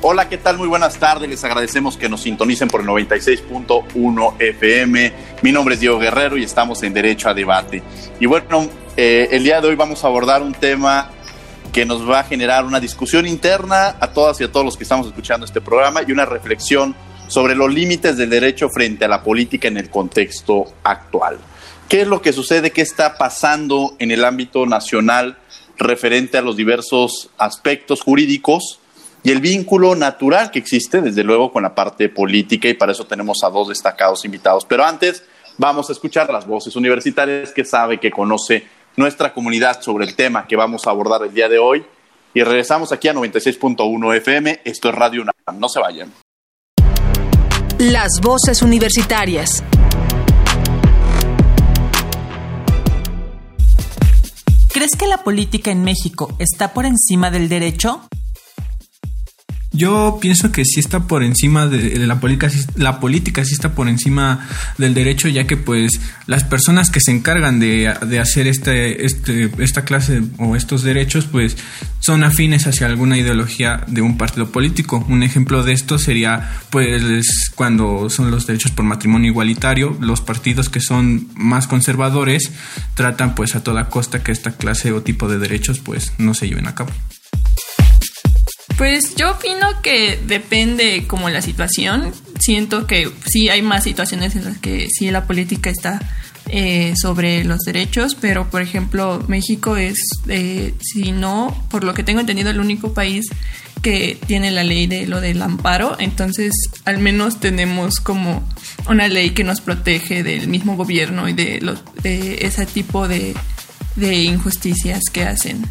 Hola, 0.00 0.28
¿qué 0.28 0.38
tal? 0.38 0.58
Muy 0.58 0.68
buenas 0.68 0.96
tardes. 0.96 1.28
Les 1.28 1.42
agradecemos 1.42 1.96
que 1.96 2.08
nos 2.08 2.20
sintonicen 2.20 2.68
por 2.68 2.82
el 2.82 2.86
96.1 2.86 4.34
FM. 4.38 5.12
Mi 5.42 5.50
nombre 5.50 5.74
es 5.74 5.80
Diego 5.80 5.98
Guerrero 5.98 6.36
y 6.36 6.44
estamos 6.44 6.84
en 6.84 6.94
Derecho 6.94 7.28
a 7.28 7.34
Debate. 7.34 7.82
Y 8.20 8.26
bueno, 8.26 8.68
eh, 8.96 9.28
el 9.32 9.42
día 9.42 9.60
de 9.60 9.66
hoy 9.66 9.74
vamos 9.74 10.04
a 10.04 10.06
abordar 10.06 10.40
un 10.40 10.54
tema 10.54 11.10
que 11.72 11.84
nos 11.84 12.08
va 12.08 12.20
a 12.20 12.24
generar 12.24 12.64
una 12.64 12.78
discusión 12.78 13.26
interna 13.26 13.96
a 13.98 14.12
todas 14.12 14.40
y 14.40 14.44
a 14.44 14.52
todos 14.52 14.64
los 14.64 14.76
que 14.76 14.84
estamos 14.84 15.08
escuchando 15.08 15.44
este 15.44 15.60
programa 15.60 16.02
y 16.06 16.12
una 16.12 16.26
reflexión 16.26 16.94
sobre 17.26 17.56
los 17.56 17.74
límites 17.74 18.16
del 18.16 18.30
derecho 18.30 18.68
frente 18.68 19.04
a 19.04 19.08
la 19.08 19.24
política 19.24 19.66
en 19.66 19.78
el 19.78 19.90
contexto 19.90 20.74
actual. 20.84 21.38
¿Qué 21.88 22.02
es 22.02 22.06
lo 22.06 22.22
que 22.22 22.32
sucede? 22.32 22.70
¿Qué 22.70 22.82
está 22.82 23.18
pasando 23.18 23.96
en 23.98 24.12
el 24.12 24.24
ámbito 24.24 24.64
nacional 24.64 25.38
referente 25.76 26.38
a 26.38 26.42
los 26.42 26.56
diversos 26.56 27.30
aspectos 27.36 28.00
jurídicos? 28.00 28.78
Y 29.28 29.30
el 29.30 29.42
vínculo 29.42 29.94
natural 29.94 30.50
que 30.50 30.58
existe, 30.58 31.02
desde 31.02 31.22
luego, 31.22 31.52
con 31.52 31.62
la 31.62 31.74
parte 31.74 32.08
política 32.08 32.66
y 32.66 32.72
para 32.72 32.92
eso 32.92 33.06
tenemos 33.06 33.44
a 33.44 33.50
dos 33.50 33.68
destacados 33.68 34.24
invitados. 34.24 34.64
Pero 34.64 34.86
antes 34.86 35.22
vamos 35.58 35.90
a 35.90 35.92
escuchar 35.92 36.32
las 36.32 36.46
voces 36.46 36.74
universitarias 36.76 37.52
que 37.52 37.62
sabe, 37.62 38.00
que 38.00 38.10
conoce 38.10 38.66
nuestra 38.96 39.34
comunidad 39.34 39.82
sobre 39.82 40.06
el 40.06 40.16
tema 40.16 40.46
que 40.46 40.56
vamos 40.56 40.86
a 40.86 40.90
abordar 40.90 41.24
el 41.24 41.34
día 41.34 41.50
de 41.50 41.58
hoy. 41.58 41.84
Y 42.32 42.42
regresamos 42.42 42.90
aquí 42.90 43.08
a 43.08 43.12
96.1 43.12 44.16
FM. 44.16 44.62
Esto 44.64 44.88
es 44.88 44.94
Radio 44.94 45.20
UNAM. 45.20 45.60
No 45.60 45.68
se 45.68 45.80
vayan. 45.80 46.10
Las 47.78 48.22
voces 48.22 48.62
universitarias. 48.62 49.62
¿Crees 54.72 54.96
que 54.96 55.06
la 55.06 55.22
política 55.22 55.70
en 55.70 55.84
México 55.84 56.32
está 56.38 56.72
por 56.72 56.86
encima 56.86 57.30
del 57.30 57.50
derecho? 57.50 58.07
Yo 59.78 60.18
pienso 60.20 60.50
que 60.50 60.64
sí 60.64 60.80
está 60.80 61.06
por 61.06 61.22
encima 61.22 61.68
de, 61.68 62.04
la 62.04 62.18
política, 62.18 62.50
la 62.74 62.98
política 62.98 63.44
sí 63.44 63.54
está 63.54 63.76
por 63.76 63.88
encima 63.88 64.44
del 64.76 64.92
derecho, 64.92 65.28
ya 65.28 65.46
que 65.46 65.56
pues 65.56 66.00
las 66.26 66.42
personas 66.42 66.90
que 66.90 66.98
se 67.00 67.12
encargan 67.12 67.60
de, 67.60 67.86
hacer 68.20 68.48
este, 68.48 69.06
este, 69.06 69.52
esta 69.58 69.84
clase 69.84 70.20
o 70.38 70.56
estos 70.56 70.82
derechos, 70.82 71.26
pues 71.26 71.56
son 72.00 72.24
afines 72.24 72.66
hacia 72.66 72.88
alguna 72.88 73.18
ideología 73.18 73.84
de 73.86 74.02
un 74.02 74.18
partido 74.18 74.50
político. 74.50 75.06
Un 75.08 75.22
ejemplo 75.22 75.62
de 75.62 75.74
esto 75.74 75.96
sería 75.96 76.58
pues 76.70 77.52
cuando 77.54 78.10
son 78.10 78.32
los 78.32 78.48
derechos 78.48 78.72
por 78.72 78.84
matrimonio 78.84 79.30
igualitario, 79.30 79.96
los 80.00 80.20
partidos 80.20 80.70
que 80.70 80.80
son 80.80 81.28
más 81.36 81.68
conservadores 81.68 82.50
tratan 82.94 83.36
pues 83.36 83.54
a 83.54 83.62
toda 83.62 83.88
costa 83.88 84.24
que 84.24 84.32
esta 84.32 84.56
clase 84.56 84.90
o 84.90 85.02
tipo 85.02 85.28
de 85.28 85.38
derechos 85.38 85.78
pues 85.78 86.14
no 86.18 86.34
se 86.34 86.48
lleven 86.48 86.66
a 86.66 86.74
cabo. 86.74 86.90
Pues 88.78 89.16
yo 89.16 89.32
opino 89.32 89.82
que 89.82 90.20
depende 90.24 91.04
como 91.08 91.28
la 91.30 91.42
situación. 91.42 92.12
Siento 92.38 92.86
que 92.86 93.10
sí 93.26 93.48
hay 93.48 93.60
más 93.60 93.82
situaciones 93.82 94.36
en 94.36 94.44
las 94.44 94.58
que 94.58 94.86
sí 94.88 95.10
la 95.10 95.26
política 95.26 95.68
está 95.68 96.00
eh, 96.48 96.94
sobre 96.96 97.42
los 97.42 97.58
derechos, 97.62 98.14
pero 98.14 98.48
por 98.48 98.62
ejemplo 98.62 99.24
México 99.26 99.76
es, 99.76 99.98
eh, 100.28 100.74
si 100.80 101.10
no, 101.10 101.66
por 101.70 101.82
lo 101.82 101.92
que 101.92 102.04
tengo 102.04 102.20
entendido, 102.20 102.50
el 102.50 102.60
único 102.60 102.94
país 102.94 103.26
que 103.82 104.16
tiene 104.28 104.52
la 104.52 104.62
ley 104.62 104.86
de 104.86 105.08
lo 105.08 105.20
del 105.20 105.42
amparo, 105.42 105.96
entonces 105.98 106.52
al 106.84 106.98
menos 106.98 107.40
tenemos 107.40 107.98
como 107.98 108.48
una 108.88 109.08
ley 109.08 109.30
que 109.30 109.42
nos 109.42 109.60
protege 109.60 110.22
del 110.22 110.46
mismo 110.46 110.76
gobierno 110.76 111.28
y 111.28 111.32
de, 111.32 111.76
de 112.04 112.38
ese 112.42 112.64
tipo 112.64 113.08
de 113.08 113.34
injusticias 113.96 115.02
que 115.12 115.24
hacen. 115.24 115.66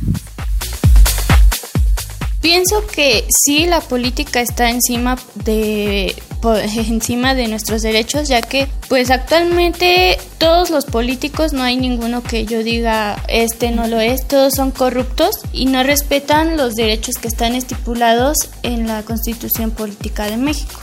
Pienso 2.42 2.86
que 2.86 3.26
sí 3.44 3.66
la 3.66 3.82
política 3.82 4.42
está 4.42 4.70
encima 4.70 5.18
de 5.36 6.16
encima 6.88 7.36
de 7.36 7.48
nuestros 7.48 7.82
derechos, 7.82 8.28
ya 8.28 8.42
que 8.42 8.68
pues 8.88 9.10
actualmente 9.10 10.18
todos 10.38 10.70
los 10.70 10.86
políticos 10.86 11.54
no 11.54 11.64
hay 11.64 11.78
ninguno 11.78 12.24
que 12.24 12.46
yo 12.46 12.64
diga 12.64 13.22
este 13.28 13.72
no 13.72 13.88
lo 13.88 14.00
es, 14.00 14.28
todos 14.28 14.54
son 14.54 14.72
corruptos 14.72 15.32
y 15.52 15.66
no 15.66 15.84
respetan 15.84 16.58
los 16.58 16.76
derechos 16.76 17.16
que 17.16 17.28
están 17.28 17.56
estipulados 17.56 18.38
en 18.64 18.88
la 18.88 19.04
Constitución 19.04 19.72
Política 19.72 20.26
de 20.26 20.38
México. 20.38 20.80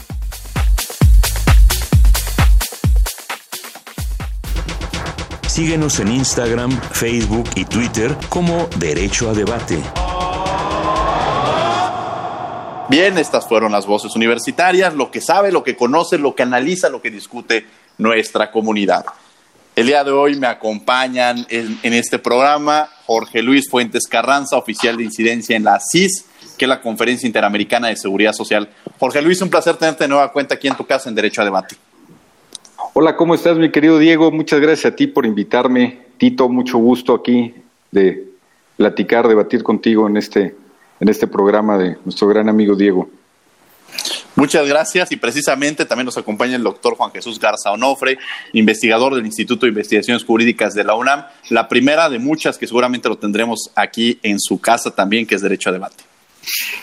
Síguenos 5.47 6.01
en 6.01 6.09
Instagram, 6.09 6.77
Facebook 6.91 7.49
y 7.55 7.63
Twitter 7.63 8.13
como 8.27 8.67
Derecho 8.77 9.29
a 9.29 9.33
Debate. 9.33 9.81
Bien, 12.87 13.17
estas 13.17 13.47
fueron 13.47 13.71
las 13.71 13.87
voces 13.87 14.15
universitarias, 14.15 14.93
lo 14.93 15.09
que 15.09 15.19
sabe, 15.19 15.51
lo 15.51 15.63
que 15.63 15.75
conoce, 15.75 16.19
lo 16.19 16.35
que 16.35 16.43
analiza, 16.43 16.87
lo 16.89 17.01
que 17.01 17.09
discute 17.09 17.65
nuestra 17.97 18.51
comunidad. 18.51 19.05
El 19.75 19.87
día 19.87 20.03
de 20.03 20.11
hoy 20.11 20.35
me 20.35 20.45
acompañan 20.45 21.47
en, 21.49 21.93
este 21.93 22.19
programa 22.19 22.87
Jorge 23.07 23.41
Luis 23.41 23.69
Fuentes 23.69 24.03
Carranza, 24.07 24.55
oficial 24.55 24.97
de 24.97 25.03
incidencia 25.03 25.57
en 25.57 25.63
la 25.63 25.79
CIS, 25.79 26.25
que 26.57 26.65
es 26.65 26.69
la 26.69 26.79
Conferencia 26.79 27.25
Interamericana 27.25 27.87
de 27.87 27.97
Seguridad 27.97 28.33
Social. 28.33 28.69
Jorge 28.99 29.19
Luis, 29.23 29.41
un 29.41 29.49
placer 29.49 29.75
tenerte 29.77 30.03
de 30.03 30.09
nueva 30.09 30.31
cuenta 30.31 30.53
aquí 30.53 30.67
en 30.67 30.75
tu 30.75 30.85
casa 30.85 31.09
en 31.09 31.15
Derecho 31.15 31.41
a 31.41 31.45
Debate. 31.45 31.75
Hola, 32.93 33.15
¿cómo 33.17 33.33
estás, 33.33 33.57
mi 33.57 33.71
querido 33.71 33.97
Diego? 33.97 34.31
Muchas 34.31 34.59
gracias 34.59 34.93
a 34.93 34.95
ti 34.95 35.07
por 35.07 35.25
invitarme. 35.25 36.05
Tito, 36.17 36.47
mucho 36.49 36.77
gusto 36.77 37.15
aquí 37.15 37.55
de 37.89 38.29
platicar, 38.77 39.27
debatir 39.27 39.63
contigo 39.63 40.07
en 40.07 40.17
este 40.17 40.55
en 40.99 41.09
este 41.09 41.27
programa 41.27 41.77
de 41.77 41.97
nuestro 42.03 42.27
gran 42.27 42.49
amigo 42.49 42.75
Diego. 42.75 43.09
Muchas 44.35 44.67
gracias 44.67 45.11
y 45.13 45.15
precisamente 45.15 45.85
también 45.85 46.05
nos 46.05 46.17
acompaña 46.17 46.57
el 46.57 46.63
doctor 46.63 46.95
Juan 46.95 47.11
Jesús 47.11 47.39
Garza 47.39 47.71
Onofre, 47.71 48.17
investigador 48.51 49.15
del 49.15 49.25
Instituto 49.25 49.65
de 49.65 49.69
Investigaciones 49.69 50.25
Jurídicas 50.25 50.73
de 50.73 50.83
la 50.83 50.95
UNAM, 50.95 51.25
la 51.49 51.69
primera 51.69 52.09
de 52.09 52.19
muchas 52.19 52.57
que 52.57 52.67
seguramente 52.67 53.07
lo 53.07 53.17
tendremos 53.17 53.71
aquí 53.75 54.19
en 54.23 54.39
su 54.39 54.59
casa 54.59 54.91
también, 54.91 55.25
que 55.25 55.35
es 55.35 55.41
Derecho 55.41 55.69
a 55.69 55.73
Debate. 55.73 56.03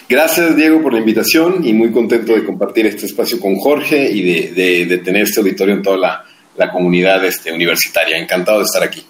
Gracias 0.09 0.57
Diego 0.57 0.83
por 0.83 0.95
la 0.95 1.01
invitación 1.01 1.65
y 1.65 1.73
muy 1.73 1.93
contento 1.93 2.33
de 2.33 2.45
compartir 2.45 2.87
este 2.87 3.07
espacio 3.07 3.39
con 3.39 3.57
Jorge 3.57 4.11
y 4.11 4.23
de, 4.51 4.99
tener 5.05 5.23
este 5.23 5.41
auditorio 5.41 5.75
en 5.75 5.83
toda 5.83 5.99
la, 5.99 6.25
la 6.57 6.71
comunidad 6.73 7.23
este, 7.25 7.53
universitaria. 7.53 8.17
Encantado 8.17 8.59
de 8.59 8.65
estar 8.65 8.83
aquí. 8.83 9.05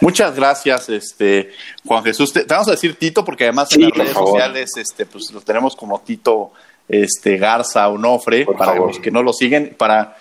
Muchas 0.00 0.34
gracias, 0.34 0.88
este 0.88 1.52
Juan 1.84 2.04
Jesús. 2.04 2.32
Te, 2.32 2.44
vamos 2.44 2.68
a 2.68 2.72
decir 2.72 2.96
Tito 2.96 3.24
porque 3.24 3.44
además 3.44 3.72
en 3.72 3.82
las 3.82 3.92
redes 3.92 4.12
sociales, 4.12 4.70
este, 4.76 5.06
pues 5.06 5.30
lo 5.32 5.40
tenemos 5.40 5.74
como 5.76 6.00
Tito, 6.00 6.52
este 6.88 7.36
Garza 7.36 7.88
Onofre 7.88 8.46
para 8.46 8.76
los 8.76 8.98
que 8.98 9.10
no 9.10 9.22
lo 9.22 9.32
siguen, 9.32 9.74
para 9.76 10.16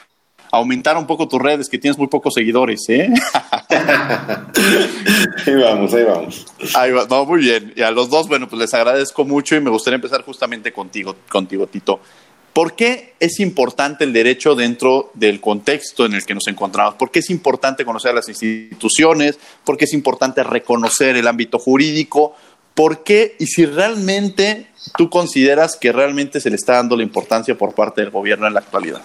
aumentar 0.51 0.97
un 0.97 1.05
poco 1.05 1.27
tus 1.27 1.41
redes, 1.41 1.69
que 1.69 1.77
tienes 1.77 1.97
muy 1.97 2.07
pocos 2.07 2.33
seguidores, 2.33 2.87
¿eh? 2.89 3.09
ahí 5.45 5.55
vamos, 5.55 5.93
ahí 5.93 6.03
vamos. 6.03 6.45
Ahí 6.75 6.91
va, 6.91 7.05
muy 7.25 7.39
bien. 7.41 7.73
Y 7.75 7.81
a 7.81 7.91
los 7.91 8.09
dos, 8.09 8.27
bueno, 8.27 8.47
pues 8.47 8.59
les 8.59 8.73
agradezco 8.73 9.25
mucho 9.25 9.55
y 9.55 9.61
me 9.61 9.69
gustaría 9.69 9.95
empezar 9.95 10.23
justamente 10.23 10.71
contigo, 10.71 11.15
contigo, 11.29 11.67
Tito. 11.67 11.99
¿Por 12.57 12.75
qué 12.75 13.13
es 13.19 13.39
importante 13.39 14.03
el 14.03 14.11
derecho 14.11 14.55
dentro 14.55 15.11
del 15.13 15.39
contexto 15.39 16.07
en 16.07 16.15
el 16.15 16.25
que 16.25 16.33
nos 16.33 16.47
encontramos? 16.47 16.95
¿Por 16.95 17.11
qué 17.11 17.19
es 17.19 17.29
importante 17.29 17.85
conocer 17.85 18.15
las 18.15 18.29
instituciones? 18.29 19.37
¿Por 19.63 19.77
qué 19.77 19.85
es 19.85 19.93
importante 19.93 20.43
reconocer 20.43 21.15
el 21.17 21.27
ámbito 21.27 21.59
jurídico? 21.59 22.35
¿Por 22.73 23.03
qué? 23.03 23.35
Y 23.37 23.45
si 23.45 23.67
realmente 23.67 24.71
tú 24.97 25.07
consideras 25.07 25.75
que 25.75 25.91
realmente 25.91 26.41
se 26.41 26.49
le 26.49 26.55
está 26.55 26.77
dando 26.77 26.97
la 26.97 27.03
importancia 27.03 27.55
por 27.55 27.75
parte 27.75 28.01
del 28.01 28.09
gobierno 28.09 28.47
en 28.47 28.55
la 28.55 28.61
actualidad. 28.61 29.03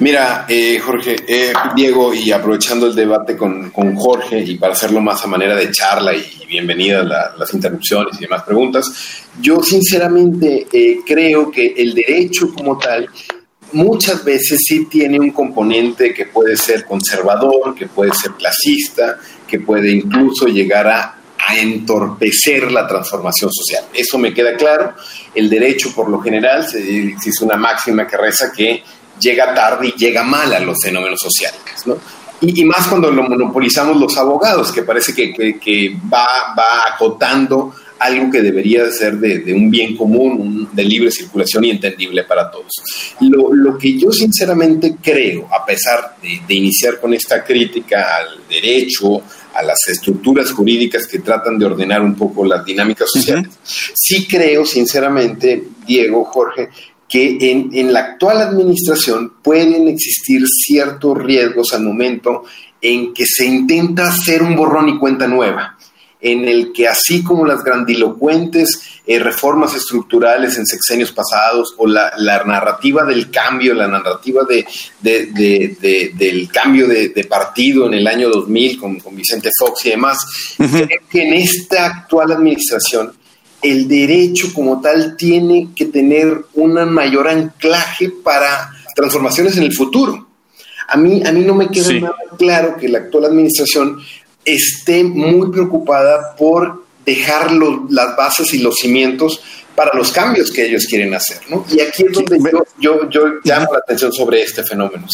Mira, 0.00 0.46
eh, 0.48 0.78
Jorge, 0.78 1.16
eh, 1.26 1.52
Diego, 1.74 2.14
y 2.14 2.30
aprovechando 2.30 2.86
el 2.86 2.94
debate 2.94 3.36
con, 3.36 3.72
Jorge 3.96 4.38
y 4.38 4.56
para 4.56 4.72
hacerlo 4.72 5.00
más 5.00 5.24
a 5.24 5.26
manera 5.26 5.56
de 5.56 5.72
charla 5.72 6.14
y, 6.14 6.24
bienvenidas 6.46 7.06
las 7.36 7.52
interrupciones 7.52 8.16
y 8.16 8.22
demás 8.22 8.42
preguntas, 8.42 8.86
yo 9.38 9.62
sinceramente 9.62 10.66
eh, 10.72 11.00
creo 11.04 11.50
que 11.50 11.74
el 11.76 11.92
derecho 11.92 12.54
como 12.54 12.78
tal 12.78 13.06
muchas 13.72 14.24
veces 14.24 14.60
sí 14.64 14.86
tiene 14.86 15.20
un 15.20 15.30
componente 15.32 16.14
que 16.14 16.26
puede 16.26 16.56
ser 16.56 16.86
conservador, 16.86 17.74
que 17.74 17.86
puede 17.86 18.12
ser 18.14 18.32
clasista, 18.32 19.18
que 19.46 19.60
puede 19.60 19.90
incluso 19.90 20.46
llegar 20.46 20.86
a, 20.86 21.14
entorpecer 21.56 22.70
la 22.70 22.86
transformación 22.86 23.50
social. 23.50 23.84
Eso 23.94 24.18
me 24.18 24.34
queda 24.34 24.54
claro. 24.54 24.92
El 25.34 25.48
derecho, 25.48 25.94
por 25.94 26.10
lo 26.10 26.20
general, 26.20 26.68
se, 26.68 27.08
existe 27.08 27.42
una 27.42 27.56
máxima 27.56 28.06
que 28.06 28.18
reza 28.18 28.52
que 28.54 28.82
llega 29.18 29.54
tarde 29.54 29.88
y 29.88 29.98
llega 29.98 30.22
mal 30.22 30.52
a 30.52 30.60
los 30.60 30.76
fenómenos 30.82 31.20
sociales. 31.20 31.60
¿no? 31.86 31.96
Y, 32.40 32.64
más 32.64 32.86
cuando 32.86 33.10
lo 33.10 33.24
monopolizamos 33.24 33.96
los 33.96 34.16
abogados, 34.16 34.70
que 34.70 34.82
parece 34.82 35.12
que, 35.12 35.58
que, 35.58 35.96
va, 36.12 36.54
va 36.56 36.94
acotando 36.94 37.74
algo 37.98 38.30
que 38.30 38.40
debería 38.40 38.88
ser 38.92 39.16
de, 39.18 39.52
un 39.52 39.70
bien 39.70 39.96
común, 39.96 40.68
de 40.72 40.84
libre 40.84 41.10
circulación 41.10 41.64
y 41.64 41.70
entendible 41.70 42.22
para 42.22 42.48
todos. 42.48 42.70
Lo, 43.20 43.52
lo 43.52 43.76
que 43.76 43.98
yo 43.98 44.12
sinceramente 44.12 44.96
creo, 45.02 45.48
a 45.52 45.66
pesar 45.66 46.16
de, 46.22 46.40
de, 46.46 46.54
iniciar 46.54 47.00
con 47.00 47.12
esta 47.12 47.42
crítica 47.42 48.18
al 48.18 48.48
derecho, 48.48 49.20
a 49.54 49.62
las 49.64 49.78
estructuras 49.88 50.52
jurídicas 50.52 51.08
que 51.08 51.18
tratan 51.18 51.58
de 51.58 51.66
ordenar 51.66 52.02
un 52.02 52.14
poco 52.14 52.44
las 52.44 52.64
dinámicas 52.64 53.10
sociales, 53.12 53.48
sí 53.64 54.28
creo 54.28 54.64
sinceramente, 54.64 55.64
Diego, 55.84 56.24
Jorge, 56.26 56.68
que 57.08 57.38
en, 57.50 57.70
en, 57.72 57.92
la 57.92 58.00
actual 58.00 58.42
administración 58.42 59.32
pueden 59.42 59.88
existir 59.88 60.42
ciertos 60.46 61.16
riesgos 61.16 61.72
al 61.72 61.82
momento 61.82 62.44
en 62.80 63.14
que 63.14 63.24
se 63.26 63.46
intenta 63.46 64.08
hacer 64.08 64.42
un 64.42 64.54
borrón 64.54 64.88
y 64.88 64.98
cuenta 64.98 65.26
nueva, 65.26 65.76
en 66.20 66.46
el 66.46 66.72
que 66.72 66.88
así 66.88 67.22
como 67.22 67.46
las 67.46 67.62
grandilocuentes 67.62 69.00
eh, 69.06 69.18
reformas 69.18 69.74
estructurales 69.74 70.58
en 70.58 70.66
sexenios 70.66 71.12
pasados 71.12 71.74
o 71.78 71.86
la, 71.86 72.12
la 72.18 72.44
narrativa 72.44 73.04
del 73.04 73.30
cambio, 73.30 73.72
la 73.72 73.88
narrativa 73.88 74.42
de, 74.44 74.66
de, 75.00 76.12
del 76.14 76.48
cambio 76.50 76.88
de, 76.88 77.24
partido 77.28 77.86
en 77.86 77.94
el 77.94 78.06
año 78.06 78.28
2000 78.28 78.78
con, 78.78 79.00
con 79.00 79.14
Vicente 79.16 79.50
Fox 79.58 79.86
y 79.86 79.90
demás, 79.90 80.18
que 81.10 81.22
en 81.22 81.34
esta 81.34 81.86
actual 81.86 82.32
administración 82.32 83.12
el 83.62 83.88
derecho 83.88 84.52
como 84.54 84.80
tal 84.80 85.16
tiene 85.16 85.68
que 85.74 85.86
tener 85.86 86.44
un 86.54 86.74
mayor 86.92 87.28
anclaje 87.28 88.10
para 88.22 88.70
transformaciones 88.94 89.56
en 89.56 89.64
el 89.64 89.72
futuro. 89.72 90.26
A 90.88 90.96
mí, 90.96 91.22
a 91.24 91.32
mí 91.32 91.40
no 91.40 91.54
me 91.54 91.68
queda 91.68 91.92
nada 91.94 92.16
claro 92.38 92.76
que 92.76 92.88
la 92.88 92.98
actual 92.98 93.26
administración 93.26 93.98
esté 94.44 95.04
muy 95.04 95.50
preocupada 95.50 96.34
por 96.36 96.84
dejar 97.04 97.52
las 97.52 98.16
bases 98.16 98.52
y 98.54 98.58
los 98.58 98.76
cimientos 98.76 99.40
para 99.74 99.96
los 99.96 100.10
cambios 100.10 100.50
que 100.50 100.66
ellos 100.66 100.86
quieren 100.86 101.14
hacer. 101.14 101.38
¿no? 101.48 101.64
Y 101.70 101.80
aquí 101.80 102.04
es 102.06 102.12
donde 102.12 102.38
yo, 102.80 103.08
yo, 103.10 103.26
llamo 103.44 103.72
la 103.72 103.78
atención 103.78 104.12
sobre 104.12 104.42
este 104.42 104.64
fenómeno. 104.64 105.06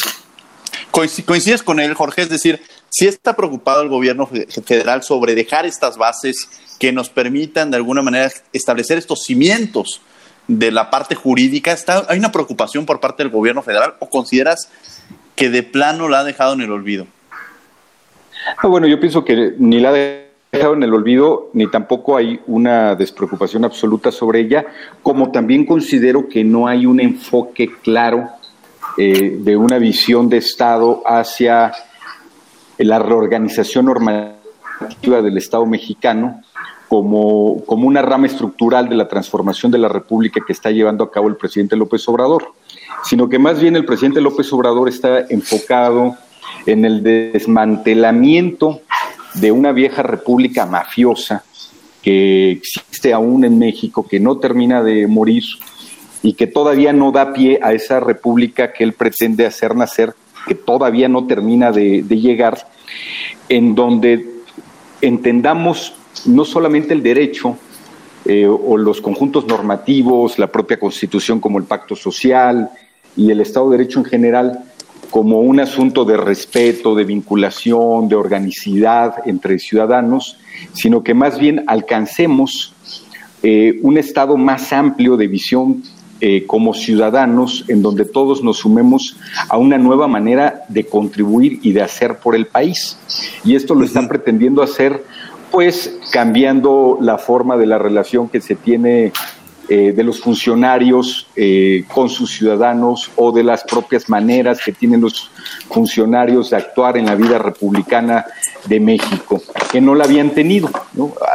Coincides 0.91 1.63
con 1.63 1.81
él, 1.81 1.95
Jorge, 1.95 2.23
es 2.23 2.29
decir, 2.29 2.63
si 2.97 3.09
está 3.09 3.35
preocupado 3.35 3.83
el 3.83 3.89
gobierno 3.89 4.29
federal 4.29 5.03
sobre 5.03 5.35
dejar 5.35 5.67
estas 5.67 5.97
bases 5.97 6.49
que 6.79 6.93
nos 6.93 7.11
permitan 7.11 7.73
de 7.73 7.77
alguna 7.77 8.03
manera 8.03 8.31
establecer 8.53 8.99
estos 8.99 9.25
cimientos 9.25 10.01
de 10.47 10.71
la 10.71 10.91
parte 10.91 11.17
jurídica. 11.17 11.73
Está, 11.73 12.07
¿Hay 12.09 12.21
una 12.21 12.31
preocupación 12.31 12.87
por 12.87 13.01
parte 13.01 13.25
del 13.25 13.33
gobierno 13.33 13.63
federal 13.63 13.95
o 13.99 14.09
consideras 14.09 14.71
que 15.35 15.51
de 15.51 15.65
plano 15.65 16.09
la 16.09 16.21
ha 16.21 16.25
dejado 16.25 16.53
en 16.53 16.61
el 16.61 16.71
olvido? 16.71 17.09
Ah, 18.59 18.69
bueno, 18.69 18.87
yo 18.87 19.01
pienso 19.01 19.25
que 19.25 19.55
ni 19.59 19.81
la 19.81 19.89
ha 19.89 19.93
dejado 20.53 20.75
en 20.75 20.85
el 20.85 20.95
olvido, 20.95 21.51
ni 21.53 21.69
tampoco 21.69 22.17
hay 22.17 22.41
una 22.47 22.95
despreocupación 22.95 23.65
absoluta 23.65 24.13
sobre 24.13 24.39
ella, 24.39 24.67
como 25.03 25.33
también 25.33 25.67
considero 25.67 26.29
que 26.29 26.45
no 26.45 26.69
hay 26.69 26.87
un 26.87 27.01
enfoque 27.01 27.73
claro 27.83 28.29
eh, 28.97 29.37
de 29.41 29.57
una 29.57 29.79
visión 29.79 30.29
de 30.29 30.37
Estado 30.37 31.03
hacia 31.05 31.73
la 32.79 32.99
reorganización 32.99 33.87
normativa 33.87 35.23
del 35.23 35.39
Estado 35.39 35.67
mexicano 35.67 36.41
como, 36.89 37.65
como 37.67 37.89
una 37.89 38.03
rama 38.03 38.27
estructural 38.27 38.89
de 38.89 38.97
la 38.97 39.09
transformación 39.09 39.73
de 39.73 39.79
la 39.79 39.89
República 39.89 40.41
que 40.47 40.53
está 40.53 40.71
llevando 40.71 41.05
a 41.05 41.11
cabo 41.11 41.29
el 41.29 41.37
presidente 41.37 41.77
López 41.77 42.07
Obrador, 42.09 42.53
sino 43.05 43.29
que 43.29 43.39
más 43.39 43.61
bien 43.61 43.77
el 43.77 43.85
presidente 43.85 44.21
López 44.21 44.53
Obrador 44.53 44.89
está 44.89 45.21
enfocado 45.29 46.17
en 46.67 46.85
el 46.85 47.03
desmantelamiento 47.03 48.81
de 49.35 49.51
una 49.51 49.73
vieja 49.73 50.03
república 50.03 50.67
mafiosa 50.67 51.45
que 52.03 52.53
existe 52.53 53.13
aún 53.13 53.45
en 53.45 53.59
México, 53.59 54.07
que 54.07 54.21
no 54.21 54.39
termina 54.39 54.83
de 54.83 55.07
morir 55.07 55.45
y 56.23 56.35
que 56.35 56.47
todavía 56.47 56.93
no 56.93 57.13
da 57.13 57.33
pie 57.33 57.59
a 57.63 57.73
esa 57.73 58.01
república 58.01 58.73
que 58.73 58.85
él 58.85 58.93
pretende 58.93 59.47
hacer 59.47 59.75
nacer, 59.75 60.15
que 60.47 60.55
todavía 60.55 61.09
no 61.09 61.27
termina 61.27 61.73
de, 61.73 62.03
llegar, 62.03 62.67
en 63.49 63.75
donde 63.75 64.27
entendamos 65.01 65.95
no 66.27 66.45
solamente 66.45 66.95
el 66.95 67.03
derecho 67.03 67.57
eh, 68.25 68.47
o 68.47 68.77
los 68.77 69.01
conjuntos 69.01 69.47
normativos, 69.47 70.39
la 70.39 70.47
propia 70.47 70.79
constitución 70.79 71.41
como 71.41 71.59
el 71.59 71.65
pacto 71.65 71.95
social 71.97 72.71
y 73.17 73.31
el 73.31 73.41
Estado 73.41 73.71
de 73.71 73.79
Derecho 73.79 73.99
en 74.01 74.05
general, 74.07 74.65
como 75.11 75.41
un 75.41 75.61
asunto 75.61 76.05
de 76.05 76.17
respeto, 76.17 76.95
de 76.95 77.05
vinculación, 77.05 78.09
de 78.09 78.17
organicidad 78.17 79.15
entre 79.27 79.59
ciudadanos, 79.59 80.39
sino 80.73 81.05
que 81.05 81.15
más 81.15 81.39
bien 81.39 81.65
alcancemos 81.67 82.75
eh, 83.43 83.79
un 83.83 83.99
estado 83.99 84.37
más 84.37 84.73
amplio 84.73 85.17
de 85.17 85.29
visión 85.29 85.83
eh, 86.21 86.47
como 86.47 86.75
ciudadanos, 86.75 87.65
en 87.69 87.83
donde 87.83 88.05
todos 88.05 88.43
nos 88.43 88.59
sumemos 88.59 89.17
a 89.49 89.59
una 89.59 89.79
nueva 89.79 90.09
manera 90.09 90.65
de 90.69 90.87
contribuir 90.87 91.59
y 91.63 91.73
de 91.73 91.83
hacer 91.83 92.19
por 92.19 92.35
el 92.35 92.47
país. 92.47 92.97
Y 93.45 93.57
esto 93.57 93.75
lo 93.75 93.85
están 93.85 94.09
pretendiendo 94.09 94.63
hacer 94.63 95.03
pues 95.51 96.01
cambiando 96.11 96.99
la 97.01 97.17
forma 97.17 97.57
de 97.57 97.67
la 97.67 97.79
relación 97.79 98.29
que 98.29 98.41
se 98.41 98.57
tiene 98.57 99.13
eh, 99.69 99.93
de 99.97 100.03
los 100.03 100.21
funcionarios 100.21 101.29
eh, 101.37 101.85
con 101.95 102.11
sus 102.11 102.33
ciudadanos 102.33 103.11
o 103.17 103.33
de 103.33 103.45
las 103.45 103.63
propias 103.63 104.09
maneras 104.09 104.61
que 104.63 104.73
tienen 104.73 105.01
los 105.01 105.31
funcionarios 105.71 106.51
de 106.51 106.57
actuar 106.57 106.99
en 106.99 107.07
la 107.07 107.15
vida 107.15 107.39
republicana 107.39 108.27
de 108.67 108.81
México, 108.81 109.41
que 109.71 109.81
no 109.81 109.95
la 109.95 110.05
habían 110.05 110.31
tenido, 110.31 110.69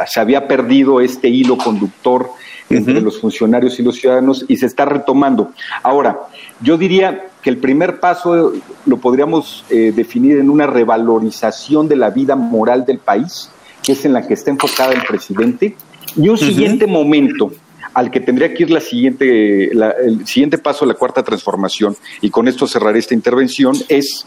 se 0.06 0.20
había 0.20 0.46
perdido 0.46 1.00
este 1.00 1.28
hilo 1.28 1.56
conductor 1.56 2.30
entre 2.70 3.00
los 3.00 3.20
funcionarios 3.20 3.78
y 3.78 3.82
los 3.82 3.96
ciudadanos 3.96 4.44
y 4.48 4.56
se 4.56 4.66
está 4.66 4.84
retomando. 4.84 5.52
Ahora, 5.82 6.18
yo 6.60 6.78
diría 6.78 7.26
que 7.42 7.50
el 7.50 7.58
primer 7.58 7.98
paso 8.00 8.52
lo 8.86 8.96
podríamos 8.98 9.64
eh, 9.70 9.92
definir 9.94 10.38
en 10.38 10.48
una 10.48 10.66
revalorización 10.66 11.88
de 11.88 11.96
la 11.96 12.10
vida 12.10 12.36
moral 12.36 12.86
del 12.86 12.98
país, 12.98 13.50
que 13.82 13.92
es 13.92 14.04
en 14.04 14.12
la 14.12 14.26
que 14.26 14.34
está 14.34 14.50
enfocada 14.50 14.92
el 14.92 15.02
presidente, 15.02 15.74
y 16.16 16.28
un 16.28 16.38
siguiente 16.38 16.86
momento 16.86 17.50
al 17.92 18.10
que 18.10 18.20
tendría 18.20 18.54
que 18.54 18.62
ir 18.62 18.70
la 18.70 18.80
siguiente, 18.80 19.72
el 19.72 20.26
siguiente 20.26 20.58
paso 20.58 20.86
la 20.86 20.94
cuarta 20.94 21.24
transformación, 21.24 21.96
y 22.20 22.30
con 22.30 22.46
esto 22.46 22.66
cerraré 22.66 23.00
esta 23.00 23.14
intervención, 23.14 23.74
es 23.88 24.26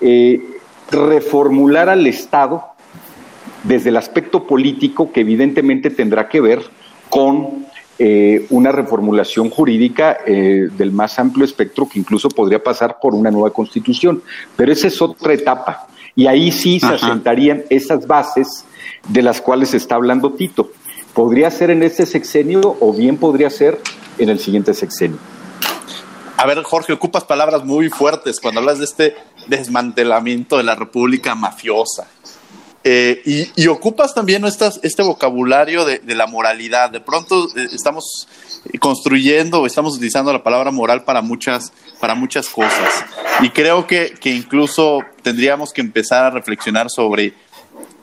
eh, 0.00 0.40
reformular 0.90 1.88
al 1.88 2.06
Estado 2.06 2.62
desde 3.62 3.88
el 3.88 3.96
aspecto 3.96 4.46
político 4.46 5.10
que 5.12 5.20
evidentemente 5.20 5.88
tendrá 5.88 6.28
que 6.28 6.42
ver 6.42 6.62
con 7.14 7.66
eh, 7.96 8.44
una 8.50 8.72
reformulación 8.72 9.50
jurídica 9.50 10.18
eh, 10.26 10.68
del 10.76 10.90
más 10.90 11.16
amplio 11.20 11.44
espectro 11.44 11.88
que 11.88 12.00
incluso 12.00 12.28
podría 12.28 12.60
pasar 12.60 12.98
por 13.00 13.14
una 13.14 13.30
nueva 13.30 13.52
constitución. 13.52 14.20
Pero 14.56 14.72
esa 14.72 14.88
es 14.88 15.00
otra 15.00 15.32
etapa. 15.32 15.86
Y 16.16 16.26
ahí 16.26 16.50
sí 16.50 16.80
se 16.80 16.86
asentarían 16.86 17.62
esas 17.70 18.08
bases 18.08 18.64
de 19.08 19.22
las 19.22 19.40
cuales 19.40 19.74
está 19.74 19.94
hablando 19.94 20.32
Tito. 20.32 20.72
Podría 21.12 21.52
ser 21.52 21.70
en 21.70 21.84
este 21.84 22.04
sexenio 22.04 22.76
o 22.80 22.92
bien 22.92 23.16
podría 23.16 23.48
ser 23.48 23.80
en 24.18 24.28
el 24.28 24.40
siguiente 24.40 24.74
sexenio. 24.74 25.18
A 26.36 26.46
ver, 26.46 26.60
Jorge, 26.64 26.92
ocupas 26.92 27.22
palabras 27.22 27.64
muy 27.64 27.90
fuertes 27.90 28.40
cuando 28.40 28.58
hablas 28.58 28.80
de 28.80 28.86
este 28.86 29.14
desmantelamiento 29.46 30.56
de 30.56 30.64
la 30.64 30.74
República 30.74 31.36
mafiosa. 31.36 32.08
Eh, 32.86 33.50
y, 33.56 33.66
ocupas 33.66 34.14
también 34.14 34.44
este 34.44 35.02
vocabulario 35.02 35.86
de, 35.86 36.00
la 36.14 36.26
moralidad. 36.26 36.90
De 36.90 37.00
pronto 37.00 37.48
eh, 37.56 37.68
estamos 37.72 38.28
construyendo 38.78 39.66
estamos 39.66 39.96
utilizando 39.96 40.32
la 40.32 40.42
palabra 40.42 40.70
moral 40.70 41.04
para 41.04 41.22
muchas, 41.22 41.72
para 41.98 42.14
muchas 42.14 42.48
cosas. 42.48 43.04
Y 43.40 43.50
creo 43.50 43.86
que, 43.86 44.14
que 44.20 44.30
incluso 44.30 45.00
tendríamos 45.22 45.72
que 45.72 45.80
empezar 45.80 46.24
a 46.24 46.30
reflexionar 46.30 46.90
sobre 46.90 47.32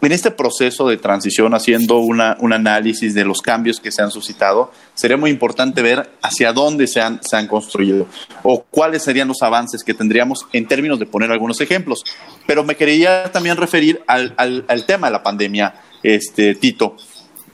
en 0.01 0.11
este 0.11 0.31
proceso 0.31 0.87
de 0.87 0.97
transición, 0.97 1.53
haciendo 1.53 1.99
una, 1.99 2.35
un 2.39 2.53
análisis 2.53 3.13
de 3.13 3.23
los 3.23 3.41
cambios 3.41 3.79
que 3.79 3.91
se 3.91 4.01
han 4.01 4.09
suscitado, 4.09 4.71
sería 4.95 5.17
muy 5.17 5.29
importante 5.29 5.81
ver 5.81 6.09
hacia 6.23 6.53
dónde 6.53 6.87
se 6.87 7.01
han, 7.01 7.19
se 7.23 7.37
han 7.37 7.47
construido 7.47 8.07
o 8.41 8.63
cuáles 8.63 9.03
serían 9.03 9.27
los 9.27 9.43
avances 9.43 9.83
que 9.83 9.93
tendríamos 9.93 10.47
en 10.53 10.67
términos 10.67 10.99
de 10.99 11.05
poner 11.05 11.31
algunos 11.31 11.61
ejemplos. 11.61 12.03
Pero 12.47 12.63
me 12.63 12.75
quería 12.75 13.31
también 13.31 13.57
referir 13.57 14.01
al, 14.07 14.33
al, 14.37 14.85
tema 14.85 15.07
de 15.07 15.13
la 15.13 15.23
pandemia, 15.23 15.75
este, 16.01 16.55
Tito. 16.55 16.95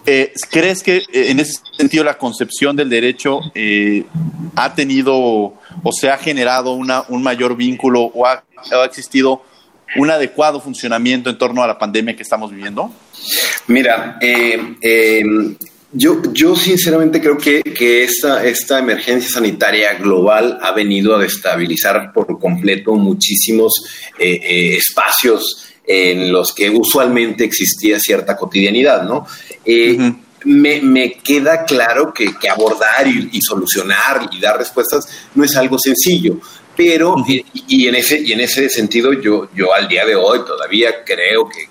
Eh, 0.05 0.31
¿Crees 0.49 0.83
que 0.83 0.97
eh, 0.97 1.31
en 1.31 1.41
ese 1.41 1.59
sentido 1.75 2.05
la 2.05 2.17
concepción 2.17 2.77
del 2.77 2.89
derecho 2.89 3.41
eh, 3.53 4.05
ha 4.55 4.73
tenido 4.73 5.13
o 5.17 5.91
se 5.91 6.09
ha 6.09 6.17
generado 6.17 6.71
una, 6.71 7.03
un 7.09 7.21
mayor 7.21 7.57
vínculo 7.57 8.03
o 8.03 8.25
ha, 8.25 8.45
ha 8.71 8.85
existido 8.85 9.41
un 9.95 10.11
adecuado 10.11 10.59
funcionamiento 10.59 11.29
en 11.29 11.37
torno 11.37 11.63
a 11.63 11.67
la 11.67 11.77
pandemia 11.77 12.15
que 12.15 12.23
estamos 12.23 12.51
viviendo? 12.51 12.91
Mira, 13.67 14.17
eh, 14.21 14.75
eh, 14.81 15.23
yo, 15.91 16.21
yo 16.33 16.55
sinceramente 16.55 17.21
creo 17.21 17.37
que, 17.37 17.61
que 17.61 18.03
esta, 18.03 18.43
esta 18.43 18.79
emergencia 18.79 19.29
sanitaria 19.29 19.93
global 19.95 20.57
ha 20.61 20.71
venido 20.71 21.15
a 21.15 21.19
destabilizar 21.19 22.11
por 22.13 22.39
completo 22.39 22.95
muchísimos 22.95 23.73
eh, 24.19 24.75
espacios 24.75 25.73
en 25.85 26.31
los 26.31 26.53
que 26.53 26.69
usualmente 26.69 27.45
existía 27.45 27.97
cierta 27.99 28.35
cotidianidad, 28.35 29.03
¿no? 29.03 29.25
Me, 30.43 30.81
me, 30.81 31.13
queda 31.13 31.65
claro 31.65 32.13
que, 32.13 32.35
que 32.39 32.47
abordar 32.47 33.07
y, 33.07 33.29
y, 33.33 33.41
solucionar 33.41 34.29
y 34.31 34.39
dar 34.39 34.57
respuestas 34.57 35.07
no 35.33 35.43
es 35.43 35.55
algo 35.55 35.79
sencillo. 35.79 36.39
Pero, 36.77 37.15
y, 37.25 37.87
en 37.87 37.95
ese, 37.95 38.21
y 38.21 38.31
en 38.33 38.39
ese 38.39 38.69
sentido, 38.69 39.11
yo, 39.11 39.49
yo 39.55 39.73
al 39.73 39.87
día 39.87 40.05
de 40.05 40.15
hoy 40.15 40.45
todavía 40.45 41.03
creo 41.03 41.49
que, 41.49 41.67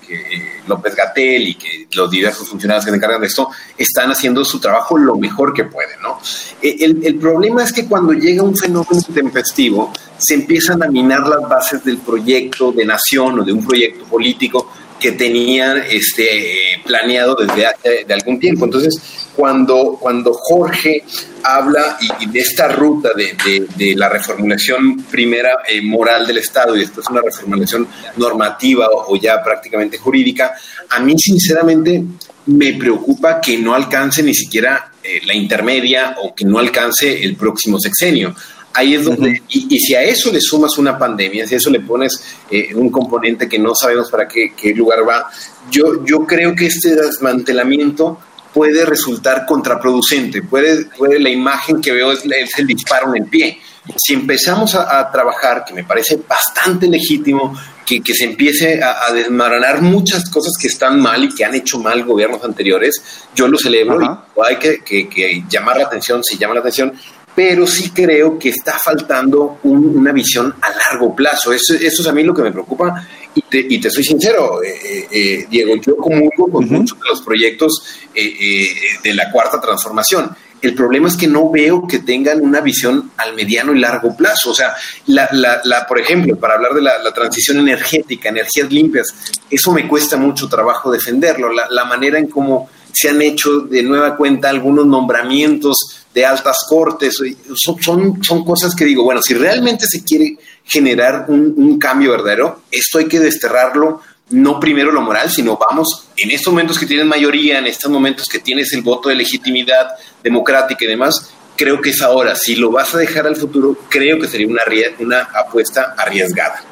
López 0.66 0.96
Gatel 0.96 1.46
y 1.46 1.54
que 1.54 1.86
los 1.92 2.10
diversos 2.10 2.48
funcionarios 2.48 2.84
que 2.84 2.90
se 2.90 2.96
encargan 2.96 3.20
de 3.20 3.28
esto 3.28 3.48
están 3.78 4.10
haciendo 4.10 4.44
su 4.44 4.58
trabajo 4.58 4.98
lo 4.98 5.14
mejor 5.16 5.54
que 5.54 5.62
pueden, 5.62 6.00
¿no? 6.02 6.18
E, 6.60 6.84
el, 6.84 7.06
el 7.06 7.14
problema 7.20 7.62
es 7.62 7.72
que 7.72 7.86
cuando 7.86 8.12
llega 8.12 8.42
un 8.42 8.56
fenómeno 8.56 9.00
tempestivo, 9.14 9.92
se 10.18 10.34
empiezan 10.34 10.82
a 10.82 10.88
minar 10.88 11.20
las 11.20 11.48
bases 11.48 11.84
del 11.84 11.98
proyecto 11.98 12.72
de 12.72 12.84
nación 12.84 13.38
o 13.38 13.44
de 13.44 13.52
un 13.52 13.64
proyecto 13.64 14.04
político 14.06 14.72
que 15.00 15.12
tenían 15.12 15.82
este, 15.90 16.80
planeado 16.84 17.34
desde 17.34 17.66
hace 17.66 18.04
de 18.04 18.14
algún 18.14 18.38
tiempo. 18.38 18.64
Entonces, 18.64 18.94
cuando, 19.36 19.98
cuando 20.00 20.32
Jorge 20.32 21.04
habla 21.42 21.98
de 22.26 22.40
esta 22.40 22.68
ruta 22.68 23.10
de, 23.14 23.66
de, 23.76 23.94
la 23.94 24.08
reformulación 24.08 25.04
primera 25.04 25.58
eh, 25.68 25.82
moral 25.82 26.26
del 26.26 26.38
Estado 26.38 26.74
y 26.74 26.80
después 26.80 27.06
una 27.08 27.20
reformulación 27.20 27.86
normativa 28.16 28.88
o, 28.90 29.16
ya 29.16 29.42
prácticamente 29.42 29.98
jurídica, 29.98 30.54
a 30.88 31.00
mí 31.00 31.14
sinceramente 31.18 32.02
me 32.46 32.72
preocupa 32.74 33.40
que 33.40 33.58
no 33.58 33.74
alcance 33.74 34.22
ni 34.22 34.34
siquiera 34.34 34.92
eh, 35.02 35.20
la 35.26 35.34
intermedia 35.34 36.16
o 36.22 36.34
que 36.34 36.44
no 36.44 36.58
alcance 36.58 37.22
el 37.22 37.36
próximo 37.36 37.78
sexenio 37.78 38.34
ahí 38.76 38.95
es 38.95 39.04
donde, 39.04 39.42
y, 39.49 39.78
si 39.78 39.95
a 39.95 40.02
eso 40.02 40.30
le 40.30 40.40
sumas 40.40 40.76
una 40.78 40.99
pandemia, 40.99 41.47
si 41.47 41.54
a 41.54 41.59
eso 41.59 41.71
le 41.71 41.80
pones 41.80 42.23
eh, 42.50 42.75
un 42.75 42.90
componente 42.90 43.49
que 43.49 43.59
no 43.59 43.75
sabemos 43.75 44.11
para 44.11 44.28
qué, 44.28 44.52
qué, 44.54 44.75
lugar 44.75 45.09
va, 45.09 45.30
yo, 45.71 46.04
yo 46.04 46.26
creo 46.26 46.54
que 46.54 46.66
este 46.66 46.95
desmantelamiento 46.95 48.18
puede 48.52 48.85
resultar 48.85 49.45
contraproducente, 49.47 50.42
puede, 50.42 50.87
puede 50.97 51.18
la 51.21 51.30
imagen 51.30 51.80
que 51.80 51.92
veo 51.92 52.12
es, 52.12 52.25
el 52.59 52.66
disparo 52.66 53.14
en 53.14 53.23
el 53.23 53.28
pie. 53.28 53.61
Si 53.97 54.14
empezamos 54.14 54.75
a, 54.75 55.11
trabajar, 55.12 55.64
que 55.64 55.73
me 55.73 55.85
parece 55.85 56.18
bastante 56.28 56.88
legítimo, 56.88 57.56
que, 57.85 58.00
que 58.00 58.14
se 58.14 58.25
empiece 58.25 58.83
a, 58.83 59.06
a, 59.06 59.12
desmaranar 59.12 59.80
muchas 59.80 60.28
cosas 60.28 60.54
que 60.61 60.66
están 60.68 61.00
mal 61.00 61.23
y 61.23 61.28
que 61.28 61.45
han 61.45 61.54
hecho 61.54 61.78
mal 61.78 62.02
gobiernos 62.04 62.42
anteriores, 62.42 63.00
yo 63.35 63.47
lo 63.47 63.59
celebro 63.59 64.00
y 64.37 64.40
hay 64.42 64.56
que, 64.56 64.83
que, 64.83 65.09
que, 65.09 65.45
llamar 65.49 65.76
la 65.76 65.85
atención, 65.85 66.25
si 66.25 66.37
llama 66.37 66.54
la 66.54 66.61
atención, 66.61 66.92
pero 67.37 67.66
sí 67.66 67.90
creo 67.90 68.38
que 68.38 68.49
está 68.49 68.78
faltando 68.83 69.59
una 69.64 70.11
visión 70.11 70.55
a 70.62 70.71
largo 70.71 71.14
plazo. 71.14 71.52
Eso, 71.52 71.75
eso, 71.75 72.00
es 72.02 72.09
a 72.09 72.12
mí 72.12 72.23
lo 72.23 72.33
que 72.33 72.40
me 72.40 72.50
preocupa 72.50 73.07
y 73.35 73.43
te, 73.43 73.59
y 73.69 73.78
te 73.78 73.90
soy 73.90 74.02
sincero, 74.02 74.62
eh, 74.62 74.75
eh, 74.83 75.09
eh 75.11 75.47
Diego, 75.50 75.76
yo 75.76 75.99
comulgo 75.99 76.49
con 76.50 76.66
muchos 76.66 76.99
de 76.99 77.09
los 77.11 77.21
proyectos 77.21 78.00
eh, 78.14 78.69
de 79.05 79.12
la 79.12 79.31
cuarta 79.31 79.61
transformación. 79.61 80.35
El 80.62 80.75
problema 80.75 81.09
es 81.09 81.16
que 81.16 81.28
no 81.28 81.50
veo 81.50 81.87
que 81.87 81.99
tengan 81.99 82.40
una 82.40 82.62
visión 82.62 83.12
al 83.19 83.35
mediano 83.35 83.75
y 83.75 83.81
largo 83.81 84.16
plazo. 84.16 84.52
O 84.52 84.55
sea, 84.55 84.75
la, 85.09 85.28
la, 85.33 85.61
la 85.64 85.87
por 85.87 86.00
ejemplo, 86.00 86.37
para 86.37 86.55
hablar 86.55 86.73
de 86.73 86.81
la, 86.81 86.99
la, 86.99 87.12
transición 87.12 87.59
energética, 87.59 88.31
energías 88.31 88.73
limpias, 88.73 89.14
eso 89.50 89.73
me 89.73 89.87
cuesta 89.87 90.16
mucho 90.16 90.49
trabajo 90.49 90.90
defenderlo. 90.90 91.50
La, 91.52 91.85
manera 91.85 92.19
en 92.19 92.28
cómo 92.28 92.71
se 92.90 93.11
han 93.11 93.21
hecho 93.21 93.61
de 93.61 93.83
nueva 93.83 94.16
cuenta 94.16 94.49
algunos 94.49 94.87
nombramientos 94.87 96.05
de 96.16 96.25
altas 96.25 96.64
cortes, 96.66 97.14
son, 97.54 98.23
son, 98.23 98.42
cosas 98.42 98.75
que 98.75 98.87
digo, 98.87 99.04
bueno, 99.04 99.20
si 99.23 99.35
realmente 99.35 99.85
se 99.87 100.02
quiere 100.02 100.38
generar 100.64 101.26
un, 101.28 101.52
un 101.58 101.78
cambio 101.78 102.12
verdadero, 102.12 102.62
esto 102.70 102.96
hay 102.96 103.04
que 103.04 103.20
desterrarlo 103.20 104.00
no 104.30 104.58
primero 104.58 104.90
lo 104.90 105.02
moral, 105.02 105.30
sino 105.30 105.58
vamos, 105.58 106.08
en 106.16 106.30
estos 106.30 106.54
momentos 106.54 106.78
que 106.78 106.87
tienes 106.87 107.04
mayoría, 107.04 107.58
en 107.58 107.66
estos 107.66 107.90
momentos 107.90 108.25
que 108.32 108.38
tienes 108.38 108.73
el 108.73 108.80
voto 108.80 109.11
de 109.11 109.14
legitimidad 109.14 109.90
democrática 110.23 110.87
y 110.87 110.88
demás, 110.88 111.35
creo 111.54 111.82
que 111.82 111.90
es 111.90 112.00
ahora. 112.00 112.35
Si 112.35 112.56
lo 112.56 112.70
vas 112.70 112.94
a 112.94 112.99
dejar 112.99 113.26
al 113.26 113.37
futuro, 113.37 113.76
creo 113.90 114.18
que 114.18 114.26
sería 114.26 114.49
una, 114.49 114.62
una 114.99 115.20
apuesta 115.20 115.94
arriesgada. 115.99 116.64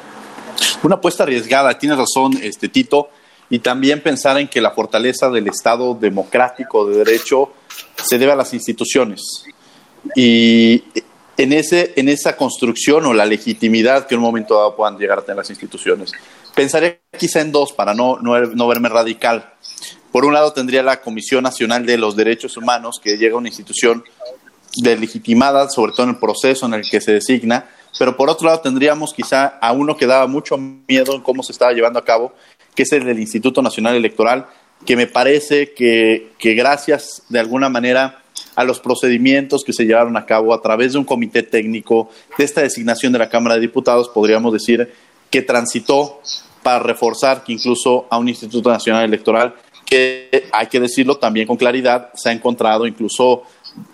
Una 0.81 0.95
apuesta 0.95 1.21
arriesgada, 1.21 1.77
tienes 1.77 1.99
razón, 1.99 2.33
este 2.41 2.67
Tito, 2.67 3.09
y 3.51 3.59
también 3.59 4.01
pensar 4.01 4.39
en 4.39 4.47
que 4.47 4.59
la 4.59 4.71
fortaleza 4.71 5.29
del 5.29 5.47
Estado 5.47 5.93
democrático 5.93 6.87
de 6.87 7.03
derecho 7.03 7.53
se 7.95 8.17
debe 8.17 8.31
a 8.31 8.35
las 8.35 8.53
instituciones. 8.53 9.45
Y 10.15 10.83
en, 11.37 11.53
ese, 11.53 11.93
en 11.95 12.09
esa 12.09 12.37
construcción 12.37 13.05
o 13.05 13.13
la 13.13 13.25
legitimidad 13.25 14.07
que 14.07 14.15
en 14.15 14.19
un 14.19 14.25
momento 14.25 14.55
dado 14.55 14.75
puedan 14.75 14.97
llegar 14.97 15.19
a 15.19 15.21
tener 15.21 15.37
las 15.37 15.49
instituciones. 15.49 16.11
Pensaré 16.53 17.01
quizá 17.17 17.41
en 17.41 17.51
dos 17.51 17.73
para 17.73 17.93
no, 17.93 18.17
no, 18.19 18.39
no 18.39 18.67
verme 18.67 18.89
radical. 18.89 19.53
Por 20.11 20.23
un 20.23 20.33
lado 20.33 20.53
tendría 20.53 20.81
la 20.83 21.01
Comisión 21.01 21.43
Nacional 21.43 21.85
de 21.85 21.97
los 21.97 22.15
Derechos 22.15 22.55
Humanos, 22.55 23.01
que 23.03 23.17
llega 23.17 23.35
a 23.35 23.37
una 23.37 23.49
institución 23.49 24.03
delegitimada, 24.77 25.69
sobre 25.69 25.91
todo 25.91 26.03
en 26.03 26.09
el 26.11 26.17
proceso 26.17 26.65
en 26.65 26.73
el 26.75 26.89
que 26.89 27.01
se 27.01 27.11
designa, 27.11 27.69
pero 27.97 28.15
por 28.15 28.29
otro 28.29 28.47
lado 28.47 28.59
tendríamos 28.59 29.13
quizá 29.13 29.57
a 29.61 29.71
uno 29.71 29.95
que 29.95 30.05
daba 30.05 30.27
mucho 30.27 30.57
miedo 30.57 31.15
en 31.15 31.21
cómo 31.21 31.43
se 31.43 31.51
estaba 31.51 31.73
llevando 31.73 31.99
a 31.99 32.05
cabo, 32.05 32.33
que 32.73 32.83
es 32.83 32.91
el 32.91 33.05
del 33.05 33.19
Instituto 33.19 33.61
Nacional 33.61 33.95
Electoral, 33.95 34.47
que 34.85 34.95
me 34.95 35.07
parece 35.07 35.73
que, 35.73 36.31
que 36.37 36.53
gracias 36.53 37.23
de 37.29 37.39
alguna 37.39 37.69
manera 37.69 38.21
a 38.55 38.63
los 38.63 38.79
procedimientos 38.79 39.63
que 39.63 39.73
se 39.73 39.85
llevaron 39.85 40.17
a 40.17 40.25
cabo 40.25 40.53
a 40.53 40.61
través 40.61 40.93
de 40.93 40.99
un 40.99 41.05
comité 41.05 41.43
técnico 41.43 42.09
de 42.37 42.45
esta 42.45 42.61
designación 42.61 43.11
de 43.13 43.19
la 43.19 43.29
Cámara 43.29 43.55
de 43.55 43.61
Diputados, 43.61 44.09
podríamos 44.09 44.53
decir 44.53 44.91
que 45.29 45.41
transitó 45.41 46.21
para 46.63 46.79
reforzar 46.79 47.43
que 47.43 47.53
incluso 47.53 48.07
a 48.09 48.17
un 48.17 48.29
Instituto 48.29 48.69
Nacional 48.69 49.03
Electoral 49.05 49.55
que 49.85 50.47
hay 50.51 50.67
que 50.67 50.79
decirlo 50.79 51.17
también 51.17 51.45
con 51.45 51.57
claridad, 51.57 52.09
se 52.15 52.29
ha 52.29 52.31
encontrado 52.31 52.87
incluso 52.87 53.43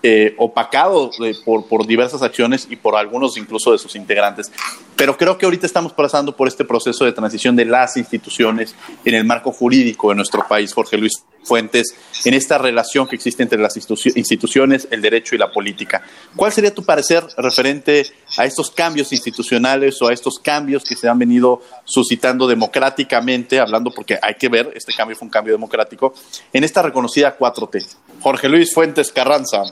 eh, 0.04 0.36
opacado 0.38 1.12
eh, 1.24 1.36
por 1.46 1.86
diversas 1.86 2.22
acciones 2.22 2.68
y 2.70 2.76
por 2.76 2.96
algunos 2.96 3.38
incluso 3.38 3.72
de 3.72 3.78
sus 3.78 3.96
integrantes. 3.96 4.52
Pero 4.96 5.18
creo 5.18 5.38
que 5.38 5.46
ahorita 5.46 5.66
estamos 5.66 5.94
pasando 5.94 6.36
por 6.36 6.48
este 6.48 6.66
proceso 6.66 7.06
de 7.06 7.12
transición 7.12 7.56
de 7.56 7.66
las 7.66 7.98
instituciones 7.98 8.76
en 9.04 9.16
el 9.16 9.26
marco 9.26 9.52
jurídico 9.52 10.10
de 10.10 10.16
nuestro 10.16 10.48
país, 10.48 10.74
Jorge 10.74 10.98
Luis 10.98 11.24
Fuentes, 11.44 11.96
en 12.26 12.36
esta 12.36 12.60
relación 12.60 13.08
que 13.08 13.16
existe 13.16 13.42
entre 13.42 13.58
las 13.58 13.76
instituciones, 13.76 14.88
el 14.92 15.02
derecho 15.02 15.34
y 15.34 15.40
la 15.40 15.52
política. 15.52 16.04
¿Cuál 16.36 16.52
sería 16.52 16.74
tu 16.74 16.84
parecer 16.84 17.24
referente 17.38 18.06
a 18.38 18.46
estos 18.46 18.70
cambios 18.70 19.12
institucionales 19.12 20.00
o 20.02 20.08
a 20.08 20.14
estos 20.14 20.38
cambios 20.38 20.84
que 20.84 20.96
se 20.96 21.10
han 21.10 21.18
venido 21.18 21.62
suscitando 21.84 22.48
democráticamente, 22.48 23.60
hablando 23.60 23.92
porque 23.92 24.20
hay 24.22 24.36
que 24.36 24.50
ver, 24.50 24.72
este 24.76 24.94
cambio 24.94 25.16
fue 25.16 25.26
un 25.26 25.32
cambio 25.32 25.54
democrático, 25.54 26.14
en 26.54 26.64
esta 26.64 26.84
reconocida 26.84 27.36
4T? 27.36 27.86
Jorge 28.22 28.50
Luis 28.50 28.74
Fuentes 28.74 29.12
Carranza. 29.12 29.64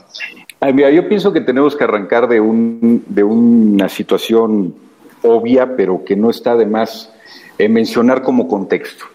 Ay, 0.60 0.74
mira, 0.74 0.90
yo 0.90 1.08
pienso 1.08 1.32
que 1.32 1.40
tenemos 1.40 1.76
que 1.76 1.84
arrancar 1.84 2.28
de, 2.28 2.40
un, 2.40 3.04
de 3.08 3.24
una 3.24 3.88
situación 3.88 4.74
obvia, 5.22 5.76
pero 5.76 6.04
que 6.04 6.16
no 6.16 6.30
está 6.30 6.56
de 6.56 6.66
más 6.66 7.10
eh, 7.58 7.68
mencionar 7.68 8.22
como 8.22 8.48
contexto. 8.48 9.06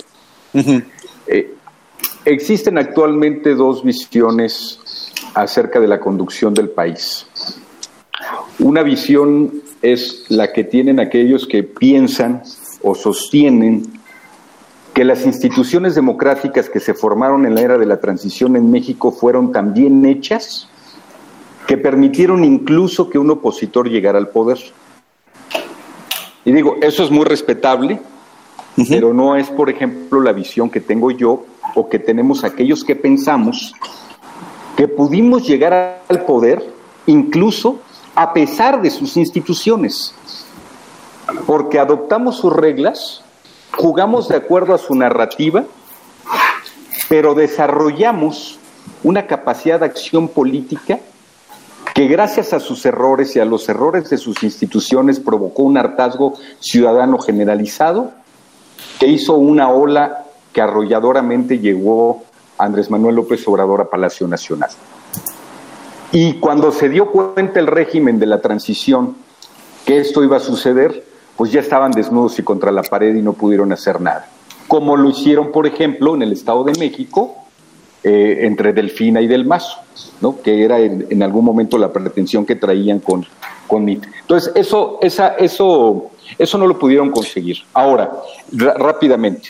eh, 1.28 1.54
existen 2.24 2.78
actualmente 2.78 3.56
dos 3.56 3.84
visiones 3.84 5.12
acerca 5.34 5.80
de 5.80 5.88
la 5.88 6.00
conducción 6.00 6.54
del 6.54 6.70
país. 6.70 7.28
Una 8.60 8.84
visión 8.84 9.52
es 9.82 10.26
la 10.30 10.54
que 10.54 10.64
tienen 10.64 11.00
aquellos 11.00 11.46
que 11.46 11.64
piensan 11.64 12.42
o 12.82 12.96
sostienen 12.96 13.95
que 14.96 15.04
las 15.04 15.26
instituciones 15.26 15.94
democráticas 15.94 16.70
que 16.70 16.80
se 16.80 16.94
formaron 16.94 17.46
en 17.46 17.54
la 17.54 17.62
era 17.62 17.78
de 17.78 17.86
la 17.86 18.00
transición 18.00 18.56
en 18.56 18.72
México 18.72 19.12
fueron 19.12 19.52
tan 19.52 19.74
bien 19.74 20.06
hechas 20.06 20.70
que 21.68 21.78
permitieron 21.78 22.46
incluso 22.46 23.10
que 23.10 23.20
un 23.20 23.30
opositor 23.30 23.90
llegara 23.90 24.18
al 24.18 24.30
poder. 24.30 24.58
Y 26.46 26.54
digo, 26.54 26.78
eso 26.82 27.04
es 27.04 27.12
muy 27.12 27.26
respetable, 27.26 28.00
pero 28.88 29.14
no 29.14 29.36
es, 29.36 29.50
por 29.50 29.70
ejemplo, 29.70 30.22
la 30.22 30.32
visión 30.32 30.70
que 30.70 30.80
tengo 30.80 31.12
yo 31.12 31.46
o 31.76 31.90
que 31.90 32.00
tenemos 32.00 32.46
aquellos 32.46 32.86
que 32.86 32.96
pensamos 32.96 33.74
que 34.78 34.88
pudimos 34.88 35.46
llegar 35.46 36.04
al 36.08 36.24
poder 36.24 36.66
incluso 37.06 37.82
a 38.16 38.32
pesar 38.32 38.82
de 38.82 38.90
sus 38.90 39.18
instituciones, 39.18 40.16
porque 41.46 41.80
adoptamos 41.80 42.38
sus 42.38 42.54
reglas, 42.54 43.25
jugamos 43.78 44.28
de 44.28 44.38
acuerdo 44.38 44.74
a 44.74 44.78
su 44.78 44.96
narrativa, 44.96 45.64
pero 47.10 47.34
desarrollamos 47.34 48.60
una 49.04 49.28
capacidad 49.28 49.80
de 49.80 49.86
acción 49.86 50.28
política 50.28 51.00
que 51.94 52.08
gracias 52.08 52.52
a 52.54 52.60
sus 52.60 52.86
errores 52.86 53.36
y 53.36 53.40
a 53.40 53.46
los 53.46 53.70
errores 53.70 54.10
de 54.10 54.18
sus 54.18 54.44
instituciones 54.44 55.20
provocó 55.20 55.64
un 55.64 55.78
hartazgo 55.78 56.34
ciudadano 56.60 57.20
generalizado 57.20 58.12
que 59.00 59.08
hizo 59.08 59.36
una 59.36 59.70
ola 59.70 60.26
que 60.52 60.62
arrolladoramente 60.62 61.60
llegó 61.60 62.24
Andrés 62.58 62.90
Manuel 62.90 63.16
López 63.16 63.48
Obrador 63.48 63.82
a 63.82 63.90
Palacio 63.90 64.28
Nacional. 64.28 64.70
Y 66.12 66.36
cuando 66.36 66.72
se 66.72 66.90
dio 66.90 67.12
cuenta 67.12 67.60
el 67.60 67.68
régimen 67.68 68.20
de 68.20 68.26
la 68.26 68.42
transición 68.42 69.16
que 69.86 70.00
esto 70.00 70.24
iba 70.24 70.38
a 70.38 70.42
suceder, 70.42 71.04
pues 71.36 71.52
ya 71.52 71.60
estaban 71.60 71.92
desnudos 71.92 72.40
y 72.40 72.44
contra 72.44 72.72
la 72.72 72.84
pared 72.84 73.16
y 73.16 73.22
no 73.22 73.34
pudieron 73.34 73.72
hacer 73.72 74.00
nada. 74.02 74.28
Como 74.68 74.98
lo 74.98 75.10
hicieron, 75.10 75.52
por 75.52 75.68
ejemplo, 75.68 76.16
en 76.16 76.24
el 76.24 76.32
Estado 76.32 76.64
de 76.64 76.74
México, 76.80 77.36
eh, 78.04 78.46
entre 78.46 78.74
Delfina 78.74 79.22
y 79.22 79.28
Del 79.28 79.46
Mazo, 79.46 79.80
¿no? 80.22 80.42
que 80.42 80.64
era 80.64 80.80
en, 80.80 81.24
algún 81.24 81.44
momento 81.44 81.78
la 81.78 81.92
pretensión 81.92 82.46
que 82.46 82.56
traían 82.56 83.00
con, 83.00 83.26
con 83.68 83.90
Entonces, 83.90 84.52
eso, 84.56 85.00
esa, 85.02 85.30
eso, 85.30 86.12
eso 86.38 86.58
no 86.58 86.68
lo 86.68 86.80
pudieron 86.80 87.12
conseguir. 87.12 87.58
Ahora, 87.74 88.12
rápidamente, 88.52 89.50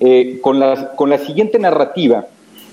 eh, 0.00 0.38
con, 0.42 0.60
la, 0.60 0.94
con 0.94 1.10
la 1.10 1.18
siguiente 1.18 1.58
narrativa, 1.58 2.26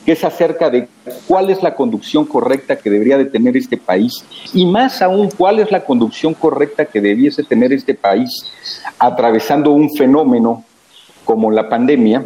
que 0.05 0.13
es 0.13 0.23
acerca 0.23 0.69
de 0.69 0.87
cuál 1.27 1.49
es 1.49 1.61
la 1.61 1.75
conducción 1.75 2.25
correcta 2.25 2.77
que 2.77 2.89
debería 2.89 3.17
de 3.17 3.25
tener 3.25 3.55
este 3.57 3.77
país 3.77 4.23
y 4.53 4.65
más 4.65 5.01
aún 5.01 5.29
cuál 5.29 5.59
es 5.59 5.71
la 5.71 5.83
conducción 5.83 6.33
correcta 6.33 6.85
que 6.85 7.01
debiese 7.01 7.43
tener 7.43 7.73
este 7.73 7.93
país 7.93 8.51
atravesando 8.97 9.71
un 9.71 9.93
fenómeno 9.95 10.63
como 11.25 11.51
la 11.51 11.69
pandemia. 11.69 12.25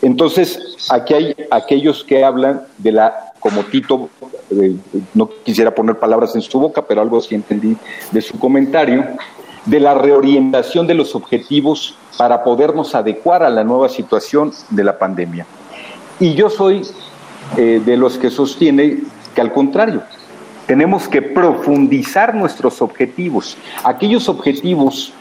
Entonces, 0.00 0.58
aquí 0.90 1.14
hay 1.14 1.36
aquellos 1.50 2.02
que 2.02 2.24
hablan 2.24 2.62
de 2.78 2.92
la, 2.92 3.32
como 3.40 3.62
Tito, 3.64 4.08
eh, 4.50 4.76
no 5.14 5.28
quisiera 5.44 5.74
poner 5.74 5.98
palabras 5.98 6.34
en 6.34 6.42
su 6.42 6.58
boca, 6.58 6.82
pero 6.82 7.02
algo 7.02 7.18
así 7.18 7.34
entendí 7.34 7.76
de 8.10 8.22
su 8.22 8.38
comentario, 8.38 9.04
de 9.66 9.80
la 9.80 9.94
reorientación 9.94 10.86
de 10.86 10.94
los 10.94 11.14
objetivos 11.14 11.94
para 12.16 12.42
podernos 12.42 12.94
adecuar 12.94 13.42
a 13.42 13.50
la 13.50 13.64
nueva 13.64 13.88
situación 13.88 14.52
de 14.70 14.84
la 14.84 14.98
pandemia. 14.98 15.46
Y 16.22 16.34
yo 16.34 16.48
soy 16.48 16.82
eh, 17.56 17.82
de 17.84 17.96
los 17.96 18.16
que 18.16 18.30
sostiene 18.30 18.98
que 19.34 19.40
al 19.40 19.52
contrario, 19.52 20.04
tenemos 20.68 21.08
que 21.08 21.20
profundizar 21.20 22.32
nuestros 22.32 22.80
objetivos, 22.80 23.56
aquellos 23.82 24.28
objetivos 24.28 25.12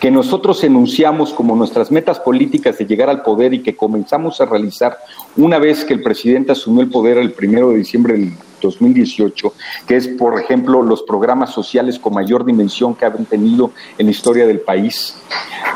que 0.00 0.10
nosotros 0.10 0.64
enunciamos 0.64 1.32
como 1.32 1.54
nuestras 1.54 1.92
metas 1.92 2.18
políticas 2.18 2.76
de 2.76 2.86
llegar 2.86 3.08
al 3.08 3.22
poder 3.22 3.54
y 3.54 3.62
que 3.62 3.76
comenzamos 3.76 4.40
a 4.40 4.46
realizar 4.46 4.98
una 5.36 5.60
vez 5.60 5.84
que 5.84 5.94
el 5.94 6.02
presidente 6.02 6.50
asumió 6.50 6.82
el 6.82 6.90
poder 6.90 7.18
el 7.18 7.30
primero 7.30 7.70
de 7.70 7.76
diciembre 7.76 8.14
del 8.14 8.32
2018, 8.60 9.52
que 9.86 9.94
es, 9.94 10.08
por 10.08 10.40
ejemplo, 10.40 10.82
los 10.82 11.04
programas 11.04 11.50
sociales 11.50 12.00
con 12.00 12.14
mayor 12.14 12.44
dimensión 12.44 12.96
que 12.96 13.04
han 13.04 13.26
tenido 13.26 13.70
en 13.96 14.06
la 14.06 14.10
historia 14.10 14.44
del 14.44 14.58
país. 14.58 15.14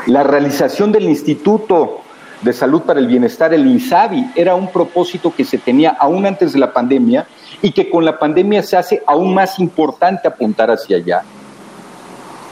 La 0.07 0.23
realización 0.23 0.91
del 0.91 1.03
Instituto 1.03 2.01
de 2.43 2.53
Salud 2.53 2.81
para 2.81 2.99
el 2.99 3.07
Bienestar, 3.07 3.53
el 3.53 3.65
INSABI, 3.65 4.31
era 4.35 4.55
un 4.55 4.71
propósito 4.71 5.33
que 5.35 5.45
se 5.45 5.57
tenía 5.57 5.91
aún 5.91 6.25
antes 6.25 6.53
de 6.53 6.59
la 6.59 6.73
pandemia 6.73 7.25
y 7.61 7.71
que 7.71 7.89
con 7.89 8.03
la 8.03 8.19
pandemia 8.19 8.61
se 8.63 8.77
hace 8.77 9.01
aún 9.07 9.33
más 9.33 9.59
importante 9.59 10.27
apuntar 10.27 10.69
hacia 10.69 10.97
allá. 10.97 11.23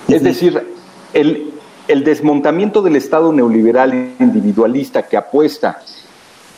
Es 0.08 0.24
decir, 0.24 0.66
el, 1.14 1.54
el 1.88 2.04
desmontamiento 2.04 2.82
del 2.82 2.96
Estado 2.96 3.34
neoliberal 3.34 4.14
individualista 4.20 5.04
que 5.04 5.18
apuesta 5.18 5.82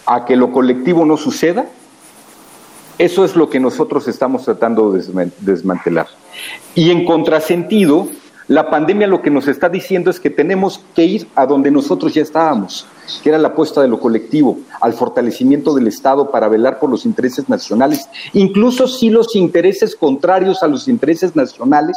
a 0.05 0.25
que 0.25 0.35
lo 0.35 0.51
colectivo 0.51 1.05
no 1.05 1.17
suceda, 1.17 1.65
eso 2.99 3.25
es 3.25 3.35
lo 3.35 3.49
que 3.49 3.59
nosotros 3.59 4.07
estamos 4.07 4.45
tratando 4.45 4.91
de 4.91 5.31
desmantelar. 5.39 6.07
Y 6.75 6.91
en 6.91 7.05
contrasentido, 7.05 8.07
la 8.47 8.69
pandemia 8.69 9.07
lo 9.07 9.21
que 9.21 9.29
nos 9.29 9.47
está 9.47 9.69
diciendo 9.69 10.09
es 10.09 10.19
que 10.19 10.29
tenemos 10.29 10.81
que 10.95 11.05
ir 11.05 11.27
a 11.35 11.45
donde 11.45 11.71
nosotros 11.71 12.13
ya 12.13 12.21
estábamos, 12.21 12.85
que 13.21 13.29
era 13.29 13.37
la 13.37 13.49
apuesta 13.49 13.81
de 13.81 13.87
lo 13.87 13.99
colectivo, 13.99 14.59
al 14.81 14.93
fortalecimiento 14.93 15.73
del 15.73 15.87
Estado 15.87 16.29
para 16.29 16.49
velar 16.49 16.79
por 16.79 16.89
los 16.89 17.05
intereses 17.05 17.47
nacionales, 17.47 18.09
incluso 18.33 18.87
si 18.87 19.09
los 19.09 19.35
intereses 19.35 19.95
contrarios 19.95 20.61
a 20.61 20.67
los 20.67 20.87
intereses 20.87 21.35
nacionales 21.35 21.95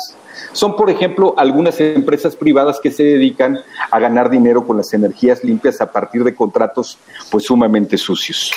son, 0.52 0.76
por 0.76 0.88
ejemplo, 0.88 1.34
algunas 1.36 1.80
empresas 1.80 2.36
privadas 2.36 2.78
que 2.80 2.92
se 2.92 3.02
dedican 3.02 3.58
a 3.90 3.98
ganar 3.98 4.30
dinero 4.30 4.66
con 4.66 4.76
las 4.76 4.92
energías 4.94 5.42
limpias 5.42 5.80
a 5.80 5.90
partir 5.90 6.22
de 6.22 6.34
contratos 6.34 6.98
pues 7.30 7.44
sumamente 7.44 7.98
sucios. 7.98 8.52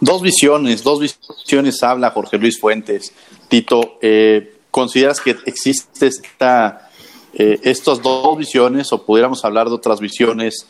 Dos 0.00 0.20
visiones, 0.20 0.82
dos 0.82 1.00
visiones 1.00 1.82
habla 1.82 2.10
Jorge 2.10 2.36
Luis 2.36 2.60
Fuentes. 2.60 3.12
Tito, 3.48 3.98
eh, 4.02 4.56
¿Consideras 4.72 5.20
que 5.20 5.36
existe 5.44 6.06
esta, 6.06 6.88
eh, 7.34 7.60
estas 7.62 8.00
dos 8.00 8.38
visiones 8.38 8.90
o 8.94 9.04
pudiéramos 9.04 9.44
hablar 9.44 9.68
de 9.68 9.74
otras 9.74 10.00
visiones 10.00 10.66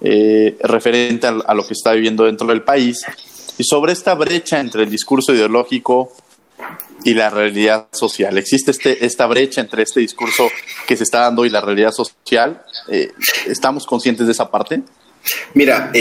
eh, 0.00 0.56
referente 0.62 1.26
a, 1.26 1.52
lo 1.52 1.66
que 1.66 1.74
está 1.74 1.90
viviendo 1.92 2.26
dentro 2.26 2.46
del 2.46 2.62
país? 2.62 3.04
Y 3.58 3.64
sobre 3.64 3.92
esta 3.92 4.14
brecha 4.14 4.60
entre 4.60 4.84
el 4.84 4.90
discurso 4.90 5.34
ideológico 5.34 6.12
y 7.02 7.14
la 7.14 7.28
realidad 7.28 7.88
social. 7.90 8.38
¿Existe 8.38 8.70
este, 8.70 9.04
esta 9.04 9.26
brecha 9.26 9.60
entre 9.60 9.82
este 9.82 9.98
discurso 9.98 10.48
que 10.86 10.96
se 10.96 11.02
está 11.02 11.22
dando 11.22 11.44
y 11.44 11.50
la 11.50 11.60
realidad 11.60 11.90
social? 11.90 12.62
Eh, 12.86 13.10
¿Estamos 13.48 13.84
conscientes 13.84 14.26
de 14.26 14.32
esa 14.32 14.48
parte? 14.48 14.80
Mira, 15.54 15.92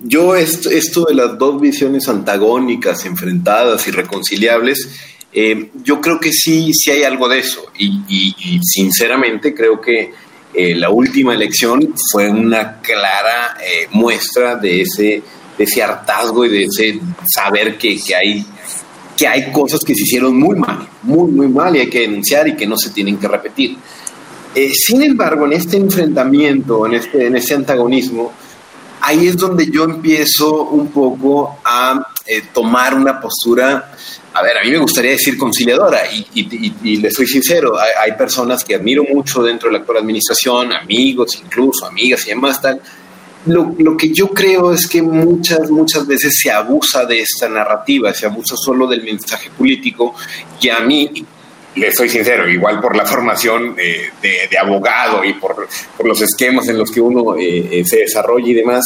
yo 0.00 0.36
esto, 0.36 0.70
esto 0.70 1.06
de 1.06 1.14
las 1.14 1.36
dos 1.36 1.60
visiones 1.60 2.08
antagónicas, 2.08 3.04
enfrentadas, 3.04 3.86
irreconciliables, 3.88 4.88
eh, 5.34 5.70
yo 5.82 5.98
creo 6.00 6.20
que 6.20 6.30
sí, 6.30 6.72
sí 6.74 6.90
hay 6.90 7.04
algo 7.04 7.26
de 7.26 7.38
eso 7.38 7.64
y, 7.78 8.60
sinceramente 8.62 9.54
creo 9.54 9.80
que 9.80 10.12
eh, 10.52 10.74
la 10.74 10.90
última 10.90 11.32
elección 11.32 11.94
fue 12.10 12.28
una 12.28 12.80
clara 12.82 13.56
eh, 13.60 13.88
muestra 13.92 14.56
de 14.56 14.82
ese, 14.82 15.22
de 15.56 15.64
ese 15.64 15.82
hartazgo 15.82 16.44
y 16.44 16.50
de 16.50 16.64
ese 16.64 17.00
saber 17.34 17.78
que, 17.78 17.98
que, 17.98 18.14
hay, 18.14 18.44
que 19.16 19.26
hay 19.26 19.50
cosas 19.50 19.80
que 19.80 19.94
se 19.94 20.02
hicieron 20.02 20.38
muy 20.38 20.56
mal, 20.56 20.86
muy, 21.02 21.30
muy 21.30 21.48
mal 21.48 21.74
y 21.76 21.80
hay 21.80 21.88
que 21.88 22.00
denunciar 22.00 22.48
y 22.48 22.54
que 22.54 22.66
no 22.66 22.76
se 22.76 22.90
tienen 22.90 23.16
que 23.16 23.26
repetir. 23.26 23.78
sin 24.74 25.02
embargo, 25.02 25.46
en 25.46 25.54
este 25.54 25.78
enfrentamiento, 25.78 26.84
en 26.84 26.94
este, 26.94 27.26
en 27.26 27.36
este 27.36 27.54
antagonismo, 27.54 28.34
ahí 29.12 29.28
es 29.28 29.36
donde 29.36 29.70
yo 29.70 29.84
empiezo 29.84 30.64
un 30.64 30.88
poco 30.88 31.58
a 31.64 32.06
tomar 32.52 32.94
una 32.94 33.20
postura 33.20 33.92
a 34.34 34.42
ver, 34.42 34.56
a 34.56 34.64
mí 34.64 34.70
me 34.70 34.78
gustaría 34.78 35.10
decir 35.10 35.36
conciliadora 35.36 36.00
y, 36.34 36.96
le 36.96 37.10
soy 37.10 37.26
sincero, 37.26 37.74
hay, 37.78 38.12
personas 38.12 38.64
que 38.64 38.74
admiro 38.74 39.04
mucho 39.04 39.42
dentro 39.42 39.68
de 39.68 39.74
la 39.74 39.80
actual 39.80 39.98
administración, 39.98 40.72
amigos 40.72 41.38
incluso, 41.44 41.86
amigas 41.86 42.26
y 42.26 42.30
demás 42.30 42.60
tal. 42.60 42.80
Lo, 43.44 43.96
que 43.96 44.10
yo 44.12 44.28
creo 44.28 44.72
es 44.72 44.86
que 44.86 45.02
muchas, 45.02 45.70
muchas 45.70 46.06
veces 46.06 46.32
se 46.40 46.50
abusa 46.50 47.04
de 47.04 47.20
esta 47.20 47.48
narrativa, 47.48 48.14
se 48.14 48.24
abusa 48.24 48.56
solo 48.56 48.86
del 48.86 49.02
mensaje 49.02 49.50
político 49.50 50.14
y 50.60 50.68
a 50.70 50.80
mí, 50.80 51.10
le 51.74 51.92
soy 51.92 52.08
sincero, 52.08 52.48
igual 52.48 52.80
por 52.80 52.96
la 52.96 53.04
formación 53.06 53.74
de, 53.74 54.10
de, 54.22 54.58
abogado 54.58 55.24
y 55.24 55.34
por, 55.34 55.68
por, 55.96 56.06
los 56.06 56.20
esquemas 56.20 56.68
en 56.68 56.78
los 56.78 56.90
que 56.90 57.00
uno 57.00 57.36
eh, 57.36 57.80
eh, 57.80 57.84
se 57.84 57.98
desarrolla 57.98 58.48
y 58.48 58.54
demás, 58.54 58.84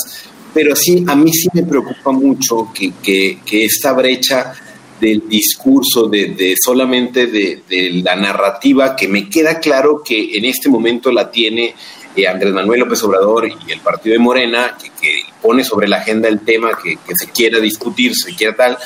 pero 0.54 0.74
sí, 0.74 1.04
a 1.06 1.14
mí 1.14 1.30
sí 1.32 1.48
me 1.52 1.64
preocupa 1.64 2.12
mucho 2.12 2.68
que, 2.74 2.92
que, 3.02 3.38
que 3.44 3.64
esta 3.64 3.92
brecha 3.92 4.54
del 5.00 5.28
discurso, 5.28 6.08
de, 6.08 6.54
solamente 6.62 7.26
de, 7.26 8.02
la 8.02 8.16
narrativa, 8.16 8.96
que 8.96 9.08
me 9.08 9.28
queda 9.28 9.58
claro 9.58 10.02
que 10.04 10.36
en 10.36 10.44
este 10.44 10.68
momento 10.68 11.12
la 11.12 11.30
tiene 11.30 11.74
eh, 12.16 12.26
Andrés 12.26 12.52
Manuel 12.52 12.80
López 12.80 13.02
Obrador 13.02 13.48
y 13.48 13.72
el 13.72 13.80
partido 13.80 14.14
de 14.14 14.18
Morena, 14.18 14.76
que, 15.00 15.22
pone 15.42 15.62
sobre 15.62 15.86
la 15.86 15.98
agenda 15.98 16.28
el 16.28 16.40
tema 16.40 16.70
que, 16.82 16.98
se 17.14 17.30
quiera 17.30 17.60
discutir, 17.60 18.14
se 18.16 18.34
quiera 18.34 18.56
tal, 18.56 18.78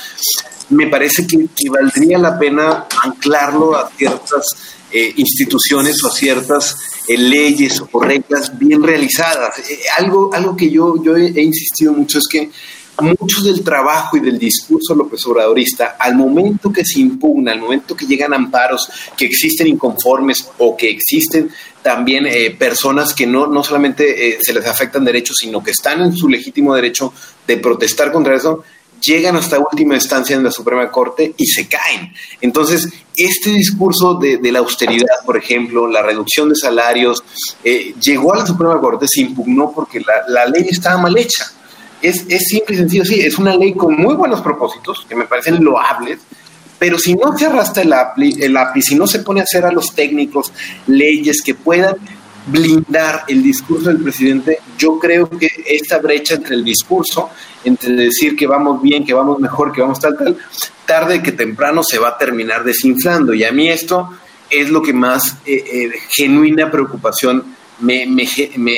me 0.71 0.87
parece 0.87 1.27
que, 1.27 1.49
valdría 1.71 2.19
la 2.19 2.39
pena 2.39 2.87
anclarlo 3.05 3.77
a 3.77 3.91
ciertas 3.91 4.47
eh, 4.91 5.13
instituciones 5.17 6.03
o 6.03 6.09
a 6.09 6.13
ciertas 6.13 6.77
eh, 7.07 7.17
leyes 7.17 7.83
o 7.93 8.01
reglas 8.01 8.59
bien 8.59 8.83
realizadas. 8.83 9.55
algo, 9.99 10.31
algo 10.33 10.57
que 10.57 10.71
yo, 10.71 11.03
yo 11.03 11.17
he 11.17 11.43
insistido 11.43 11.93
mucho 11.93 12.19
es 12.19 12.27
que 12.31 12.51
mucho 13.01 13.43
del 13.43 13.63
trabajo 13.63 14.17
y 14.17 14.21
del 14.21 14.39
discurso 14.39 14.95
López 14.95 15.25
Obradorista, 15.27 15.97
al 15.99 16.15
momento 16.17 16.73
que 16.73 16.85
se 16.85 17.01
impugna, 17.01 17.53
al 17.53 17.61
momento 17.61 17.97
que 17.97 18.07
llegan 18.07 18.35
amparos, 18.35 18.89
que 19.17 19.27
existen 19.27 19.67
inconformes 19.67 20.49
o 20.59 20.77
que 20.77 20.91
existen 20.91 21.51
también 21.83 22.27
eh, 22.27 22.55
personas 22.59 23.15
que 23.15 23.27
no, 23.27 23.47
no 23.47 23.65
solamente 23.65 24.29
eh, 24.29 24.39
se 24.43 24.53
les 24.53 24.67
afectan 24.67 25.05
derechos, 25.05 25.37
sino 25.41 25.63
que 25.63 25.71
están 25.71 26.03
en 26.03 26.15
su 26.15 26.29
legítimo 26.29 26.75
derecho 26.75 27.13
de 27.47 27.57
protestar 27.57 28.13
contra 28.13 28.37
eso, 28.37 28.63
llegan 29.01 29.37
hasta 29.37 29.59
última 29.59 29.95
instancia 29.95 30.37
en 30.37 30.45
la 30.45 30.51
Suprema 30.51 30.91
Corte 30.91 31.35
y 31.37 31.47
se 31.47 31.69
caen. 31.69 32.13
Entonces, 32.41 32.89
este 33.17 33.51
discurso 33.51 34.15
de, 34.15 34.39
la 34.51 34.61
austeridad, 34.61 35.25
por 35.25 35.37
ejemplo, 35.37 35.87
la 35.87 36.03
reducción 36.03 36.49
de 36.49 36.57
salarios, 36.57 37.23
eh, 37.65 37.95
llegó 38.01 38.33
a 38.33 38.39
la 38.39 38.47
Suprema 38.47 38.81
Corte, 38.81 39.07
se 39.09 39.23
impugnó 39.23 39.73
porque 39.73 40.01
la, 40.29 40.47
ley 40.47 40.67
estaba 40.69 41.01
mal 41.01 41.17
hecha. 41.17 41.51
Es, 42.01 42.25
es 42.29 42.45
simple 42.49 42.77
y 42.77 42.79
sencillo, 42.79 43.05
sí, 43.05 43.21
es 43.21 43.39
una 43.39 43.55
ley 43.55 43.75
con 43.75 43.95
muy 43.95 44.15
buenos 44.15 44.41
propósitos, 44.41 45.05
que 45.07 45.15
me 45.15 45.27
parecen 45.27 45.63
loables, 45.63 46.19
pero 46.79 46.99
si 46.99 47.15
no 47.15 47.37
se 47.37 47.45
arrastra 47.45 47.83
el, 47.83 48.43
el 48.43 48.55
lápiz, 48.55 48.85
si 48.85 48.95
no 48.95 49.07
se 49.07 49.19
pone 49.19 49.41
a 49.41 49.43
hacer 49.43 49.67
a 49.67 49.71
los 49.71 49.95
técnicos 49.95 50.51
leyes 50.87 51.43
que 51.43 51.55
puedan 51.55 51.97
blindar 52.47 53.25
el 53.29 53.43
discurso 53.43 53.89
del 53.89 54.03
presidente, 54.03 54.59
yo 54.79 54.99
creo 54.99 55.29
que 55.29 55.49
esta 55.67 55.99
brecha 55.99 56.35
entre 56.35 56.57
el 56.57 56.65
discurso, 56.65 57.31
entre 57.65 57.95
decir 57.95 58.37
que 58.37 58.47
vamos 58.47 58.81
bien, 58.81 59.05
que 59.05 59.15
vamos 59.15 59.39
mejor, 59.39 59.73
que 59.73 59.81
vamos 59.81 60.01
tal, 60.01 60.17
tal, 60.17 60.37
tarde 60.87 61.23
que 61.23 61.33
temprano 61.33 61.83
se 61.83 61.99
va 61.99 62.09
a 62.09 62.19
terminar 62.19 62.65
desinflando. 62.65 63.35
Y 63.35 63.45
a 63.45 63.53
mí 63.53 63.69
esto 63.69 64.11
es 64.49 64.71
lo 64.71 64.83
que 64.83 64.93
más 64.93 65.37
eh, 65.47 65.65
eh, 65.73 65.91
genuina 66.11 66.71
preocupación 66.71 67.45
me, 67.81 68.07
me, 68.07 68.27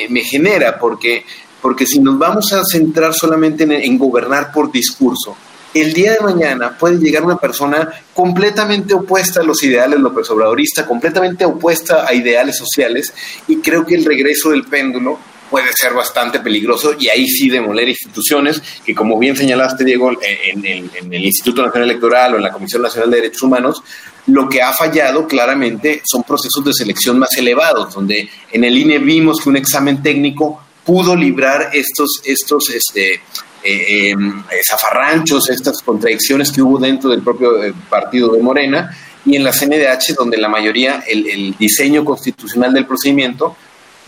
me, 0.08 0.20
genera, 0.22 0.78
porque, 0.78 1.24
porque 1.60 1.86
si 1.86 1.98
nos 1.98 2.18
vamos 2.18 2.52
a 2.52 2.62
centrar 2.64 3.14
solamente 3.14 3.64
en 3.64 3.98
gobernar 3.98 4.52
por 4.52 4.70
discurso, 4.70 5.36
el 5.74 5.92
día 5.92 6.12
de 6.12 6.20
mañana 6.20 6.76
puede 6.78 6.98
llegar 6.98 7.24
una 7.24 7.38
persona 7.38 7.88
completamente 8.14 8.94
opuesta 8.94 9.40
a 9.40 9.44
los 9.44 9.62
ideales 9.62 10.00
López 10.00 10.28
Obradorista, 10.30 10.86
completamente 10.86 11.44
opuesta 11.44 12.06
a 12.06 12.14
ideales 12.14 12.56
sociales, 12.56 13.12
y 13.48 13.56
creo 13.56 13.86
que 13.86 13.94
el 13.94 14.04
regreso 14.04 14.50
del 14.50 14.64
péndulo 14.64 15.18
puede 15.50 15.70
ser 15.74 15.92
bastante 15.92 16.40
peligroso 16.40 16.94
y 16.98 17.08
ahí 17.08 17.28
sí 17.28 17.50
demoler 17.50 17.86
instituciones 17.86 18.62
que, 18.86 18.94
como 18.94 19.18
bien 19.18 19.36
señalaste, 19.36 19.84
Diego, 19.84 20.10
en 20.22 20.64
en 20.64 21.12
el 21.12 21.24
Instituto 21.24 21.62
Nacional 21.62 21.90
Electoral 21.90 22.32
o 22.32 22.36
en 22.38 22.42
la 22.42 22.50
Comisión 22.50 22.80
Nacional 22.80 23.10
de 23.10 23.16
Derechos 23.18 23.42
Humanos, 23.42 23.82
lo 24.28 24.48
que 24.48 24.62
ha 24.62 24.72
fallado 24.72 25.26
claramente 25.26 26.00
son 26.04 26.22
procesos 26.22 26.64
de 26.64 26.72
selección 26.72 27.18
más 27.18 27.36
elevados, 27.36 27.92
donde 27.92 28.30
en 28.50 28.64
el 28.64 28.78
INE 28.78 28.98
vimos 28.98 29.40
que 29.42 29.50
un 29.50 29.56
examen 29.56 30.02
técnico 30.02 30.62
pudo 30.84 31.14
librar 31.14 31.70
estos, 31.72 32.22
estos 32.24 32.70
este, 32.70 33.20
eh, 33.64 34.10
em, 34.10 34.42
zafarranchos, 34.68 35.50
estas 35.50 35.80
contradicciones 35.82 36.50
que 36.50 36.62
hubo 36.62 36.78
dentro 36.78 37.10
del 37.10 37.22
propio 37.22 37.62
eh, 37.62 37.72
partido 37.88 38.32
de 38.32 38.42
Morena 38.42 38.96
y 39.24 39.36
en 39.36 39.44
la 39.44 39.52
CNDH, 39.52 40.14
donde 40.16 40.36
la 40.36 40.48
mayoría, 40.48 41.04
el, 41.06 41.54
diseño 41.56 42.04
constitucional 42.04 42.72
del 42.72 42.86
procedimiento, 42.86 43.56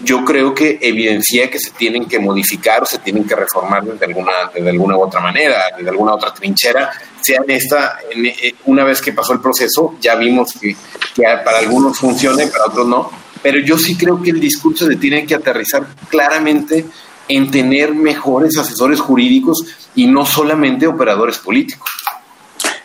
yo 0.03 0.25
creo 0.25 0.53
que 0.53 0.79
evidencia 0.81 1.49
que 1.49 1.61
se 1.61 1.71
tienen 1.71 2.07
que 2.07 2.19
modificar 2.19 2.83
o 2.83 2.87
se 2.87 2.99
tienen 2.99 3.25
que 3.25 3.37
reformar 3.37 3.85
de 3.85 4.05
alguna, 4.05 4.33
de 4.53 4.69
alguna 4.69 4.97
u 4.97 5.03
otra 5.03 5.21
manera, 5.21 5.57
de 5.81 5.89
alguna 5.89 6.15
otra 6.15 6.35
trinchera, 6.35 6.91
sea 7.21 7.41
en 7.45 7.51
esta, 7.53 7.99
eh, 8.11 8.55
una 8.65 8.83
vez 8.83 9.01
que 9.01 9.13
pasó 9.13 9.35
el 9.35 9.41
proceso, 9.41 9.95
ya 10.01 10.17
vimos 10.17 10.53
que, 10.61 10.75
que 11.15 11.23
para 11.45 11.59
algunos 11.59 11.97
funciona 11.97 12.43
y 12.43 12.49
para 12.49 12.65
otros 12.67 12.89
no, 12.89 13.09
pero 13.41 13.61
yo 13.61 13.79
sí 13.79 13.97
creo 13.97 14.21
que 14.21 14.31
el 14.31 14.41
discurso 14.41 14.87
se 14.87 14.97
tiene 14.97 15.25
que 15.25 15.37
aterrizar 15.37 15.87
claramente 16.09 16.87
en 17.29 17.51
tener 17.51 17.95
mejores 17.95 18.59
asesores 18.59 19.01
jurídicos 19.01 19.65
y 19.95 20.07
no 20.07 20.27
solamente 20.27 20.87
operadores 20.87 21.39
políticos. 21.39 21.89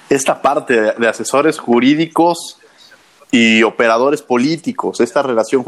Esta 0.10 0.42
parte 0.42 0.94
de 0.98 1.08
asesores 1.08 1.60
jurídicos 1.60 2.58
y 3.32 3.62
operadores 3.64 4.22
políticos, 4.22 5.00
esta 5.02 5.22
relación 5.22 5.64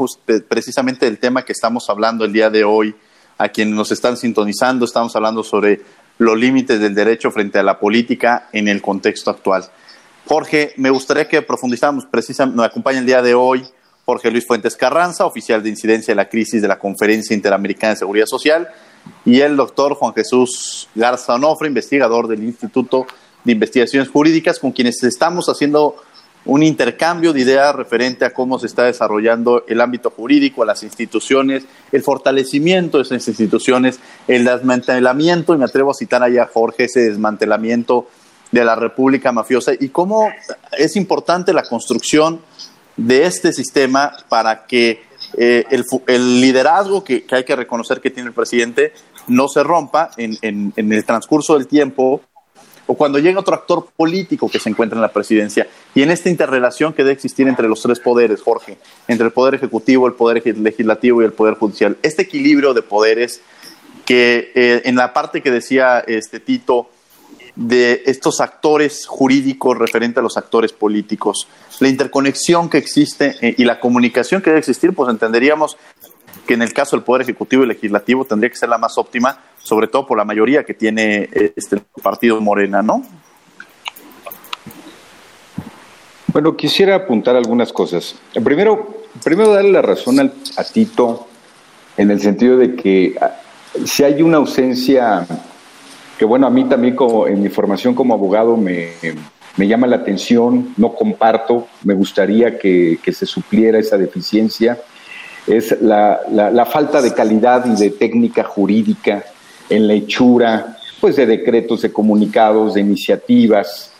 precisamente 0.48 1.06
del 1.06 1.18
tema 1.18 1.44
que 1.44 1.52
estamos 1.52 1.88
hablando 1.88 2.24
el 2.24 2.32
día 2.32 2.50
de 2.50 2.64
hoy, 2.64 2.94
a 3.38 3.48
quienes 3.48 3.74
nos 3.74 3.92
están 3.92 4.16
sintonizando, 4.16 4.84
estamos 4.84 5.14
hablando 5.16 5.42
sobre 5.42 5.80
los 6.18 6.36
límites 6.38 6.80
del 6.80 6.94
derecho 6.94 7.30
frente 7.30 7.58
a 7.58 7.62
la 7.62 7.78
política 7.78 8.48
en 8.52 8.68
el 8.68 8.82
contexto 8.82 9.30
actual. 9.30 9.64
Jorge, 10.26 10.72
me 10.76 10.90
gustaría 10.90 11.26
que 11.26 11.42
profundizáramos, 11.42 12.06
precisamente, 12.06 12.56
nos 12.56 12.66
acompaña 12.66 12.98
el 12.98 13.06
día 13.06 13.22
de 13.22 13.34
hoy 13.34 13.64
Jorge 14.12 14.30
Luis 14.30 14.46
Fuentes 14.46 14.76
Carranza, 14.76 15.24
oficial 15.24 15.62
de 15.62 15.70
incidencia 15.70 16.12
de 16.12 16.16
la 16.16 16.28
crisis 16.28 16.60
de 16.60 16.68
la 16.68 16.78
Conferencia 16.78 17.32
Interamericana 17.32 17.94
de 17.94 18.00
Seguridad 18.00 18.26
Social, 18.26 18.68
y 19.24 19.40
el 19.40 19.56
doctor 19.56 19.94
Juan 19.94 20.12
Jesús 20.12 20.86
Garza 20.94 21.36
Onofre, 21.36 21.66
investigador 21.66 22.28
del 22.28 22.44
Instituto 22.44 23.06
de 23.42 23.52
Investigaciones 23.52 24.10
Jurídicas, 24.10 24.58
con 24.58 24.72
quienes 24.72 25.02
estamos 25.02 25.46
haciendo 25.48 25.96
un 26.44 26.62
intercambio 26.62 27.32
de 27.32 27.40
ideas 27.40 27.74
referente 27.74 28.26
a 28.26 28.34
cómo 28.34 28.58
se 28.58 28.66
está 28.66 28.82
desarrollando 28.84 29.64
el 29.66 29.80
ámbito 29.80 30.10
jurídico, 30.10 30.62
las 30.66 30.82
instituciones, 30.82 31.64
el 31.90 32.02
fortalecimiento 32.02 32.98
de 32.98 33.04
esas 33.04 33.26
instituciones, 33.26 33.98
el 34.28 34.44
desmantelamiento, 34.44 35.54
y 35.54 35.56
me 35.56 35.64
atrevo 35.64 35.92
a 35.92 35.94
citar 35.94 36.22
allá 36.22 36.42
a 36.42 36.48
Jorge, 36.48 36.84
ese 36.84 37.00
desmantelamiento 37.00 38.08
de 38.50 38.62
la 38.62 38.76
República 38.76 39.32
Mafiosa, 39.32 39.72
y 39.80 39.88
cómo 39.88 40.28
es 40.76 40.96
importante 40.96 41.54
la 41.54 41.62
construcción 41.62 42.42
de 42.96 43.26
este 43.26 43.52
sistema 43.52 44.12
para 44.28 44.66
que 44.66 45.02
eh, 45.36 45.64
el, 46.06 46.40
liderazgo 46.40 47.04
que, 47.04 47.24
hay 47.30 47.44
que 47.44 47.56
reconocer 47.56 48.00
que 48.00 48.10
tiene 48.10 48.28
el 48.28 48.34
presidente 48.34 48.92
no 49.28 49.48
se 49.48 49.62
rompa 49.62 50.10
en, 50.16 50.72
el 50.76 51.04
transcurso 51.04 51.54
del 51.54 51.66
tiempo 51.66 52.20
o 52.86 52.94
cuando 52.94 53.18
llega 53.18 53.40
otro 53.40 53.54
actor 53.54 53.88
político 53.96 54.48
que 54.48 54.58
se 54.58 54.68
encuentra 54.68 54.96
en 54.96 55.02
la 55.02 55.12
presidencia 55.12 55.68
y 55.94 56.02
en 56.02 56.10
esta 56.10 56.28
interrelación 56.28 56.92
que 56.92 57.02
debe 57.02 57.14
existir 57.14 57.46
entre 57.48 57.68
los 57.68 57.80
tres 57.80 58.00
poderes, 58.00 58.42
Jorge, 58.42 58.78
entre 59.08 59.26
el 59.26 59.32
poder 59.32 59.54
ejecutivo, 59.54 60.06
el 60.06 60.14
poder 60.14 60.42
legislativo 60.58 61.22
y 61.22 61.24
el 61.24 61.32
poder 61.32 61.54
judicial. 61.54 61.96
Este 62.02 62.22
equilibrio 62.22 62.74
de 62.74 62.82
poderes 62.82 63.40
que 64.04 64.50
eh, 64.54 64.82
en 64.84 64.96
la 64.96 65.12
parte 65.12 65.42
que 65.42 65.50
decía 65.50 66.00
este 66.00 66.40
Tito, 66.40 66.90
de 67.54 68.02
estos 68.06 68.40
actores 68.40 69.06
jurídicos 69.06 69.78
referente 69.78 70.20
a 70.20 70.22
los 70.22 70.36
actores 70.36 70.72
políticos. 70.72 71.46
La 71.80 71.88
interconexión 71.88 72.70
que 72.70 72.78
existe 72.78 73.36
eh, 73.40 73.54
y 73.58 73.64
la 73.64 73.78
comunicación 73.78 74.40
que 74.40 74.50
debe 74.50 74.60
existir, 74.60 74.94
pues 74.94 75.10
entenderíamos 75.10 75.76
que 76.46 76.54
en 76.54 76.62
el 76.62 76.72
caso 76.72 76.96
del 76.96 77.04
Poder 77.04 77.22
Ejecutivo 77.22 77.64
y 77.64 77.66
Legislativo 77.66 78.24
tendría 78.24 78.50
que 78.50 78.56
ser 78.56 78.68
la 78.68 78.78
más 78.78 78.96
óptima, 78.98 79.38
sobre 79.58 79.86
todo 79.86 80.06
por 80.06 80.18
la 80.18 80.24
mayoría 80.24 80.64
que 80.64 80.74
tiene 80.74 81.28
eh, 81.32 81.52
este 81.56 81.78
partido 82.02 82.40
Morena, 82.40 82.82
¿no? 82.82 83.02
Bueno, 86.32 86.56
quisiera 86.56 86.94
apuntar 86.96 87.36
algunas 87.36 87.72
cosas. 87.74 88.14
Primero, 88.42 89.04
primero 89.22 89.52
darle 89.52 89.72
la 89.72 89.82
razón 89.82 90.18
al, 90.18 90.32
a 90.56 90.64
Tito 90.64 91.26
en 91.98 92.10
el 92.10 92.20
sentido 92.20 92.56
de 92.56 92.74
que 92.74 93.14
ah, 93.20 93.32
si 93.84 94.02
hay 94.02 94.22
una 94.22 94.38
ausencia 94.38 95.26
que 96.22 96.26
bueno, 96.26 96.46
a 96.46 96.50
mí 96.50 96.62
también 96.66 96.94
como 96.94 97.26
en 97.26 97.42
mi 97.42 97.48
formación 97.48 97.96
como 97.96 98.14
abogado 98.14 98.56
me, 98.56 98.92
llama 99.58 99.88
la 99.88 99.96
atención, 99.96 100.72
no 100.76 100.94
comparto, 100.94 101.66
me 101.82 101.94
gustaría 101.94 102.60
que, 102.60 102.96
se 103.12 103.26
supliera 103.26 103.80
esa 103.80 103.98
deficiencia, 103.98 104.78
es 105.48 105.76
la, 105.82 106.64
falta 106.70 107.02
de 107.02 107.12
calidad 107.12 107.66
y 107.66 107.74
de 107.74 107.90
técnica 107.90 108.44
jurídica 108.44 109.24
en 109.68 109.88
la 109.88 109.94
hechura, 109.94 110.76
pues 111.00 111.16
de 111.16 111.26
decretos, 111.26 111.82
de 111.82 111.90
comunicados, 111.90 112.74
de 112.74 112.82
iniciativas, 112.82 113.92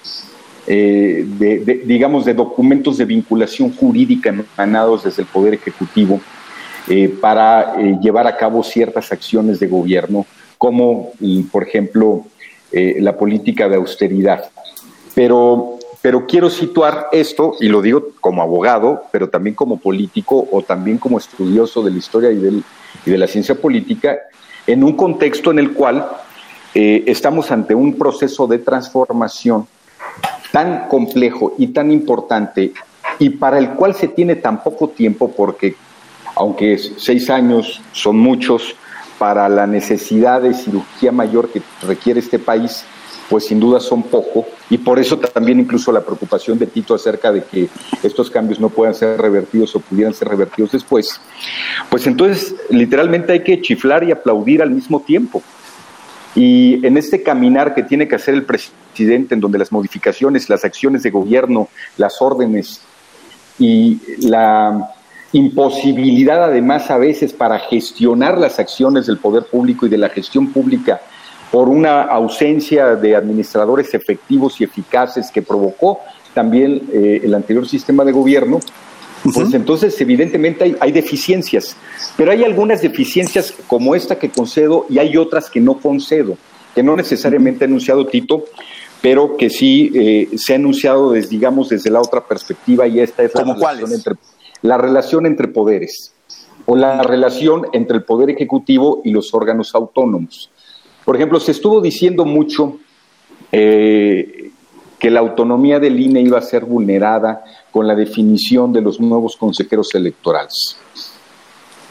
eh, 0.68 1.24
de, 1.26 1.82
digamos, 1.84 2.24
de 2.24 2.34
documentos 2.34 2.98
de 2.98 3.04
vinculación 3.04 3.74
jurídica 3.74 4.32
emanados 4.56 5.02
desde 5.02 5.22
el 5.22 5.28
Poder 5.28 5.54
Ejecutivo 5.54 6.20
eh, 6.88 7.08
para 7.20 7.74
eh, 7.80 7.98
llevar 8.00 8.28
a 8.28 8.36
cabo 8.36 8.62
ciertas 8.62 9.10
acciones 9.10 9.58
de 9.58 9.66
gobierno 9.66 10.24
como, 10.62 11.10
por 11.50 11.64
ejemplo, 11.64 12.24
eh, 12.70 12.98
la 13.00 13.16
política 13.16 13.68
de 13.68 13.74
austeridad. 13.74 14.48
Pero, 15.12 15.80
pero 16.00 16.24
quiero 16.24 16.50
situar 16.50 17.08
esto, 17.10 17.56
y 17.58 17.66
lo 17.66 17.82
digo 17.82 18.10
como 18.20 18.42
abogado, 18.42 19.02
pero 19.10 19.28
también 19.28 19.56
como 19.56 19.80
político 19.80 20.46
o 20.52 20.62
también 20.62 20.98
como 20.98 21.18
estudioso 21.18 21.82
de 21.82 21.90
la 21.90 21.98
historia 21.98 22.30
y, 22.30 22.62
de 23.10 23.18
la 23.18 23.26
ciencia 23.26 23.56
política, 23.56 24.18
en 24.64 24.84
un 24.84 24.92
contexto 24.92 25.50
en 25.50 25.58
el 25.58 25.72
cual 25.72 26.06
eh, 26.76 27.02
estamos 27.08 27.50
ante 27.50 27.74
un 27.74 27.98
proceso 27.98 28.46
de 28.46 28.60
transformación 28.60 29.66
tan 30.52 30.86
complejo 30.86 31.54
y 31.58 31.66
tan 31.72 31.90
importante 31.90 32.72
y 33.18 33.30
para 33.30 33.58
el 33.58 33.70
cual 33.70 33.96
se 33.96 34.06
tiene 34.06 34.36
tan 34.36 34.62
poco 34.62 34.90
tiempo 34.90 35.32
porque 35.32 35.74
aunque 36.36 36.78
seis 36.78 37.28
años 37.30 37.82
son 37.92 38.16
muchos, 38.16 38.76
para 39.22 39.48
la 39.48 39.68
necesidad 39.68 40.42
de 40.42 40.52
cirugía 40.52 41.12
mayor 41.12 41.48
que 41.48 41.62
requiere 41.86 42.18
este 42.18 42.40
país, 42.40 42.84
pues 43.30 43.46
sin 43.46 43.60
duda 43.60 43.78
son 43.78 44.02
poco, 44.02 44.44
y 44.68 44.78
por 44.78 44.98
eso 44.98 45.16
también 45.16 45.60
incluso 45.60 45.92
la 45.92 46.00
preocupación 46.00 46.58
de 46.58 46.66
Tito 46.66 46.92
acerca 46.92 47.30
de 47.30 47.44
que 47.44 47.68
estos 48.02 48.28
cambios 48.28 48.58
no 48.58 48.68
puedan 48.68 48.96
ser 48.96 49.20
revertidos 49.20 49.76
o 49.76 49.78
pudieran 49.78 50.12
ser 50.12 50.26
revertidos 50.26 50.72
después, 50.72 51.20
pues 51.88 52.04
entonces 52.08 52.56
literalmente 52.68 53.32
hay 53.32 53.44
que 53.44 53.62
chiflar 53.62 54.02
y 54.02 54.10
aplaudir 54.10 54.60
al 54.60 54.72
mismo 54.72 54.98
tiempo, 54.98 55.40
Y 56.34 56.84
en 56.84 56.96
este 56.96 57.22
caminar 57.22 57.74
que 57.74 57.82
tiene 57.82 58.08
que 58.08 58.16
hacer 58.16 58.34
el 58.34 58.44
presidente, 58.44 59.34
en 59.34 59.40
donde 59.40 59.58
las 59.58 59.70
modificaciones, 59.70 60.48
las 60.48 60.64
acciones 60.64 61.02
de 61.02 61.10
gobierno, 61.10 61.68
las 61.96 62.20
órdenes 62.20 62.80
y 63.58 64.00
la 64.26 64.94
imposibilidad 65.32 66.44
además 66.44 66.90
a 66.90 66.98
veces 66.98 67.32
para 67.32 67.58
gestionar 67.58 68.38
las 68.38 68.58
acciones 68.58 69.06
del 69.06 69.18
poder 69.18 69.44
público 69.44 69.86
y 69.86 69.88
de 69.88 69.98
la 69.98 70.10
gestión 70.10 70.52
pública 70.52 71.00
por 71.50 71.68
una 71.68 72.02
ausencia 72.02 72.96
de 72.96 73.16
administradores 73.16 73.92
efectivos 73.94 74.60
y 74.60 74.64
eficaces 74.64 75.30
que 75.30 75.42
provocó 75.42 76.00
también 76.34 76.82
eh, 76.92 77.20
el 77.22 77.34
anterior 77.34 77.68
sistema 77.68 78.04
de 78.04 78.12
gobierno, 78.12 78.58
pues 79.22 79.52
entonces 79.52 79.98
evidentemente 80.00 80.64
hay, 80.64 80.76
hay, 80.80 80.92
deficiencias, 80.92 81.76
pero 82.16 82.32
hay 82.32 82.42
algunas 82.42 82.80
deficiencias 82.80 83.54
como 83.66 83.94
esta 83.94 84.18
que 84.18 84.30
concedo 84.30 84.86
y 84.88 84.98
hay 84.98 85.16
otras 85.16 85.50
que 85.50 85.60
no 85.60 85.78
concedo, 85.78 86.36
que 86.74 86.82
no 86.82 86.96
necesariamente 86.96 87.64
ha 87.64 87.68
anunciado 87.68 88.06
Tito, 88.06 88.44
pero 89.02 89.36
que 89.36 89.50
sí 89.50 89.92
eh, 89.94 90.28
se 90.36 90.54
ha 90.54 90.56
anunciado 90.56 91.12
desde, 91.12 91.28
digamos, 91.28 91.68
desde 91.68 91.90
la 91.90 92.00
otra 92.00 92.26
perspectiva 92.26 92.86
y 92.86 93.00
esta 93.00 93.22
es 93.22 93.34
la 93.34 93.42
relación, 93.42 93.92
entre, 93.92 94.14
la 94.62 94.78
relación 94.78 95.26
entre 95.26 95.48
poderes 95.48 96.14
o 96.66 96.76
la 96.76 97.02
relación 97.02 97.66
entre 97.72 97.96
el 97.96 98.04
poder 98.04 98.30
ejecutivo 98.30 99.02
y 99.04 99.10
los 99.10 99.34
órganos 99.34 99.74
autónomos. 99.74 100.50
Por 101.04 101.16
ejemplo, 101.16 101.40
se 101.40 101.50
estuvo 101.50 101.80
diciendo 101.80 102.24
mucho 102.24 102.78
eh, 103.50 104.50
que 104.98 105.10
la 105.10 105.20
autonomía 105.20 105.80
del 105.80 105.98
INE 105.98 106.20
iba 106.20 106.38
a 106.38 106.42
ser 106.42 106.64
vulnerada 106.64 107.44
con 107.72 107.88
la 107.88 107.96
definición 107.96 108.72
de 108.72 108.82
los 108.82 109.00
nuevos 109.00 109.36
consejeros 109.36 109.92
electorales. 109.94 110.78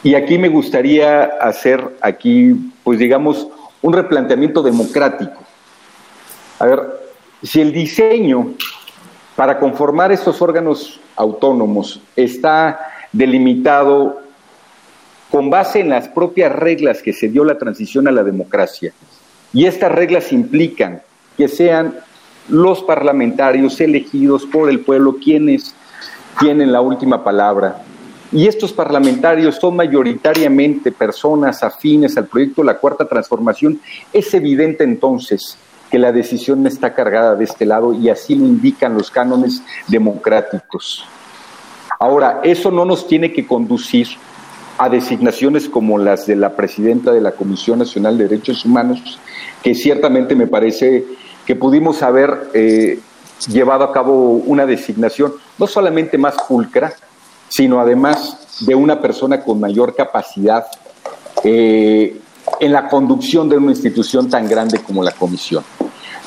Y 0.02 0.14
aquí 0.14 0.38
me 0.38 0.48
gustaría 0.48 1.24
hacer 1.24 1.96
aquí, 2.00 2.54
pues 2.82 2.98
digamos, 2.98 3.46
un 3.82 3.92
replanteamiento 3.92 4.62
democrático. 4.62 5.38
A 6.58 6.66
ver, 6.66 6.80
si 7.42 7.60
el 7.60 7.72
diseño 7.72 8.54
para 9.36 9.58
conformar 9.58 10.12
estos 10.12 10.42
órganos 10.42 11.00
autónomos 11.16 12.00
está 12.16 12.78
delimitado 13.12 14.20
con 15.30 15.48
base 15.48 15.80
en 15.80 15.88
las 15.88 16.08
propias 16.08 16.52
reglas 16.52 17.02
que 17.02 17.12
se 17.12 17.28
dio 17.28 17.44
la 17.44 17.56
transición 17.56 18.06
a 18.06 18.10
la 18.10 18.22
democracia, 18.22 18.92
y 19.54 19.66
estas 19.66 19.92
reglas 19.92 20.32
implican 20.32 21.02
que 21.36 21.48
sean 21.48 21.94
los 22.48 22.82
parlamentarios 22.82 23.80
elegidos 23.80 24.44
por 24.46 24.68
el 24.68 24.80
pueblo 24.80 25.16
quienes 25.22 25.74
tienen 26.38 26.72
la 26.72 26.80
última 26.80 27.22
palabra. 27.22 27.82
Y 28.32 28.46
estos 28.46 28.72
parlamentarios 28.72 29.56
son 29.56 29.76
mayoritariamente 29.76 30.90
personas 30.90 31.62
afines 31.62 32.16
al 32.16 32.26
proyecto 32.26 32.62
de 32.62 32.66
la 32.66 32.78
Cuarta 32.78 33.06
Transformación. 33.06 33.78
Es 34.12 34.32
evidente 34.32 34.84
entonces 34.84 35.58
que 35.92 35.98
la 35.98 36.10
decisión 36.10 36.66
está 36.66 36.94
cargada 36.94 37.34
de 37.34 37.44
este 37.44 37.66
lado 37.66 37.92
y 37.92 38.08
así 38.08 38.34
lo 38.34 38.46
indican 38.46 38.94
los 38.94 39.10
cánones 39.10 39.62
democráticos. 39.88 41.04
Ahora, 42.00 42.40
eso 42.42 42.70
no 42.70 42.86
nos 42.86 43.06
tiene 43.06 43.30
que 43.30 43.46
conducir 43.46 44.08
a 44.78 44.88
designaciones 44.88 45.68
como 45.68 45.98
las 45.98 46.26
de 46.26 46.34
la 46.34 46.56
presidenta 46.56 47.12
de 47.12 47.20
la 47.20 47.32
Comisión 47.32 47.78
Nacional 47.78 48.16
de 48.16 48.26
Derechos 48.26 48.64
Humanos, 48.64 49.20
que 49.62 49.74
ciertamente 49.74 50.34
me 50.34 50.46
parece 50.46 51.04
que 51.44 51.56
pudimos 51.56 52.02
haber 52.02 52.48
eh, 52.54 52.98
llevado 53.48 53.84
a 53.84 53.92
cabo 53.92 54.36
una 54.46 54.64
designación 54.64 55.34
no 55.58 55.66
solamente 55.66 56.16
más 56.16 56.36
pulcra, 56.48 56.94
sino 57.50 57.80
además 57.80 58.64
de 58.66 58.74
una 58.74 58.98
persona 58.98 59.42
con 59.42 59.60
mayor 59.60 59.94
capacidad 59.94 60.64
eh, 61.44 62.18
en 62.60 62.72
la 62.72 62.88
conducción 62.88 63.48
de 63.48 63.58
una 63.58 63.72
institución 63.72 64.30
tan 64.30 64.48
grande 64.48 64.78
como 64.78 65.02
la 65.02 65.12
Comisión. 65.12 65.62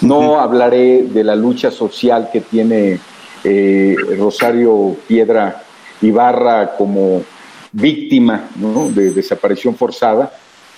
No 0.01 0.39
hablaré 0.39 1.03
de 1.03 1.23
la 1.23 1.35
lucha 1.35 1.71
social 1.71 2.29
que 2.31 2.41
tiene 2.41 2.99
eh, 3.43 3.95
Rosario 4.17 4.95
Piedra 5.07 5.63
Ibarra 6.01 6.75
como 6.75 7.23
víctima 7.71 8.49
de 8.91 9.11
desaparición 9.11 9.75
forzada, 9.75 10.31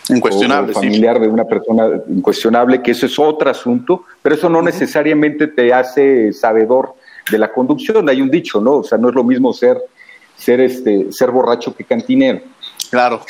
Incuestionable. 0.10 0.74
familiar 0.74 1.20
de 1.20 1.28
una 1.28 1.46
persona 1.46 2.02
incuestionable, 2.10 2.82
que 2.82 2.92
eso 2.92 3.06
es 3.06 3.20
otro 3.20 3.50
asunto, 3.50 4.04
pero 4.22 4.36
eso 4.36 4.50
no 4.50 4.62
necesariamente 4.62 5.48
te 5.48 5.74
hace 5.74 6.32
sabedor 6.34 6.96
de 7.30 7.38
la 7.38 7.52
conducción. 7.52 8.08
Hay 8.10 8.22
un 8.22 8.30
dicho, 8.30 8.62
¿no? 8.62 8.78
O 8.78 8.84
sea, 8.84 8.98
no 8.98 9.10
es 9.10 9.16
lo 9.16 9.24
mismo 9.24 9.54
ser, 9.54 9.82
ser, 10.36 10.62
este, 10.62 11.12
ser 11.12 11.32
borracho 11.32 11.76
que 11.76 11.84
cantinero. 11.84 12.42
Claro. 12.90 13.22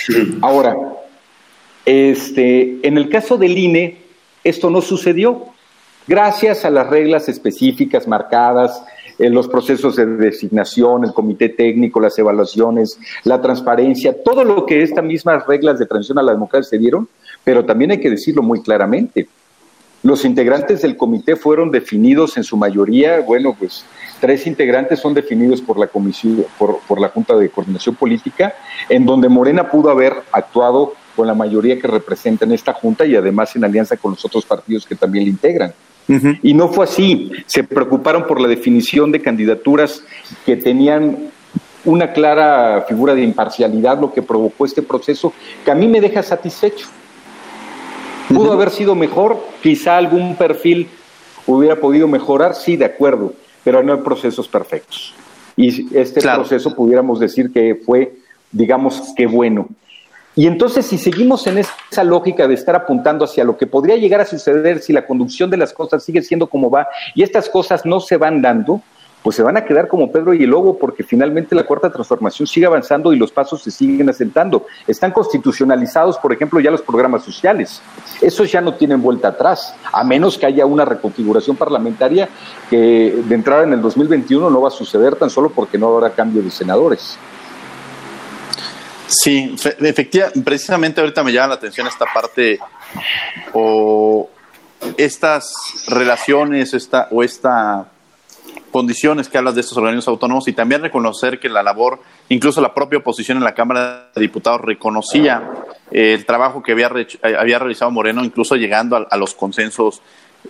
Ahora, 0.41 0.77
este, 1.83 2.79
en 2.87 2.97
el 2.97 3.09
caso 3.09 3.37
del 3.37 3.57
INE, 3.57 3.97
esto 4.43 4.69
no 4.69 4.81
sucedió. 4.81 5.45
Gracias 6.07 6.63
a 6.63 6.69
las 6.69 6.87
reglas 6.87 7.27
específicas 7.27 8.07
marcadas 8.07 8.81
en 9.19 9.33
los 9.33 9.49
procesos 9.49 9.97
de 9.97 10.05
designación, 10.05 11.03
el 11.03 11.11
comité 11.11 11.49
técnico, 11.49 11.99
las 11.99 12.17
evaluaciones, 12.17 12.97
la 13.25 13.41
transparencia, 13.41 14.15
todo 14.23 14.45
lo 14.45 14.65
que 14.65 14.83
estas 14.83 15.03
mismas 15.03 15.45
reglas 15.45 15.79
de 15.79 15.85
transición 15.85 16.17
a 16.19 16.23
la 16.23 16.31
democracia 16.31 16.69
se 16.69 16.77
dieron, 16.77 17.09
pero 17.43 17.65
también 17.65 17.91
hay 17.91 17.99
que 17.99 18.09
decirlo 18.09 18.41
muy 18.41 18.61
claramente. 18.61 19.27
Los 20.01 20.23
integrantes 20.23 20.81
del 20.81 20.95
comité 20.95 21.35
fueron 21.35 21.71
definidos 21.71 22.37
en 22.37 22.45
su 22.45 22.55
mayoría, 22.55 23.19
bueno, 23.19 23.53
pues 23.59 23.83
tres 24.21 24.47
integrantes 24.47 24.99
son 24.99 25.13
definidos 25.13 25.61
por 25.61 25.77
la 25.77 25.87
comisión, 25.87 26.45
por 26.57 27.01
la 27.01 27.09
Junta 27.09 27.35
de 27.35 27.49
Coordinación 27.49 27.95
Política, 27.95 28.53
en 28.87 29.05
donde 29.05 29.27
Morena 29.27 29.69
pudo 29.69 29.89
haber 29.89 30.13
actuado 30.31 30.93
con 31.17 31.27
la 31.27 31.33
mayoría 31.33 31.77
que 31.77 31.87
representa 31.87 32.45
en 32.45 32.53
esta 32.53 32.71
Junta 32.71 33.05
y 33.05 33.15
además 33.15 33.53
en 33.57 33.65
alianza 33.65 33.97
con 33.97 34.11
los 34.11 34.23
otros 34.23 34.45
partidos 34.45 34.85
que 34.85 34.95
también 34.95 35.25
le 35.25 35.31
integran. 35.31 35.73
Y 36.41 36.53
no 36.53 36.69
fue 36.69 36.85
así. 36.85 37.31
Se 37.45 37.63
preocuparon 37.63 38.25
por 38.27 38.39
la 38.39 38.47
definición 38.47 39.11
de 39.11 39.21
candidaturas 39.21 40.03
que 40.45 40.55
tenían 40.55 41.31
una 41.85 42.11
clara 42.11 42.85
figura 42.87 43.15
de 43.15 43.23
imparcialidad, 43.23 43.99
lo 43.99 44.13
que 44.13 44.21
provocó 44.21 44.65
este 44.65 44.81
proceso, 44.81 45.33
que 45.63 45.71
a 45.71 45.75
mí 45.75 45.87
me 45.87 46.01
deja 46.01 46.21
satisfecho. 46.23 46.87
Pudo 48.27 48.51
haber 48.51 48.71
sido 48.71 48.93
mejor, 48.93 49.41
quizá 49.63 49.97
algún 49.97 50.35
perfil 50.35 50.89
hubiera 51.45 51.77
podido 51.77 52.07
mejorar, 52.07 52.55
sí, 52.55 52.75
de 52.75 52.85
acuerdo, 52.85 53.33
pero 53.63 53.81
no 53.83 53.93
hay 53.93 53.99
procesos 54.01 54.47
perfectos. 54.47 55.13
Y 55.55 55.97
este 55.97 56.21
proceso 56.21 56.75
pudiéramos 56.75 57.19
decir 57.19 57.51
que 57.51 57.75
fue, 57.75 58.13
digamos, 58.51 59.13
que 59.15 59.25
bueno. 59.25 59.67
Y 60.37 60.45
entonces, 60.45 60.85
si 60.85 60.99
seguimos 60.99 61.47
en 61.47 61.57
esa 61.57 62.03
lógica 62.03 62.47
de 62.47 62.53
estar 62.53 62.75
apuntando 62.75 63.25
hacia 63.25 63.43
lo 63.43 63.57
que 63.57 63.65
podría 63.65 63.97
llegar 63.97 64.21
a 64.21 64.25
suceder 64.25 64.83
si 64.83 64.93
la 64.93 65.07
conducción 65.07 65.49
de 65.49 65.57
las 65.57 65.73
cosas 65.73 66.03
sigue 66.03 66.21
siendo 66.21 66.45
como 66.45 66.69
va 66.69 66.87
y 67.15 67.23
estas 67.23 67.49
cosas 67.49 67.87
no 67.87 67.99
se 67.99 68.17
van 68.17 68.39
dando, 68.39 68.83
pues 69.23 69.35
se 69.35 69.41
van 69.41 69.57
a 69.57 69.65
quedar 69.65 69.87
como 69.87 70.11
Pedro 70.11 70.35
y 70.35 70.43
el 70.43 70.51
Lobo 70.51 70.77
porque 70.77 71.01
finalmente 71.01 71.55
la 71.55 71.63
cuarta 71.63 71.91
transformación 71.91 72.45
sigue 72.45 72.67
avanzando 72.67 73.11
y 73.11 73.17
los 73.17 73.31
pasos 73.31 73.63
se 73.63 73.71
siguen 73.71 74.09
asentando. 74.09 74.67
Están 74.85 75.11
constitucionalizados, 75.11 76.19
por 76.19 76.31
ejemplo, 76.31 76.59
ya 76.59 76.69
los 76.69 76.83
programas 76.83 77.23
sociales. 77.23 77.81
Esos 78.21 78.51
ya 78.51 78.61
no 78.61 78.75
tienen 78.75 79.01
vuelta 79.01 79.29
atrás, 79.29 79.73
a 79.91 80.03
menos 80.03 80.37
que 80.37 80.45
haya 80.45 80.67
una 80.67 80.85
reconfiguración 80.85 81.57
parlamentaria 81.57 82.29
que 82.69 83.23
de 83.27 83.35
entrada 83.35 83.63
en 83.63 83.73
el 83.73 83.81
2021 83.81 84.51
no 84.51 84.61
va 84.61 84.67
a 84.67 84.71
suceder 84.71 85.15
tan 85.15 85.31
solo 85.31 85.49
porque 85.49 85.79
no 85.79 85.87
habrá 85.87 86.11
cambio 86.11 86.43
de 86.43 86.51
senadores. 86.51 87.17
Sí, 89.07 89.55
efectivamente, 89.79 90.41
precisamente 90.41 91.01
ahorita 91.01 91.23
me 91.23 91.31
llama 91.31 91.49
la 91.49 91.53
atención 91.55 91.87
esta 91.87 92.05
parte 92.13 92.59
o 93.53 94.29
estas 94.97 95.53
relaciones 95.87 96.73
esta, 96.73 97.07
o 97.11 97.23
esta 97.23 97.87
condiciones 98.71 99.29
que 99.29 99.37
hablas 99.37 99.55
de 99.55 99.61
estos 99.61 99.77
organismos 99.77 100.07
autónomos 100.07 100.47
y 100.47 100.53
también 100.53 100.81
reconocer 100.81 101.39
que 101.39 101.49
la 101.49 101.63
labor, 101.63 101.99
incluso 102.29 102.61
la 102.61 102.73
propia 102.73 102.99
oposición 102.99 103.37
en 103.37 103.43
la 103.43 103.55
Cámara 103.55 104.09
de 104.13 104.21
Diputados 104.21 104.61
reconocía 104.61 105.49
el 105.91 106.25
trabajo 106.25 106.61
que 106.61 106.73
había, 106.73 106.91
había 107.39 107.59
realizado 107.59 107.91
Moreno, 107.91 108.23
incluso 108.23 108.55
llegando 108.55 109.07
a, 109.09 109.17
los 109.17 109.33
consensos 109.33 110.01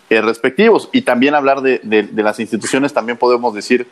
eh, 0.10 0.20
respectivos. 0.22 0.89
Y 0.91 1.04
también 1.04 1.36
hablar 1.36 1.62
de, 1.62 1.80
de, 1.80 2.24
las 2.24 2.39
instituciones, 2.39 2.93
también 2.93 3.17
podemos 3.17 3.54
decir 3.54 3.88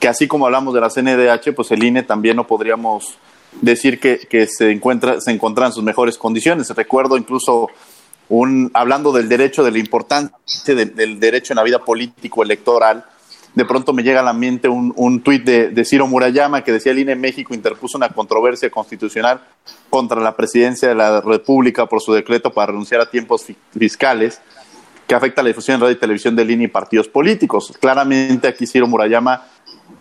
que 0.00 0.08
así 0.08 0.28
como 0.28 0.46
hablamos 0.46 0.74
de 0.74 0.80
la 0.80 0.90
CNDH, 0.90 1.54
pues 1.54 1.70
el 1.70 1.82
INE 1.82 2.02
también 2.02 2.36
no 2.36 2.46
podríamos 2.46 3.16
decir 3.60 3.98
que, 4.00 4.18
que 4.18 4.46
se, 4.46 4.70
encuentra, 4.70 5.20
se 5.20 5.30
encuentra 5.30 5.66
en 5.66 5.72
sus 5.72 5.82
mejores 5.82 6.18
condiciones. 6.18 6.70
Recuerdo 6.70 7.16
incluso 7.16 7.68
un, 8.28 8.70
hablando 8.74 9.12
del 9.12 9.28
derecho, 9.28 9.64
de 9.64 9.70
la 9.70 9.78
importancia 9.78 10.74
del 10.74 11.18
derecho 11.18 11.52
en 11.52 11.56
la 11.56 11.62
vida 11.62 11.78
político 11.84 12.42
electoral, 12.42 13.04
de 13.54 13.64
pronto 13.64 13.92
me 13.92 14.02
llega 14.02 14.20
a 14.20 14.22
la 14.22 14.32
mente 14.32 14.68
un, 14.68 14.92
un 14.96 15.20
tuit 15.20 15.42
de, 15.44 15.84
Ciro 15.84 16.06
Murayama 16.06 16.62
que 16.62 16.70
decía 16.70 16.92
el 16.92 16.98
INE 17.00 17.16
México 17.16 17.54
interpuso 17.54 17.96
una 17.96 18.08
controversia 18.10 18.70
constitucional 18.70 19.40
contra 19.90 20.20
la 20.20 20.36
presidencia 20.36 20.88
de 20.88 20.94
la 20.94 21.20
República 21.20 21.86
por 21.86 22.00
su 22.00 22.12
decreto 22.12 22.52
para 22.52 22.68
renunciar 22.68 23.00
a 23.00 23.10
tiempos 23.10 23.46
fiscales 23.76 24.40
que 25.06 25.14
afecta 25.14 25.40
a 25.40 25.44
la 25.44 25.48
difusión 25.48 25.76
en 25.76 25.80
radio 25.80 25.96
y 25.96 25.98
televisión 25.98 26.36
del 26.36 26.50
INE 26.50 26.64
y 26.64 26.68
partidos 26.68 27.08
políticos. 27.08 27.72
Claramente 27.80 28.46
aquí 28.46 28.66
Ciro 28.66 28.86
Murayama 28.86 29.46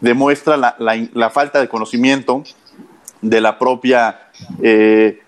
demuestra 0.02 0.58
la, 0.58 0.76
la 0.78 1.30
falta 1.30 1.62
de 1.62 1.70
conocimiento 1.70 2.44
de 3.30 3.42
la 3.42 3.60
propia 3.60 4.30
eh, 4.62 5.22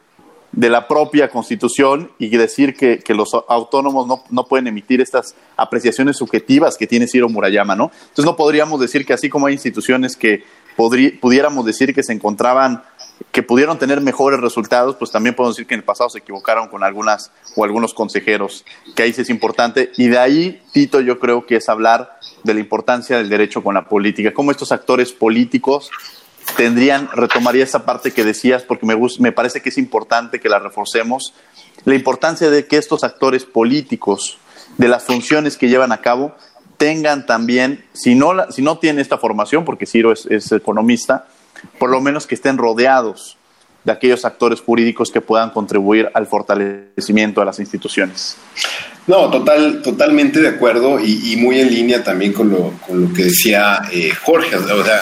de 0.51 0.69
la 0.69 0.87
propia 0.87 1.29
Constitución 1.29 2.11
y 2.17 2.29
decir 2.29 2.75
que, 2.75 3.01
los 3.13 3.33
autónomos 3.47 4.07
no, 4.07 4.23
no, 4.31 4.45
pueden 4.45 4.65
emitir 4.65 4.99
estas 4.99 5.35
apreciaciones 5.55 6.17
subjetivas 6.17 6.75
que 6.75 6.87
tiene 6.87 7.07
Ciro 7.07 7.29
Murayama, 7.29 7.75
¿no? 7.75 7.91
Entonces 8.01 8.25
no 8.25 8.35
podríamos 8.35 8.79
decir 8.79 9.05
que 9.05 9.13
así 9.13 9.29
como 9.29 9.45
hay 9.45 9.53
instituciones 9.53 10.15
que 10.15 10.43
pudiéramos 11.19 11.65
decir 11.65 11.93
que 11.93 12.03
se 12.03 12.13
encontraban, 12.13 12.83
que 13.31 13.43
pudieron 13.43 13.77
tener 13.77 13.99
mejores 14.01 14.39
resultados, 14.39 14.95
pues 14.95 15.11
también 15.11 15.35
podemos 15.35 15.55
decir 15.55 15.67
que 15.67 15.73
en 15.73 15.81
el 15.81 15.85
pasado 15.85 16.09
se 16.09 16.19
equivocaron 16.19 16.69
con 16.69 16.83
algunas 16.83 17.31
o 17.55 17.63
algunos 17.63 17.93
consejeros, 17.93 18.65
que 18.95 19.03
ahí 19.03 19.13
sí 19.13 19.21
es 19.21 19.29
importante. 19.29 19.91
Y 19.97 20.07
de 20.07 20.17
ahí, 20.17 20.61
Tito, 20.71 21.01
yo 21.01 21.19
creo 21.19 21.45
que 21.45 21.57
es 21.57 21.67
hablar 21.67 22.17
de 22.43 22.53
la 22.53 22.61
importancia 22.61 23.17
del 23.17 23.29
derecho 23.29 23.61
con 23.61 23.75
la 23.75 23.85
política, 23.85 24.33
cómo 24.33 24.51
estos 24.51 24.71
actores 24.71 25.11
políticos 25.11 25.91
tendrían, 26.55 27.09
retomaría 27.13 27.63
esa 27.63 27.85
parte 27.85 28.11
que 28.11 28.23
decías, 28.23 28.63
porque 28.63 28.85
me, 28.85 28.97
me 29.19 29.31
parece 29.31 29.61
que 29.61 29.69
es 29.69 29.77
importante 29.77 30.39
que 30.39 30.49
la 30.49 30.59
reforcemos, 30.59 31.33
la 31.85 31.95
importancia 31.95 32.49
de 32.49 32.65
que 32.67 32.77
estos 32.77 33.03
actores 33.03 33.45
políticos, 33.45 34.37
de 34.77 34.87
las 34.87 35.03
funciones 35.03 35.57
que 35.57 35.69
llevan 35.69 35.91
a 35.91 36.01
cabo, 36.01 36.35
tengan 36.77 37.25
también, 37.25 37.85
si 37.93 38.15
no, 38.15 38.33
si 38.51 38.61
no 38.61 38.77
tienen 38.77 39.01
esta 39.01 39.17
formación, 39.17 39.65
porque 39.65 39.85
Ciro 39.85 40.11
es 40.11 40.51
economista, 40.51 41.27
por 41.77 41.89
lo 41.89 41.99
menos 42.01 42.27
que 42.27 42.35
estén 42.35 42.57
rodeados 42.57 43.38
de 43.83 43.91
aquellos 43.91 44.25
actores 44.25 44.61
jurídicos 44.61 45.11
que 45.11 45.21
puedan 45.21 45.51
contribuir 45.51 46.09
al 46.13 46.27
fortalecimiento 46.27 47.41
de 47.41 47.45
las 47.45 47.59
instituciones. 47.59 48.37
No, 49.07 49.29
total, 49.29 49.81
totalmente 49.81 50.39
de 50.39 50.49
acuerdo 50.49 50.99
y, 50.99 51.35
muy 51.37 51.59
en 51.59 51.73
línea 51.73 52.03
también 52.03 52.31
con 52.31 52.49
lo, 52.49 52.73
con 52.85 53.01
lo 53.01 53.13
que 53.13 53.23
decía 53.23 53.81
eh, 53.91 54.11
Jorge. 54.23 54.55
O 54.55 54.83
sea, 54.83 55.01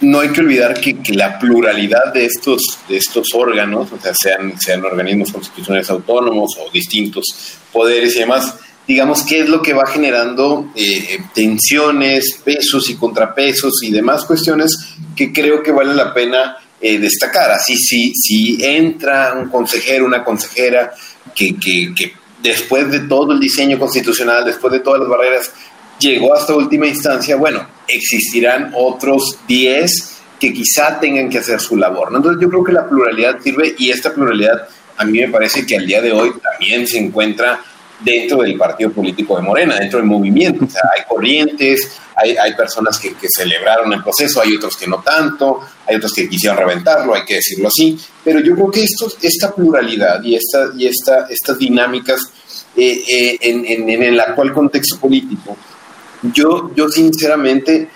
no 0.00 0.20
hay 0.20 0.30
que 0.30 0.40
olvidar 0.40 0.80
que, 0.80 0.96
la 1.14 1.38
pluralidad 1.38 2.12
de 2.12 2.26
estos, 2.26 2.78
de 2.88 2.96
estos 2.96 3.28
órganos, 3.34 3.92
o 3.92 3.98
sea, 4.00 4.12
sean, 4.14 4.58
sean 4.60 4.84
organismos 4.84 5.32
constitucionales 5.32 5.88
autónomos 5.90 6.56
o 6.58 6.70
distintos 6.70 7.24
poderes 7.72 8.16
y 8.16 8.20
demás, 8.20 8.56
digamos, 8.86 9.22
qué 9.22 9.40
es 9.40 9.48
lo 9.48 9.62
que 9.62 9.72
va 9.72 9.86
generando 9.86 10.70
eh, 10.74 11.18
tensiones, 11.32 12.40
pesos 12.44 12.90
y 12.90 12.96
contrapesos 12.96 13.82
y 13.82 13.90
demás 13.90 14.24
cuestiones 14.24 14.76
que 15.16 15.32
creo 15.32 15.62
que 15.62 15.72
vale 15.72 15.94
la 15.94 16.12
pena 16.12 16.56
eh, 16.86 16.98
destacar. 16.98 17.50
Así, 17.50 17.76
si, 17.78 18.12
si 18.14 18.62
entra 18.62 19.32
un 19.32 19.48
consejero, 19.48 20.04
una 20.04 20.22
consejera 20.22 20.92
que, 21.34 21.56
que, 21.56 21.94
que 21.96 22.12
después 22.42 22.90
de 22.90 23.00
todo 23.00 23.32
el 23.32 23.40
diseño 23.40 23.78
constitucional, 23.78 24.44
después 24.44 24.70
de 24.70 24.80
todas 24.80 25.00
las 25.00 25.08
barreras, 25.08 25.50
llegó 25.98 26.34
hasta 26.34 26.54
última 26.54 26.86
instancia, 26.86 27.36
bueno, 27.36 27.66
existirán 27.88 28.72
otros 28.76 29.38
10 29.48 29.90
que 30.38 30.52
quizá 30.52 31.00
tengan 31.00 31.30
que 31.30 31.38
hacer 31.38 31.58
su 31.58 31.78
labor. 31.78 32.12
Entonces 32.14 32.42
yo 32.42 32.50
creo 32.50 32.62
que 32.62 32.72
la 32.72 32.86
pluralidad 32.86 33.40
sirve 33.40 33.74
y 33.78 33.90
esta 33.90 34.12
pluralidad 34.12 34.68
a 34.98 35.06
mí 35.06 35.20
me 35.20 35.28
parece 35.28 35.64
que 35.64 35.78
al 35.78 35.86
día 35.86 36.02
de 36.02 36.12
hoy 36.12 36.32
también 36.38 36.86
se 36.86 36.98
encuentra 36.98 37.62
dentro 38.00 38.42
del 38.42 38.56
partido 38.56 38.90
político 38.90 39.36
de 39.36 39.42
Morena, 39.42 39.76
dentro 39.76 39.98
del 39.98 40.08
movimiento. 40.08 40.64
O 40.64 40.70
sea, 40.70 40.82
hay 40.96 41.04
corrientes, 41.08 41.98
hay, 42.16 42.36
hay 42.36 42.54
personas 42.54 42.98
que, 42.98 43.14
que, 43.14 43.26
celebraron 43.28 43.92
el 43.92 44.02
proceso, 44.02 44.40
hay 44.40 44.56
otros 44.56 44.76
que 44.76 44.86
no 44.86 45.02
tanto, 45.02 45.60
hay 45.86 45.96
otros 45.96 46.12
que 46.12 46.28
quisieron 46.28 46.58
reventarlo, 46.58 47.14
hay 47.14 47.24
que 47.24 47.36
decirlo 47.36 47.68
así. 47.68 47.98
Pero 48.22 48.40
yo 48.40 48.54
creo 48.54 48.70
que 48.70 48.82
esto, 48.82 49.08
esta 49.22 49.52
pluralidad 49.54 50.22
y, 50.22 50.34
esta, 50.34 50.70
y 50.76 50.86
esta, 50.86 51.26
estas 51.28 51.58
dinámicas 51.58 52.20
eh, 52.76 53.02
eh, 53.08 53.38
en, 53.40 53.88
en, 53.88 54.02
el 54.02 54.18
actual 54.18 54.52
contexto 54.52 54.98
político 54.98 55.56
yo, 56.32 56.70
yo 56.74 56.88
sinceramente, 56.88 57.88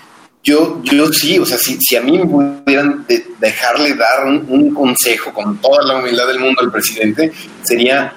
yo, 0.42 0.82
yo 0.82 1.12
sí, 1.12 1.38
o 1.38 1.46
sea, 1.46 1.58
si, 1.58 1.78
si 1.80 1.96
a 1.96 2.02
mí 2.02 2.18
me 2.18 2.26
pudieran 2.26 3.06
dejarle 3.38 3.94
dar 3.94 4.26
un, 4.26 4.74
consejo 4.74 5.32
con 5.32 5.58
toda 5.58 5.84
la 5.84 5.98
humildad 5.98 6.26
del 6.26 6.40
mundo 6.40 6.61
al 6.61 6.70
presidente, 6.70 7.32
sería 7.62 8.14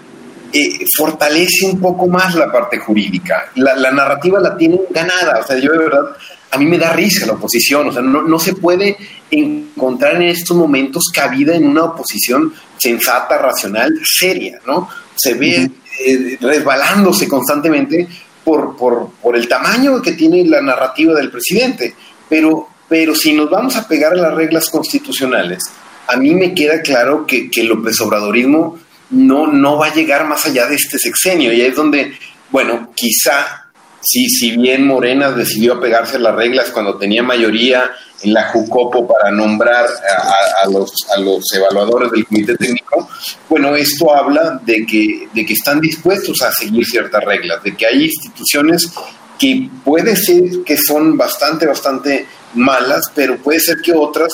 eh, 0.54 0.86
fortalece 0.98 1.66
un 1.66 1.80
poco 1.80 2.08
más 2.08 2.36
la 2.36 2.52
parte 2.52 2.78
jurídica. 2.78 3.52
La, 3.56 3.76
la, 3.76 3.92
narrativa 3.92 4.40
la 4.40 4.58
tienen 4.58 4.82
ganada, 4.90 5.40
o 5.40 5.48
sea, 5.48 5.58
yo 5.58 5.72
de 5.72 5.78
verdad, 5.78 6.16
a 6.52 6.58
mí 6.58 6.66
me 6.66 6.78
da 6.78 6.94
risa 6.94 7.26
la 7.26 7.34
oposición, 7.34 7.90
o 7.90 7.94
sea, 7.94 8.02
no, 8.02 8.22
no 8.22 8.40
se 8.40 8.54
puede 8.54 8.98
encontrar 9.30 10.16
en 10.16 10.24
estos 10.24 10.58
momentos 10.58 11.06
cabida 11.14 11.56
en 11.56 11.68
una 11.68 11.86
oposición 11.86 12.54
sensata, 12.78 13.38
racional, 13.38 13.94
seria, 14.04 14.60
¿no? 14.66 14.90
Se 15.16 15.36
ve 15.36 15.70
eh, 16.06 16.38
resbalándose 16.42 17.28
constantemente 17.28 18.08
por, 18.44 18.76
por, 18.76 19.12
por 19.22 19.36
el 19.36 19.48
tamaño 19.48 20.02
que 20.02 20.14
tiene 20.14 20.44
la 20.46 20.62
narrativa 20.62 21.14
del 21.14 21.30
presidente. 21.30 21.96
Pero, 22.28 22.68
pero 22.90 23.14
si 23.16 23.34
nos 23.34 23.50
vamos 23.50 23.76
a 23.76 23.88
pegar 23.88 24.14
a 24.14 24.18
las 24.18 24.34
reglas 24.34 24.70
constitucionales, 24.70 25.60
a 26.08 26.18
mí 26.18 26.34
me 26.34 26.54
queda 26.54 26.82
claro 26.82 27.26
que, 27.26 27.50
que 27.50 27.62
el 27.62 27.68
López 27.68 28.00
Obradorismo 28.02 28.80
no, 29.12 29.48
no 29.48 29.78
va 29.78 29.88
a 29.88 29.94
llegar 29.94 30.26
más 30.26 30.46
allá 30.46 30.68
de 30.68 30.76
este 30.76 30.98
sexenio. 30.98 31.54
Y 31.54 31.62
es 31.62 31.76
donde, 31.76 32.14
bueno, 32.50 32.92
quizá, 32.96 33.70
si, 34.02 34.28
si 34.30 34.58
bien 34.58 34.88
Morena 34.88 35.32
decidió 35.32 35.74
apegarse 35.74 36.18
a 36.18 36.20
las 36.20 36.36
reglas 36.36 36.70
cuando 36.72 36.98
tenía 36.98 37.22
mayoría 37.22 37.92
en 38.24 38.34
la 38.34 38.50
Jucopo 38.50 39.08
para 39.08 39.32
nombrar 39.32 39.86
a, 39.86 40.70
los, 40.70 40.92
a 41.16 41.20
los 41.20 41.44
evaluadores 41.54 42.12
del 42.12 42.26
comité 42.26 42.56
técnico, 42.56 43.10
bueno, 43.50 43.76
esto 43.76 44.16
habla 44.16 44.60
de 44.64 44.86
que, 44.86 45.28
de 45.34 45.46
que 45.46 45.54
están 45.54 45.80
dispuestos 45.80 46.42
a 46.42 46.52
seguir 46.52 46.86
ciertas 46.86 47.24
reglas, 47.24 47.64
de 47.64 47.76
que 47.76 47.86
hay 47.86 48.06
instituciones 48.06 48.92
que 49.40 49.70
puede 49.84 50.16
ser 50.16 50.64
que 50.64 50.78
son 50.78 51.18
bastante, 51.18 51.66
bastante 51.66 52.28
malas, 52.54 53.12
pero 53.16 53.38
puede 53.38 53.60
ser 53.60 53.78
que 53.82 53.92
otras 53.92 54.32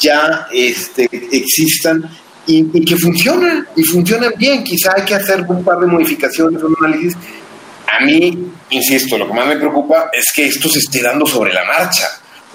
ya 0.00 0.48
este, 0.50 1.08
existan 1.30 2.10
y, 2.46 2.66
y, 2.72 2.84
que 2.84 2.96
funcionan, 2.96 3.66
y 3.76 3.82
funcionan 3.84 4.32
bien. 4.36 4.64
Quizá 4.64 4.94
hay 4.96 5.04
que 5.04 5.14
hacer 5.14 5.44
un 5.48 5.64
par 5.64 5.78
de 5.78 5.86
modificaciones, 5.86 6.62
un 6.62 6.74
análisis. 6.80 7.14
A 7.92 8.04
mí, 8.04 8.50
insisto, 8.70 9.18
lo 9.18 9.26
que 9.26 9.34
más 9.34 9.46
me 9.46 9.56
preocupa 9.56 10.10
es 10.12 10.24
que 10.34 10.46
esto 10.46 10.68
se 10.68 10.78
esté 10.78 11.02
dando 11.02 11.26
sobre 11.26 11.52
la 11.52 11.64
marcha 11.64 12.08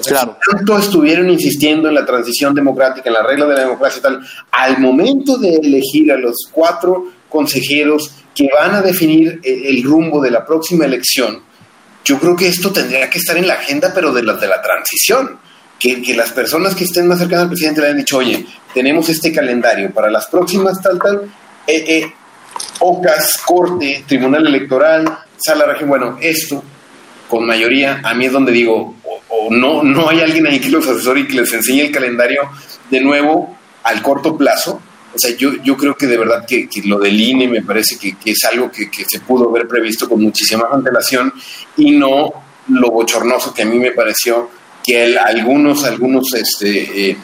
claro. 0.06 0.38
tanto 0.52 0.78
estuvieron 0.78 1.30
insistiendo 1.30 1.88
en 1.90 1.96
la 1.96 2.06
transición 2.06 2.54
democrática, 2.54 3.10
en 3.10 3.14
la 3.14 3.24
regla 3.24 3.46
de 3.46 3.56
la 3.56 3.62
democracia 3.62 4.00
y 4.00 4.02
tal, 4.02 4.20
al 4.52 4.80
momento 4.80 5.38
de 5.38 5.56
elegir 5.56 6.12
a 6.12 6.18
los 6.18 6.36
cuatro 6.52 7.12
consejeros 7.30 8.12
que 8.36 8.48
van 8.54 8.76
a 8.76 8.82
definir 8.82 9.40
eh, 9.44 9.64
el 9.66 9.84
rumbo 9.84 10.22
de 10.22 10.32
la 10.32 10.46
próxima 10.46 10.86
elección, 10.86 11.42
yo 12.04 12.20
creo 12.20 12.36
que 12.36 12.48
esto 12.48 12.72
tendría 12.72 13.10
que 13.10 13.18
estar 13.18 13.36
en 13.38 13.48
la 13.48 13.56
agenda, 13.56 13.92
pero 13.94 14.14
de 14.14 14.24
la, 14.24 14.34
de 14.34 14.48
la 14.48 14.62
transición. 14.62 15.40
Que, 15.80 16.02
que 16.02 16.16
las 16.16 16.32
personas 16.32 16.74
que 16.74 16.86
estén 16.86 17.08
más 17.08 17.20
cercanas 17.20 17.44
al 17.44 17.50
presidente 17.50 17.82
le 17.82 17.88
hayan 17.88 18.00
dicho, 18.00 18.18
oye, 18.18 18.46
tenemos 18.74 19.10
este 19.10 19.32
calendario 19.32 19.92
para 19.94 20.10
las 20.10 20.26
próximas 20.26 20.82
tal, 20.82 21.00
eh, 21.68 21.84
eh, 21.88 22.14
OCAS, 22.80 23.34
Corte, 23.46 24.04
Tribunal 24.08 24.48
Electoral, 24.48 25.20
Sala 25.38 25.66
Región, 25.66 25.90
bueno, 25.90 26.18
esto 26.20 26.64
con 27.28 27.46
mayoría, 27.46 28.02
a 28.04 28.14
mí 28.14 28.26
es 28.26 28.32
donde 28.32 28.52
digo, 28.52 28.96
o, 29.30 29.50
no, 29.52 29.84
no 29.84 30.10
hay 30.10 30.22
alguien 30.22 30.48
ahí 30.48 30.60
que 30.60 30.70
los 30.70 30.88
asesore 30.88 31.22
y 31.22 31.28
que 31.28 31.36
les 31.36 31.52
enseñe 31.54 31.82
el 31.82 31.92
calendario 31.92 32.50
de 32.90 33.02
nuevo 33.02 33.58
al 33.84 34.02
corto 34.02 34.38
plazo. 34.38 34.82
O 35.14 35.20
sea, 35.20 35.36
yo, 35.36 35.54
yo 35.64 35.76
creo 35.76 35.96
que 35.96 36.06
de 36.06 36.18
verdad 36.18 36.46
que, 36.46 36.70
lo 36.86 37.00
del 37.00 37.20
INE 37.20 37.48
me 37.48 37.62
parece 37.62 37.98
que, 37.98 38.16
es 38.26 38.44
algo 38.52 38.72
que, 38.72 38.90
se 39.06 39.20
pudo 39.22 39.50
haber 39.50 39.68
previsto 39.68 40.08
con 40.08 40.22
muchísima 40.22 40.68
antelación 40.72 41.34
y 41.76 41.92
no 41.92 42.32
lo 42.70 42.92
bochornoso 42.92 43.54
que 43.54 43.64
a 43.64 43.66
mí 43.66 43.80
me 43.80 43.92
pareció 43.92 44.50
que 44.88 45.18
algunos, 45.18 45.84
algunos 45.84 46.34
este, 46.34 47.10
eh, 47.10 47.18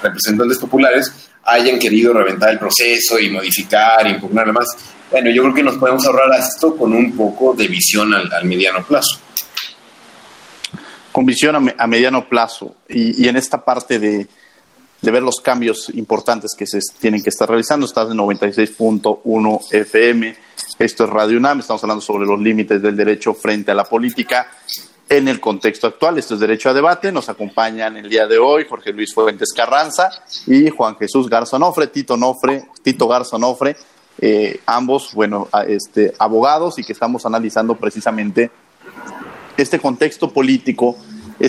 representantes 0.00 0.58
populares 0.58 1.12
hayan 1.44 1.78
querido 1.78 2.12
reventar 2.12 2.50
el 2.50 2.58
proceso 2.58 3.18
y 3.18 3.28
modificar, 3.28 4.06
impugnar 4.06 4.52
más. 4.52 4.68
Bueno, 5.10 5.30
yo 5.30 5.42
creo 5.42 5.54
que 5.54 5.62
nos 5.64 5.76
podemos 5.76 6.06
ahorrar 6.06 6.38
esto 6.38 6.76
con 6.76 6.92
un 6.92 7.16
poco 7.16 7.54
de 7.54 7.66
visión 7.66 8.14
al 8.14 8.44
mediano 8.44 8.84
plazo 8.86 9.18
con 11.18 11.26
visión 11.26 11.74
a, 11.76 11.86
mediano 11.88 12.28
plazo 12.28 12.76
y, 12.88 13.26
en 13.26 13.36
esta 13.36 13.64
parte 13.64 13.98
de, 13.98 14.28
ver 15.02 15.20
los 15.20 15.40
cambios 15.40 15.90
importantes 15.94 16.52
que 16.56 16.64
se 16.64 16.78
tienen 17.00 17.24
que 17.24 17.30
estar 17.30 17.48
realizando. 17.48 17.86
Estás 17.86 18.12
en 18.12 18.18
96.1 18.18 19.72
FM. 19.72 20.36
Esto 20.78 21.04
es 21.04 21.10
Radio 21.10 21.38
UNAM. 21.38 21.58
Estamos 21.58 21.82
hablando 21.82 22.02
sobre 22.02 22.24
los 22.24 22.40
límites 22.40 22.80
del 22.80 22.94
derecho 22.94 23.34
frente 23.34 23.72
a 23.72 23.74
la 23.74 23.82
política 23.82 24.48
en 25.08 25.28
el 25.28 25.40
contexto 25.40 25.86
actual. 25.86 26.18
Esto 26.18 26.34
es 26.34 26.40
Derecho 26.40 26.70
a 26.70 26.74
Debate. 26.74 27.12
Nos 27.12 27.28
acompañan 27.28 27.96
el 27.96 28.08
día 28.08 28.26
de 28.26 28.38
hoy 28.38 28.66
Jorge 28.68 28.92
Luis 28.92 29.14
Fuentes 29.14 29.52
Carranza 29.52 30.10
y 30.46 30.68
Juan 30.70 30.96
Jesús 30.96 31.28
Garzonofre, 31.28 31.86
Tito 31.86 32.16
Nofre, 32.16 32.64
Tito 32.82 33.08
Garzonofre, 33.08 33.76
eh, 34.20 34.60
ambos, 34.66 35.14
bueno, 35.14 35.48
este, 35.66 36.14
abogados 36.18 36.78
y 36.78 36.84
que 36.84 36.92
estamos 36.92 37.24
analizando 37.24 37.74
precisamente 37.76 38.50
este 39.56 39.78
contexto 39.78 40.30
político, 40.30 40.96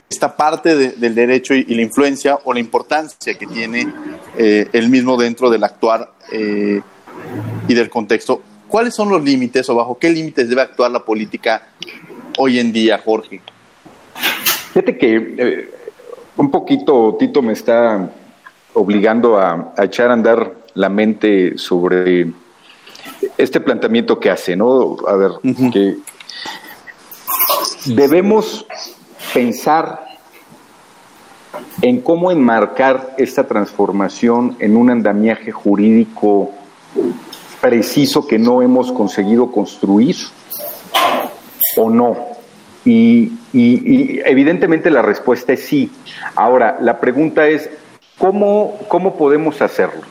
esta 0.10 0.36
parte 0.36 0.76
del 0.76 1.16
derecho 1.16 1.54
y, 1.54 1.64
la 1.64 1.82
influencia 1.82 2.40
o 2.44 2.54
la 2.54 2.60
importancia 2.60 3.38
que 3.38 3.46
tiene 3.46 3.92
eh, 4.38 4.70
el 4.72 4.90
mismo 4.90 5.18
dentro 5.18 5.50
del 5.50 5.64
actuar 5.64 6.14
eh, 6.32 6.82
y 7.68 7.74
del 7.74 7.90
contexto. 7.90 8.42
¿Cuáles 8.68 8.94
son 8.94 9.10
los 9.10 9.24
límites 9.24 9.68
o 9.70 9.76
bajo 9.76 9.98
qué 9.98 10.12
límites 10.12 10.48
debe 10.48 10.62
actuar 10.62 10.92
la 10.92 11.04
política 11.04 11.70
hoy 12.38 12.60
en 12.60 12.72
día, 12.72 13.02
Jorge? 13.04 13.42
Fíjate 14.74 14.98
que 14.98 15.36
eh, 15.38 15.70
un 16.38 16.52
poquito 16.52 17.16
Tito 17.20 17.42
me 17.42 17.54
está 17.54 18.10
obligando 18.74 19.38
a, 19.40 19.74
echar 19.78 20.10
a 20.10 20.14
andar 20.14 20.54
la 20.76 20.90
mente 20.90 21.58
sobre 21.58 22.32
este 23.38 23.60
planteamiento 23.60 24.20
que 24.20 24.30
hace, 24.30 24.56
¿no? 24.56 24.98
A 25.08 25.16
ver, 25.16 25.32
que 25.74 25.98
debemos 27.86 28.66
pensar 29.34 30.06
en 31.82 32.02
cómo 32.02 32.32
enmarcar 32.32 33.16
esta 33.18 33.48
transformación 33.48 34.56
en 34.60 34.78
un 34.78 34.90
andamiaje 34.90 35.52
jurídico 35.52 36.52
preciso 37.62 38.28
que 38.28 38.40
no 38.40 38.62
hemos 38.62 38.92
conseguido 38.92 39.52
construir 39.52 40.16
o 41.80 41.90
no. 41.90 42.18
Y, 42.86 43.32
evidentemente 43.54 44.92
la 44.92 45.02
respuesta 45.02 45.54
es 45.54 45.64
sí. 45.64 45.90
Ahora, 46.36 46.78
la 46.82 47.00
pregunta 47.00 47.48
es, 47.48 47.70
¿cómo, 48.18 48.80
cómo 48.88 49.18
podemos 49.18 49.62
hacerlo? 49.62 50.02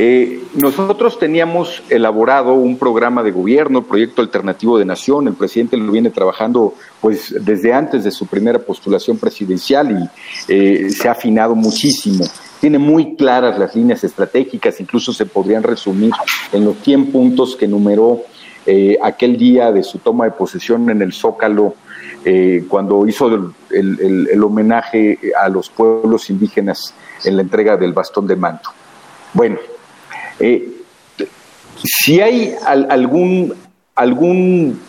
Eh, 0.00 0.44
nosotros 0.54 1.18
teníamos 1.18 1.82
elaborado 1.90 2.52
un 2.54 2.78
programa 2.78 3.24
de 3.24 3.32
gobierno, 3.32 3.80
el 3.80 3.84
proyecto 3.84 4.22
alternativo 4.22 4.78
de 4.78 4.84
nación, 4.84 5.26
el 5.26 5.34
presidente 5.34 5.76
lo 5.76 5.90
viene 5.90 6.10
trabajando 6.10 6.74
pues 7.00 7.34
desde 7.40 7.72
antes 7.72 8.04
de 8.04 8.12
su 8.12 8.26
primera 8.26 8.60
postulación 8.60 9.18
presidencial 9.18 9.90
y 9.90 10.52
eh, 10.52 10.90
se 10.90 11.08
ha 11.08 11.12
afinado 11.12 11.56
muchísimo. 11.56 12.24
Tiene 12.60 12.78
muy 12.78 13.16
claras 13.16 13.58
las 13.58 13.74
líneas 13.74 14.04
estratégicas, 14.04 14.80
incluso 14.80 15.12
se 15.12 15.26
podrían 15.26 15.64
resumir 15.64 16.12
en 16.52 16.64
los 16.64 16.76
100 16.78 17.10
puntos 17.10 17.56
que 17.56 17.66
numeró 17.66 18.22
eh, 18.68 18.98
aquel 19.02 19.36
día 19.36 19.72
de 19.72 19.82
su 19.82 19.98
toma 19.98 20.26
de 20.26 20.32
posesión 20.32 20.90
en 20.90 21.02
el 21.02 21.12
Zócalo, 21.12 21.74
cuando 22.68 23.06
hizo 23.06 23.54
el 23.70 24.42
homenaje 24.44 25.18
a 25.40 25.48
los 25.48 25.70
pueblos 25.70 26.28
indígenas 26.28 26.92
en 27.24 27.36
la 27.36 27.42
entrega 27.42 27.78
del 27.78 27.94
bastón 27.94 28.26
de 28.26 28.36
manto. 28.36 28.70
Bueno, 29.32 29.56
eh, 30.40 30.68
si 31.74 32.20
hay 32.20 32.54
algún, 32.66 33.54
algún 33.94 34.80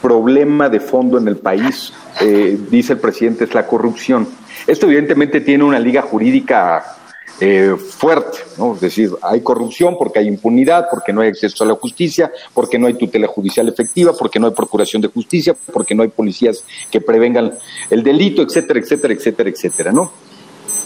problema 0.00 0.68
de 0.68 0.80
fondo 0.80 1.18
en 1.18 1.28
el 1.28 1.36
país, 1.36 1.92
eh, 2.20 2.58
dice 2.70 2.94
el 2.94 2.98
presidente, 2.98 3.44
es 3.44 3.54
la 3.54 3.66
corrupción. 3.66 4.28
Esto 4.66 4.86
evidentemente 4.86 5.40
tiene 5.40 5.64
una 5.64 5.78
liga 5.78 6.02
jurídica 6.02 6.96
eh, 7.44 7.74
fuerte, 7.76 8.38
¿no? 8.56 8.74
Es 8.74 8.80
decir, 8.82 9.10
hay 9.20 9.40
corrupción 9.40 9.96
porque 9.98 10.20
hay 10.20 10.28
impunidad, 10.28 10.86
porque 10.88 11.12
no 11.12 11.22
hay 11.22 11.30
acceso 11.30 11.64
a 11.64 11.66
la 11.66 11.74
justicia, 11.74 12.30
porque 12.54 12.78
no 12.78 12.86
hay 12.86 12.94
tutela 12.94 13.26
judicial 13.26 13.68
efectiva, 13.68 14.12
porque 14.16 14.38
no 14.38 14.46
hay 14.46 14.52
procuración 14.52 15.02
de 15.02 15.08
justicia, 15.08 15.56
porque 15.72 15.92
no 15.92 16.04
hay 16.04 16.08
policías 16.10 16.64
que 16.88 17.00
prevengan 17.00 17.54
el 17.90 18.04
delito, 18.04 18.42
etcétera, 18.42 18.78
etcétera, 18.78 19.14
etcétera, 19.14 19.50
etcétera, 19.50 19.90
¿no? 19.90 20.12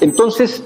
Entonces, 0.01 0.63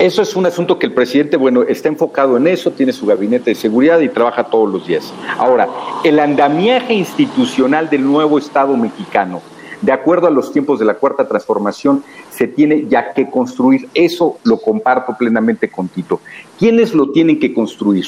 eso 0.00 0.20
es 0.20 0.34
un 0.34 0.46
asunto 0.46 0.80
que 0.80 0.86
el 0.86 0.94
presidente, 0.94 1.36
bueno, 1.36 1.62
está 1.62 1.86
enfocado 1.86 2.36
en 2.36 2.48
eso, 2.48 2.72
tiene 2.72 2.92
su 2.92 3.06
gabinete 3.06 3.50
de 3.50 3.54
seguridad 3.54 4.00
y 4.00 4.08
trabaja 4.08 4.50
todos 4.50 4.68
los 4.68 4.84
días. 4.84 5.14
Ahora, 5.36 5.68
el 6.02 6.18
andamiaje 6.18 6.94
institucional 6.94 7.88
del 7.88 8.04
nuevo 8.04 8.36
Estado 8.36 8.76
mexicano, 8.76 9.42
de 9.80 9.92
acuerdo 9.92 10.26
a 10.26 10.30
los 10.30 10.52
tiempos 10.52 10.78
de 10.78 10.84
la 10.84 10.94
cuarta 10.94 11.28
transformación, 11.28 12.02
se 12.30 12.48
tiene 12.48 12.86
ya 12.88 13.12
que 13.12 13.30
construir. 13.30 13.88
Eso 13.94 14.38
lo 14.44 14.58
comparto 14.58 15.16
plenamente 15.16 15.68
con 15.68 15.88
Tito. 15.88 16.20
¿Quiénes 16.58 16.94
lo 16.94 17.10
tienen 17.10 17.38
que 17.38 17.54
construir? 17.54 18.06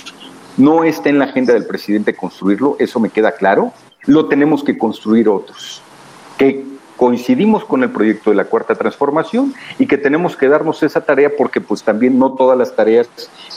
No 0.57 0.85
está 0.85 1.09
en 1.09 1.19
la 1.19 1.27
agenda 1.27 1.55
del 1.55 1.67
presidente 1.67 2.15
construirlo, 2.15 2.77
eso 2.79 3.01
me 3.01 3.11
queda 3.11 3.33
claro. 3.33 3.73
Lo 4.07 4.27
tenemos 4.27 4.65
que 4.65 4.77
construir 4.77 5.29
otros. 5.29 5.83
Que 6.37 6.65
coincidimos 6.97 7.65
con 7.65 7.83
el 7.83 7.91
proyecto 7.91 8.31
de 8.31 8.37
la 8.37 8.45
cuarta 8.45 8.75
transformación 8.75 9.55
y 9.79 9.87
que 9.87 9.97
tenemos 9.97 10.37
que 10.37 10.49
darnos 10.49 10.83
esa 10.83 11.01
tarea 11.01 11.31
porque 11.35 11.61
pues 11.61 11.83
también 11.83 12.19
no 12.19 12.33
todas 12.33 12.59
las 12.59 12.77
tareas 12.77 13.09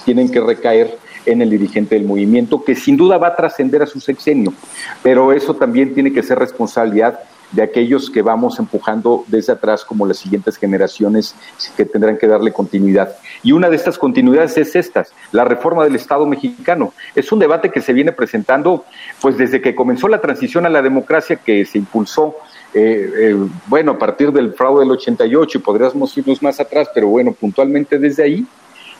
tienen 0.05 0.31
que 0.31 0.39
recaer 0.39 0.97
en 1.25 1.41
el 1.41 1.49
dirigente 1.49 1.95
del 1.95 2.05
movimiento, 2.05 2.63
que 2.63 2.75
sin 2.75 2.95
duda 2.95 3.17
va 3.17 3.27
a 3.27 3.35
trascender 3.35 3.81
a 3.81 3.85
su 3.85 3.99
sexenio, 3.99 4.53
pero 5.01 5.33
eso 5.33 5.55
también 5.55 5.93
tiene 5.93 6.13
que 6.13 6.23
ser 6.23 6.39
responsabilidad 6.39 7.19
de 7.53 7.63
aquellos 7.63 8.09
que 8.09 8.21
vamos 8.21 8.59
empujando 8.59 9.23
desde 9.27 9.53
atrás 9.53 9.85
como 9.85 10.05
las 10.05 10.17
siguientes 10.17 10.57
generaciones 10.57 11.35
que 11.77 11.85
tendrán 11.85 12.17
que 12.17 12.27
darle 12.27 12.51
continuidad. 12.51 13.15
Y 13.41 13.53
una 13.53 13.69
de 13.69 13.75
estas 13.75 13.97
continuidades 13.97 14.57
es 14.57 14.75
esta, 14.75 15.05
la 15.31 15.45
reforma 15.45 15.83
del 15.83 15.95
Estado 15.95 16.25
mexicano. 16.25 16.93
Es 17.15 17.31
un 17.31 17.39
debate 17.39 17.71
que 17.71 17.81
se 17.81 17.93
viene 17.93 18.11
presentando 18.11 18.85
pues 19.21 19.37
desde 19.37 19.61
que 19.61 19.75
comenzó 19.75 20.07
la 20.07 20.19
transición 20.19 20.65
a 20.65 20.69
la 20.69 20.81
democracia 20.81 21.37
que 21.37 21.65
se 21.65 21.77
impulsó 21.77 22.35
eh, 22.73 23.11
eh, 23.15 23.49
bueno, 23.67 23.91
a 23.91 23.99
partir 23.99 24.31
del 24.31 24.53
fraude 24.53 24.79
del 24.79 24.91
88 24.91 25.57
y 25.57 25.61
podríamos 25.61 26.17
irnos 26.17 26.41
más 26.41 26.59
atrás, 26.59 26.89
pero 26.93 27.07
bueno, 27.07 27.31
puntualmente 27.31 27.99
desde 27.99 28.23
ahí, 28.23 28.47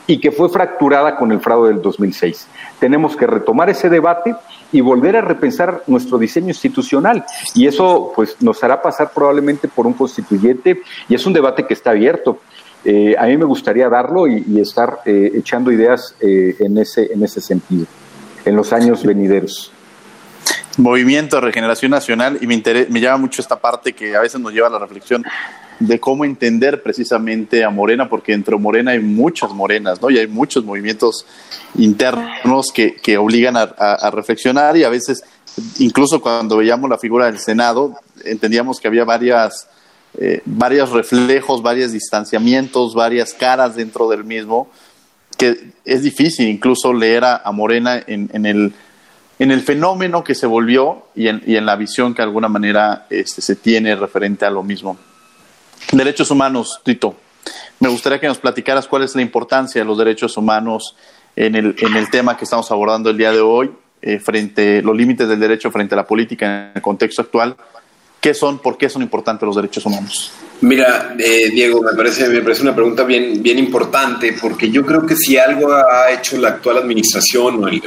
y 0.05 0.19
que 0.19 0.31
fue 0.31 0.49
fracturada 0.49 1.15
con 1.15 1.31
el 1.31 1.39
fraude 1.39 1.69
del 1.69 1.81
2006. 1.81 2.47
Tenemos 2.79 3.15
que 3.15 3.25
retomar 3.25 3.69
ese 3.69 3.89
debate 3.89 4.35
y 4.73 4.81
volver 4.81 5.15
a 5.15 5.21
repensar 5.21 5.83
nuestro 5.87 6.17
diseño 6.17 6.49
institucional. 6.49 7.23
Y 7.55 7.67
eso 7.67 8.11
pues 8.13 8.35
nos 8.41 8.61
hará 8.61 8.81
pasar 8.81 9.11
probablemente 9.13 9.69
por 9.69 9.87
un 9.87 9.93
constituyente 9.93 10.81
y 11.07 11.15
es 11.15 11.25
un 11.25 11.31
debate 11.31 11.65
que 11.65 11.73
está 11.73 11.91
abierto. 11.91 12.39
Eh, 12.83 13.15
a 13.17 13.27
mí 13.27 13.37
me 13.37 13.45
gustaría 13.45 13.87
darlo 13.87 14.27
y, 14.27 14.59
estar 14.59 14.99
echando 15.05 15.71
ideas 15.71 16.15
en, 16.19 16.77
ese, 16.77 17.13
en 17.13 17.23
ese 17.23 17.39
sentido 17.39 17.85
en 18.45 18.55
los 18.55 18.73
años 18.73 19.03
venideros. 19.05 19.71
Movimiento 20.77 21.35
de 21.37 21.41
Regeneración 21.43 21.91
Nacional 21.91 22.39
y 22.41 22.47
me, 22.47 22.61
me 22.89 22.99
llama 22.99 23.17
mucho 23.17 23.41
esta 23.41 23.57
parte 23.59 23.93
que 23.93 24.15
a 24.15 24.21
veces 24.21 24.41
nos 24.41 24.51
lleva 24.51 24.67
a 24.67 24.71
la 24.71 24.79
reflexión 24.79 25.23
de 25.79 25.99
cómo 25.99 26.25
entender 26.25 26.81
precisamente 26.81 27.63
a 27.63 27.69
Morena, 27.69 28.09
porque 28.09 28.31
dentro 28.31 28.57
de 28.57 28.63
Morena 28.63 28.91
hay 28.91 28.99
muchas 28.99 29.51
morenas, 29.51 30.01
¿no? 30.01 30.09
Y 30.09 30.17
hay 30.17 30.27
muchos 30.27 30.63
movimientos 30.63 31.25
internos 31.75 32.71
que, 32.73 32.95
que 32.95 33.17
obligan 33.17 33.55
a, 33.57 34.11
reflexionar 34.11 34.77
y 34.77 34.83
a 34.83 34.89
veces, 34.89 35.23
incluso 35.79 36.21
cuando 36.21 36.57
veíamos 36.57 36.89
la 36.89 36.97
figura 36.97 37.25
del 37.25 37.39
Senado, 37.39 37.95
entendíamos 38.23 38.79
que 38.79 38.87
había 38.87 39.05
varias, 39.05 39.67
eh, 40.17 40.41
varios 40.45 40.91
reflejos, 40.91 41.61
varios 41.61 41.91
distanciamientos, 41.91 42.95
varias 42.95 43.33
caras 43.33 43.75
dentro 43.75 44.09
del 44.09 44.23
mismo, 44.23 44.69
que 45.37 45.71
es 45.83 46.03
difícil 46.03 46.47
incluso 46.47 46.93
leer 46.93 47.23
a, 47.25 47.51
Morena 47.51 48.01
en, 48.05 48.29
en 48.33 48.45
el 48.45 48.73
en 49.39 49.51
el 49.51 49.61
fenómeno 49.61 50.23
que 50.23 50.35
se 50.35 50.45
volvió 50.45 51.07
y 51.15 51.27
en, 51.27 51.41
y 51.45 51.55
en 51.55 51.65
la 51.65 51.75
visión 51.75 52.13
que 52.13 52.21
de 52.21 52.27
alguna 52.27 52.47
manera 52.47 53.07
este, 53.09 53.41
se 53.41 53.55
tiene 53.55 53.95
referente 53.95 54.45
a 54.45 54.49
lo 54.49 54.63
mismo. 54.63 54.97
Derechos 55.91 56.31
humanos, 56.31 56.81
Tito. 56.83 57.15
Me 57.79 57.89
gustaría 57.89 58.19
que 58.19 58.27
nos 58.27 58.37
platicaras 58.37 58.87
cuál 58.87 59.03
es 59.03 59.15
la 59.15 59.21
importancia 59.21 59.81
de 59.81 59.85
los 59.85 59.97
derechos 59.97 60.37
humanos 60.37 60.95
en 61.35 61.55
el, 61.55 61.75
en 61.79 61.95
el 61.95 62.09
tema 62.09 62.37
que 62.37 62.45
estamos 62.45 62.71
abordando 62.71 63.09
el 63.09 63.17
día 63.17 63.31
de 63.31 63.41
hoy, 63.41 63.71
eh, 64.01 64.19
frente 64.19 64.81
los 64.81 64.95
límites 64.95 65.27
del 65.27 65.39
derecho 65.39 65.71
frente 65.71 65.95
a 65.95 65.97
la 65.97 66.07
política 66.07 66.45
en 66.45 66.71
el 66.75 66.81
contexto 66.81 67.21
actual. 67.21 67.55
¿Qué 68.21 68.33
son, 68.33 68.59
por 68.59 68.77
qué 68.77 68.87
son 68.87 69.01
importantes 69.01 69.45
los 69.45 69.55
derechos 69.55 69.85
humanos? 69.85 70.31
Mira, 70.61 71.13
eh, 71.19 71.49
Diego, 71.49 71.81
me 71.81 71.91
parece, 71.91 72.29
me 72.29 72.41
parece 72.41 72.61
una 72.61 72.73
pregunta 72.73 73.03
bien, 73.03 73.43
bien 73.43 73.59
importante, 73.59 74.33
porque 74.39 74.71
yo 74.71 74.85
creo 74.85 75.05
que 75.05 75.17
si 75.17 75.37
algo 75.37 75.73
ha 75.73 76.09
hecho 76.09 76.37
la 76.37 76.49
actual 76.49 76.77
administración 76.77 77.61
o 77.61 77.67
el 77.67 77.81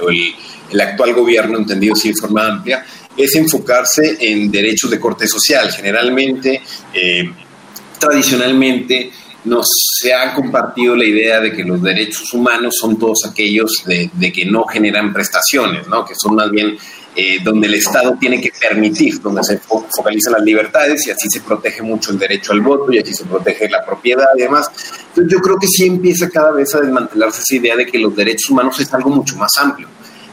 el 0.71 0.81
actual 0.81 1.15
gobierno, 1.15 1.59
entendido 1.59 1.95
así 1.95 2.09
de 2.09 2.15
forma 2.21 2.47
amplia, 2.47 2.85
es 3.17 3.35
enfocarse 3.35 4.17
en 4.21 4.51
derechos 4.51 4.91
de 4.91 5.01
corte 5.01 5.27
social. 5.27 5.71
Generalmente, 5.73 6.63
eh, 6.93 7.31
tradicionalmente, 7.99 9.11
nos 9.47 9.67
se 10.01 10.13
ha 10.13 10.35
compartido 10.35 10.97
la 10.97 11.05
idea 11.05 11.41
de 11.41 11.53
que 11.53 11.63
los 11.63 11.81
derechos 11.81 12.33
humanos 12.35 12.75
son 12.81 12.99
todos 12.99 13.25
aquellos 13.31 13.85
de, 13.87 14.33
que 14.33 14.45
no 14.45 14.65
generan 14.65 15.13
prestaciones, 15.13 15.87
¿no? 15.87 16.05
que 16.05 16.15
son 16.17 16.35
más 16.35 16.51
bien 16.51 16.77
eh, 17.15 17.39
donde 17.43 17.69
el 17.69 17.75
Estado 17.75 18.17
tiene 18.21 18.41
que 18.41 18.51
permitir, 18.61 19.21
donde 19.21 19.43
se 19.45 19.59
focalizan 19.59 20.35
las 20.35 20.43
libertades 20.43 21.07
y 21.07 21.11
así 21.11 21.29
se 21.31 21.41
protege 21.41 21.81
mucho 21.83 22.11
el 22.11 22.19
derecho 22.19 22.53
al 22.53 22.61
voto 22.61 22.93
y 22.93 22.99
así 22.99 23.15
se 23.15 23.25
protege 23.25 23.69
la 23.69 23.85
propiedad 23.85 24.27
y 24.37 24.43
demás. 24.43 24.69
Entonces 25.09 25.33
yo 25.33 25.39
creo 25.39 25.57
que 25.57 25.69
sí 25.69 25.87
empieza 25.87 26.29
cada 26.29 26.51
vez 26.51 26.75
a 26.75 26.81
desmantelarse 26.81 27.41
esa 27.41 27.57
idea 27.57 27.77
de 27.77 27.87
que 27.87 27.99
los 27.99 28.15
derechos 28.15 28.51
humanos 28.51 28.79
es 28.81 28.93
algo 28.93 29.11
mucho 29.11 29.37
más 29.37 29.53
amplio 29.59 29.89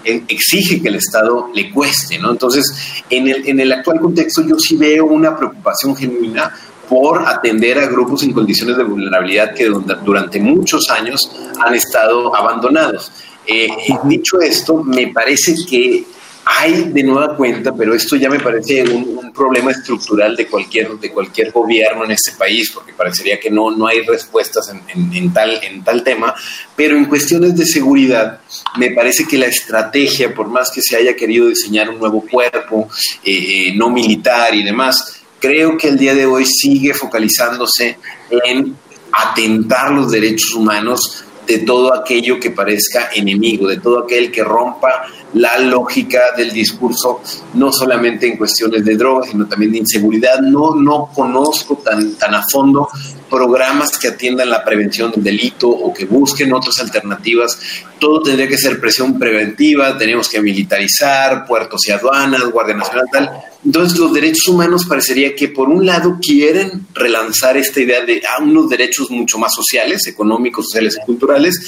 exige 0.06 0.82
que 0.82 0.90
el 0.90 0.96
Estado 0.96 1.50
le 1.54 1.72
cueste, 1.72 2.20
¿no? 2.20 2.32
Entonces, 2.32 2.66
en 3.10 3.28
el, 3.28 3.48
en 3.48 3.60
el 3.62 3.72
actual 3.72 4.02
contexto 4.02 4.42
yo 4.46 4.60
sí 4.60 4.76
veo 4.76 5.06
una 5.06 5.34
preocupación 5.34 5.96
genuina 5.96 6.54
por 6.90 7.28
atender 7.28 7.80
a 7.80 7.88
grupos 7.88 8.24
en 8.24 8.34
condiciones 8.34 8.78
de 8.78 8.84
vulnerabilidad 8.84 9.54
que 9.54 9.70
durante 10.04 10.40
muchos 10.40 10.90
años 10.90 11.20
han 11.60 11.74
estado 11.76 12.36
abandonados. 12.36 13.12
Eh, 13.46 13.68
dicho 14.06 14.40
esto, 14.40 14.84
me 14.84 15.08
parece 15.08 15.56
que 15.70 16.06
hay 16.46 16.90
de 16.90 17.04
nueva 17.04 17.36
cuenta, 17.36 17.74
pero 17.74 17.94
esto 17.94 18.16
ya 18.16 18.30
me 18.30 18.40
parece 18.40 18.84
un, 18.84 19.14
problema 19.34 19.72
estructural 19.72 20.36
de 20.36 20.46
cualquier, 20.46 20.92
de 21.00 21.12
cualquier 21.12 21.52
gobierno 21.52 22.06
en 22.06 22.12
este 22.12 22.34
país, 22.34 22.70
porque 22.72 22.94
parecería 22.94 23.40
que 23.40 23.50
no, 23.50 23.72
no 23.72 23.88
hay 23.88 24.02
respuestas 24.02 24.72
en, 24.94 25.34
tal, 25.34 25.60
en 25.64 25.84
tal 25.84 26.04
tema, 26.04 26.36
pero 26.76 26.96
en 26.96 27.06
cuestiones 27.06 27.58
de 27.58 27.66
seguridad, 27.66 28.42
me 28.78 28.92
parece 28.92 29.26
que 29.26 29.40
la 29.40 29.48
estrategia, 29.48 30.36
por 30.36 30.50
más 30.50 30.70
que 30.70 30.82
se 30.84 30.96
haya 30.96 31.16
querido 31.16 31.48
diseñar 31.48 31.90
un 31.90 31.98
nuevo 31.98 32.24
cuerpo 32.30 32.88
eh, 33.24 33.70
eh, 33.70 33.74
no 33.76 33.90
militar 33.90 34.54
y 34.54 34.62
demás, 34.62 35.23
creo 35.44 35.78
que 35.78 35.90
el 35.90 35.98
día 35.98 36.16
de 36.16 36.26
hoy 36.26 36.46
sigue 36.46 36.94
focalizándose 36.94 37.98
en 38.46 38.78
atentar 39.12 39.92
los 39.92 40.10
derechos 40.10 40.56
humanos 40.56 41.26
de 41.46 41.58
todo 41.60 41.94
aquello 41.94 42.40
que 42.40 42.52
parezca 42.52 43.10
enemigo, 43.14 43.68
de 43.68 43.82
todo 43.82 44.06
aquel 44.06 44.32
que 44.32 44.42
rompa 44.42 45.04
la 45.34 45.60
lógica 45.60 46.32
del 46.38 46.54
discurso, 46.54 47.20
no 47.56 47.74
solamente 47.74 48.26
en 48.26 48.38
cuestiones 48.38 48.86
de 48.86 48.96
drogas, 48.96 49.32
sino 49.32 49.46
también 49.46 49.74
de 49.74 49.80
inseguridad. 49.80 50.40
No, 50.40 50.76
no 50.76 51.10
conozco 51.14 51.76
tan, 51.84 52.16
tan 52.16 52.36
a 52.36 52.44
fondo 52.50 52.88
programas 53.30 53.98
que 54.00 54.08
atiendan 54.08 54.50
la 54.50 54.64
prevención 54.64 55.12
del 55.12 55.24
delito 55.26 55.68
o 55.68 55.94
que 55.94 56.06
busquen 56.06 56.54
otras 56.54 56.80
alternativas. 56.80 57.60
Todo 58.00 58.22
tendría 58.22 58.48
que 58.48 58.58
ser 58.58 58.80
presión 58.80 59.20
preventiva, 59.20 59.98
tenemos 59.98 60.30
que 60.30 60.42
militarizar 60.42 61.46
puertos 61.46 61.86
y 61.86 61.92
aduanas, 61.92 62.50
Guardia 62.50 62.76
Nacional, 62.76 63.06
tal. 63.12 63.53
Entonces 63.66 63.98
los 63.98 64.14
derechos 64.14 64.48
humanos 64.50 64.86
parecería 64.86 65.36
que 65.36 65.48
por 65.48 65.70
un 65.70 65.86
lado 65.86 66.18
quieren 66.22 66.86
relanzar 66.94 67.56
esta 67.56 67.80
idea 67.80 68.04
de 68.04 68.22
ah, 68.28 68.42
unos 68.42 68.70
derechos 68.70 69.10
mucho 69.10 69.38
más 69.38 69.54
sociales, 69.56 70.06
económicos, 70.08 70.66
sociales 70.66 70.98
y 71.02 71.06
culturales, 71.06 71.60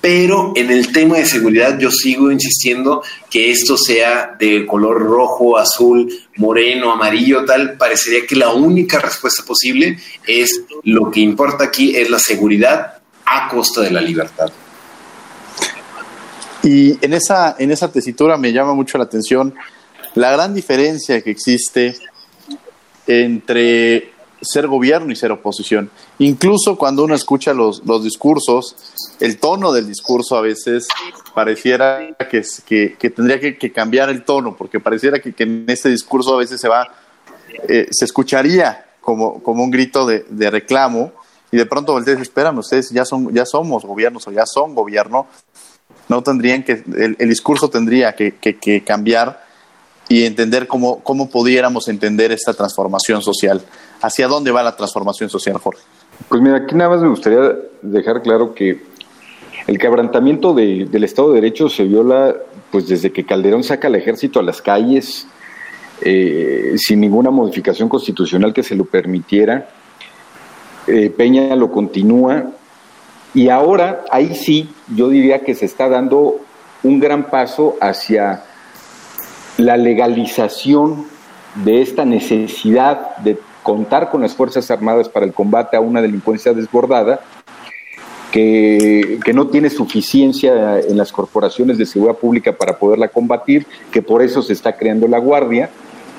pero 0.00 0.52
en 0.54 0.70
el 0.70 0.92
tema 0.92 1.16
de 1.16 1.24
seguridad 1.24 1.78
yo 1.78 1.90
sigo 1.90 2.30
insistiendo 2.30 3.02
que 3.30 3.50
esto 3.50 3.78
sea 3.78 4.36
de 4.38 4.66
color 4.66 5.00
rojo, 5.00 5.56
azul, 5.56 6.12
moreno, 6.36 6.92
amarillo, 6.92 7.44
tal, 7.46 7.78
parecería 7.78 8.26
que 8.26 8.36
la 8.36 8.52
única 8.52 8.98
respuesta 8.98 9.42
posible 9.42 9.98
es 10.26 10.62
lo 10.84 11.10
que 11.10 11.20
importa 11.20 11.64
aquí 11.64 11.96
es 11.96 12.10
la 12.10 12.18
seguridad 12.18 12.98
a 13.24 13.48
costa 13.48 13.80
de 13.80 13.90
la 13.90 14.02
libertad. 14.02 14.50
Y 16.62 17.02
en 17.04 17.14
esa, 17.14 17.56
en 17.58 17.70
esa 17.70 17.90
tesitura 17.90 18.36
me 18.36 18.52
llama 18.52 18.74
mucho 18.74 18.98
la 18.98 19.04
atención 19.04 19.54
la 20.14 20.32
gran 20.32 20.54
diferencia 20.54 21.20
que 21.22 21.30
existe 21.30 21.96
entre 23.06 24.12
ser 24.40 24.66
gobierno 24.68 25.12
y 25.12 25.16
ser 25.16 25.32
oposición. 25.32 25.90
Incluso 26.18 26.76
cuando 26.76 27.04
uno 27.04 27.14
escucha 27.14 27.52
los, 27.52 27.84
los 27.84 28.04
discursos, 28.04 28.76
el 29.20 29.38
tono 29.38 29.72
del 29.72 29.86
discurso 29.86 30.36
a 30.36 30.40
veces 30.40 30.86
pareciera 31.34 32.16
que, 32.30 32.42
que, 32.98 33.10
tendría 33.10 33.40
que, 33.40 33.72
cambiar 33.72 34.10
el 34.10 34.24
tono, 34.24 34.56
porque 34.56 34.80
pareciera 34.80 35.18
que, 35.18 35.34
en 35.38 35.64
este 35.68 35.88
discurso 35.88 36.34
a 36.34 36.38
veces 36.38 36.60
se 36.60 36.68
va, 36.68 36.88
eh, 37.68 37.88
se 37.90 38.04
escucharía 38.04 38.86
como, 39.00 39.42
como 39.42 39.64
un 39.64 39.70
grito 39.70 40.06
de, 40.06 40.24
de 40.28 40.50
reclamo 40.50 41.12
y 41.50 41.56
de 41.56 41.66
pronto 41.66 41.94
ustedes 41.94 42.20
esperan, 42.20 42.58
ustedes 42.58 42.90
ya, 42.90 43.04
son, 43.04 43.32
ya 43.32 43.46
somos 43.46 43.84
gobiernos 43.84 44.26
o 44.28 44.32
ya 44.32 44.44
son 44.46 44.74
gobierno, 44.74 45.26
no 46.08 46.22
tendrían 46.22 46.62
que, 46.62 46.84
el, 46.96 47.16
el 47.18 47.28
discurso 47.28 47.70
tendría 47.70 48.14
que, 48.14 48.36
que 48.36 48.84
cambiar 48.84 49.47
y 50.08 50.24
entender 50.24 50.66
cómo, 50.66 51.00
cómo 51.00 51.28
pudiéramos 51.28 51.88
entender 51.88 52.32
esta 52.32 52.54
transformación 52.54 53.22
social. 53.22 53.62
¿Hacia 54.00 54.28
dónde 54.28 54.50
va 54.50 54.62
la 54.62 54.76
transformación 54.76 55.28
social, 55.28 55.58
Jorge? 55.58 55.82
Pues 56.28 56.40
mira, 56.40 56.56
aquí 56.58 56.74
nada 56.74 56.90
más 56.90 57.02
me 57.02 57.08
gustaría 57.08 57.56
dejar 57.82 58.22
claro 58.22 58.54
que 58.54 58.82
el 59.66 59.78
quebrantamiento 59.78 60.54
del 60.54 61.04
Estado 61.04 61.28
de 61.28 61.42
Derecho 61.42 61.68
se 61.68 61.84
viola 61.84 62.34
pues 62.70 62.88
desde 62.88 63.12
que 63.12 63.24
Calderón 63.24 63.62
saca 63.62 63.88
al 63.88 63.94
ejército 63.94 64.40
a 64.40 64.42
las 64.42 64.62
calles 64.62 65.26
eh, 66.00 66.74
sin 66.76 67.00
ninguna 67.00 67.30
modificación 67.30 67.88
constitucional 67.88 68.54
que 68.54 68.62
se 68.62 68.74
lo 68.74 68.84
permitiera. 68.84 69.68
Eh, 70.86 71.10
Peña 71.10 71.54
lo 71.54 71.70
continúa 71.70 72.46
y 73.34 73.50
ahora 73.50 74.04
ahí 74.10 74.34
sí 74.34 74.70
yo 74.94 75.08
diría 75.08 75.40
que 75.40 75.54
se 75.54 75.66
está 75.66 75.88
dando 75.88 76.40
un 76.82 76.98
gran 76.98 77.28
paso 77.28 77.76
hacia 77.80 78.44
la 79.58 79.76
legalización 79.76 81.04
de 81.64 81.82
esta 81.82 82.04
necesidad 82.04 83.16
de 83.18 83.38
contar 83.62 84.10
con 84.10 84.22
las 84.22 84.34
Fuerzas 84.34 84.70
Armadas 84.70 85.08
para 85.08 85.26
el 85.26 85.34
combate 85.34 85.76
a 85.76 85.80
una 85.80 86.00
delincuencia 86.00 86.54
desbordada, 86.54 87.20
que, 88.30 89.18
no 89.34 89.48
tiene 89.48 89.68
suficiencia 89.68 90.80
en 90.80 90.96
las 90.96 91.12
corporaciones 91.12 91.76
de 91.76 91.86
seguridad 91.86 92.18
pública 92.18 92.52
para 92.52 92.78
poderla 92.78 93.08
combatir, 93.08 93.66
que 93.90 94.00
por 94.00 94.22
eso 94.22 94.42
se 94.42 94.52
está 94.52 94.76
creando 94.76 95.08
la 95.08 95.18
Guardia, 95.18 95.70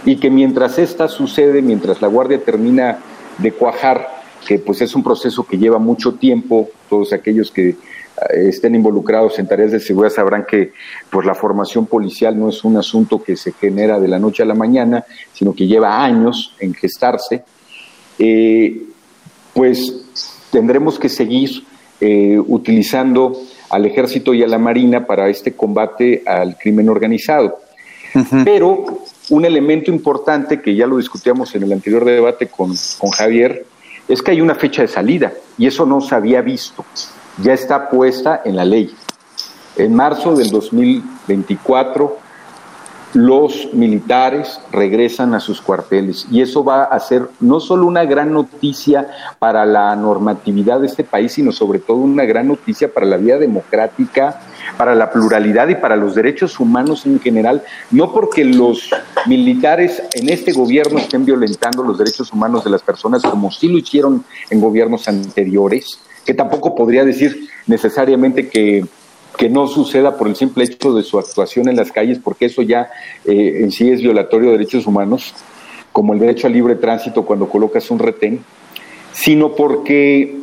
y 0.06 0.18
que 0.18 0.30
mientras 0.30 0.78
esta 0.78 1.08
sucede, 1.08 1.62
mientras 1.62 2.02
la 2.02 2.08
Guardia 2.08 2.44
termina 2.44 3.00
de 3.38 3.52
cuajar, 3.52 4.08
que 4.46 4.60
pues 4.60 4.82
es 4.82 4.96
un 4.96 5.04
proceso 5.04 5.46
que 5.46 5.58
lleva 5.58 5.78
mucho 5.80 6.14
tiempo, 6.14 6.70
todos 6.90 7.14
aquellos 7.14 7.52
que 7.52 7.76
estén 8.30 8.76
involucrados 8.76 9.39
en 9.39 9.47
tareas 9.47 9.72
de 9.72 9.80
seguridad 9.80 10.13
sabrán 10.13 10.45
que 10.45 10.74
pues 11.09 11.26
la 11.26 11.36
formación 11.36 11.86
policial 11.86 12.38
no 12.38 12.49
es 12.49 12.63
un 12.63 12.78
asunto 12.78 13.22
que 13.22 13.36
se 13.36 13.53
genera 13.53 13.99
de 13.99 14.07
la 14.07 14.20
noche 14.20 14.43
a 14.43 14.45
la 14.45 14.55
mañana, 14.55 15.05
sino 15.34 15.53
que 15.53 15.67
lleva 15.67 16.03
años 16.03 16.55
en 16.59 16.74
gestarse, 16.74 17.43
eh, 18.17 18.84
pues 19.53 20.38
tendremos 20.51 20.99
que 20.99 21.09
seguir 21.09 21.63
eh, 22.01 22.39
utilizando 22.39 23.34
al 23.70 23.86
ejército 23.86 24.34
y 24.34 24.43
a 24.43 24.47
la 24.47 24.57
marina 24.57 25.05
para 25.05 25.30
este 25.30 25.53
combate 25.53 26.24
al 26.26 26.57
crimen 26.57 26.89
organizado. 26.89 27.59
Pero 28.43 29.03
un 29.30 29.45
elemento 29.45 29.91
importante 29.91 30.61
que 30.61 30.74
ya 30.74 30.88
lo 30.88 30.97
discutíamos 30.97 31.53
en 31.53 31.63
el 31.63 31.74
anterior 31.74 32.03
debate 32.03 32.47
con, 32.47 32.74
con 32.97 33.11
Javier, 33.11 33.65
es 34.07 34.24
que 34.24 34.32
hay 34.32 34.41
una 34.41 34.55
fecha 34.55 34.82
de 34.82 34.88
salida 34.88 35.32
y 35.59 35.67
eso 35.67 35.86
no 35.86 36.01
se 36.01 36.15
había 36.15 36.41
visto 36.41 36.84
ya 37.42 37.54
está 37.54 37.90
puesta 37.90 38.42
en 38.46 38.56
la 38.56 38.66
ley. 38.66 38.94
En 39.76 39.96
marzo 39.96 40.36
del 40.36 40.50
2024 40.50 42.30
los 43.14 43.70
militares 43.74 44.60
regresan 44.72 45.34
a 45.34 45.40
sus 45.40 45.62
cuarteles 45.62 46.28
y 46.30 46.42
eso 46.42 46.64
va 46.64 46.84
a 46.84 47.00
ser 47.00 47.28
no 47.40 47.60
solo 47.60 47.88
una 47.88 48.06
gran 48.06 48.32
noticia 48.32 49.08
para 49.40 49.66
la 49.66 49.96
normatividad 49.96 50.80
de 50.80 50.88
este 50.88 51.04
país, 51.04 51.34
sino 51.34 51.52
sobre 51.52 51.80
todo 51.80 51.98
una 51.98 52.26
gran 52.26 52.48
noticia 52.48 52.94
para 52.94 53.08
la 53.08 53.18
vida 53.18 53.40
democrática, 53.40 54.42
para 54.78 54.94
la 54.94 55.10
pluralidad 55.12 55.70
y 55.70 55.76
para 55.76 55.96
los 55.96 56.14
derechos 56.14 56.60
humanos 56.60 57.06
en 57.08 57.20
general, 57.20 57.64
no 57.90 58.14
porque 58.14 58.46
los 58.46 58.92
militares 59.26 60.04
en 60.14 60.30
este 60.30 60.52
gobierno 60.52 61.00
estén 61.00 61.26
violentando 61.26 61.84
los 61.84 61.98
derechos 61.98 62.32
humanos 62.32 62.64
de 62.64 62.70
las 62.70 62.84
personas 62.84 63.24
como 63.24 63.50
sí 63.52 63.70
lo 63.70 63.80
hicieron 63.80 64.24
en 64.52 64.62
gobiernos 64.62 65.08
anteriores, 65.08 66.00
que 66.30 66.36
tampoco 66.36 66.76
podría 66.76 67.04
decir 67.04 67.50
necesariamente 67.66 68.50
que, 68.50 68.86
no 69.50 69.68
suceda 69.68 70.16
por 70.16 70.28
el 70.28 70.36
simple 70.36 70.66
hecho 70.66 70.94
de 70.94 71.02
su 71.02 71.18
actuación 71.18 71.68
en 71.70 71.76
las 71.76 71.92
calles, 71.92 72.20
porque 72.24 72.46
eso 72.46 72.62
ya 72.62 72.92
eh, 73.26 73.62
en 73.64 73.72
sí 73.72 73.90
es 73.90 74.00
violatorio 74.00 74.52
de 74.52 74.60
derechos 74.60 74.86
humanos, 74.86 75.34
como 75.92 76.14
el 76.14 76.20
derecho 76.20 76.46
al 76.46 76.54
libre 76.54 76.76
tránsito 76.76 77.26
cuando 77.26 77.50
colocas 77.50 77.90
un 77.90 77.98
retén, 77.98 78.44
sino 79.12 79.56
porque 79.56 80.36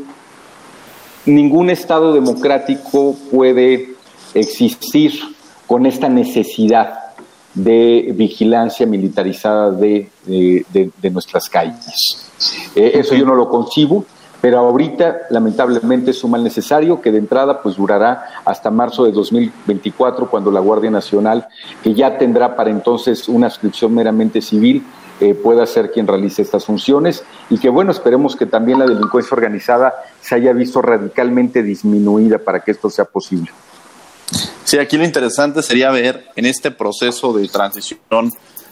ningún 1.25 1.71
Estado 1.71 2.13
democrático 2.13 3.15
puede 3.31 3.91
existir 4.35 5.13
con 5.69 5.87
esta 5.87 6.09
necesidad 6.09 6.99
de 7.55 8.13
vigilancia 8.13 8.87
militarizada 8.87 9.71
de, 9.71 10.09
nuestras 11.13 11.49
calles. 11.49 12.29
Eh, 12.75 12.91
eso 12.95 13.15
yo 13.15 13.25
no 13.25 13.37
lo 13.37 13.49
concibo 13.49 14.05
pero 14.47 14.61
ahorita 14.61 15.23
lamentablemente 15.31 16.13
es 16.13 16.23
un 16.23 16.31
mal 16.31 16.45
necesario 16.45 17.01
que 17.01 17.11
de 17.11 17.19
entrada 17.19 17.61
pues 17.61 17.75
durará 17.75 18.43
hasta 18.45 18.71
marzo 18.71 19.05
de 19.05 19.11
2024 19.11 20.31
cuando 20.31 20.53
la 20.53 20.61
Guardia 20.61 20.89
Nacional, 20.89 21.49
que 21.83 21.95
ya 21.95 22.17
tendrá 22.17 22.55
para 22.55 22.71
entonces 22.71 23.29
una 23.29 23.49
adscripción 23.49 23.93
meramente 23.93 24.41
civil, 24.41 24.85
eh, 25.19 25.35
pueda 25.35 25.67
ser 25.67 25.91
quien 25.91 26.07
realice 26.07 26.43
estas 26.43 26.65
funciones 26.65 27.25
y 27.51 27.59
que 27.59 27.69
bueno, 27.69 27.91
esperemos 27.91 28.37
que 28.37 28.47
también 28.47 28.79
la 28.79 28.87
delincuencia 28.87 29.35
organizada 29.35 29.93
se 30.21 30.37
haya 30.37 30.53
visto 30.53 30.81
radicalmente 30.81 31.65
disminuida 31.65 32.39
para 32.39 32.61
que 32.61 32.71
esto 32.71 32.89
sea 32.89 33.07
posible. 33.07 33.51
Sí, 34.63 34.79
aquí 34.79 34.97
lo 34.97 35.05
interesante 35.05 35.61
sería 35.61 35.91
ver 35.91 36.25
en 36.37 36.47
este 36.47 36.71
proceso 36.71 37.33
de 37.33 37.49
transición 37.49 38.31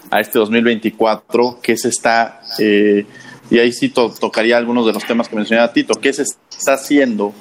a 0.09 0.21
este 0.21 0.39
2024 0.39 1.59
qué 1.61 1.75
se 1.75 1.89
está... 1.89 2.39
Eh, 2.59 3.05
y 3.49 3.59
ahí 3.59 3.71
sí 3.71 3.89
tocaría 3.89 4.57
algunos 4.57 4.85
de 4.85 4.93
los 4.93 5.05
temas 5.05 5.29
que 5.29 5.35
mencionaba 5.35 5.71
Tito. 5.71 5.93
¿Qué 5.95 6.11
se 6.13 6.23
está 6.23 6.73
haciendo 6.73 7.33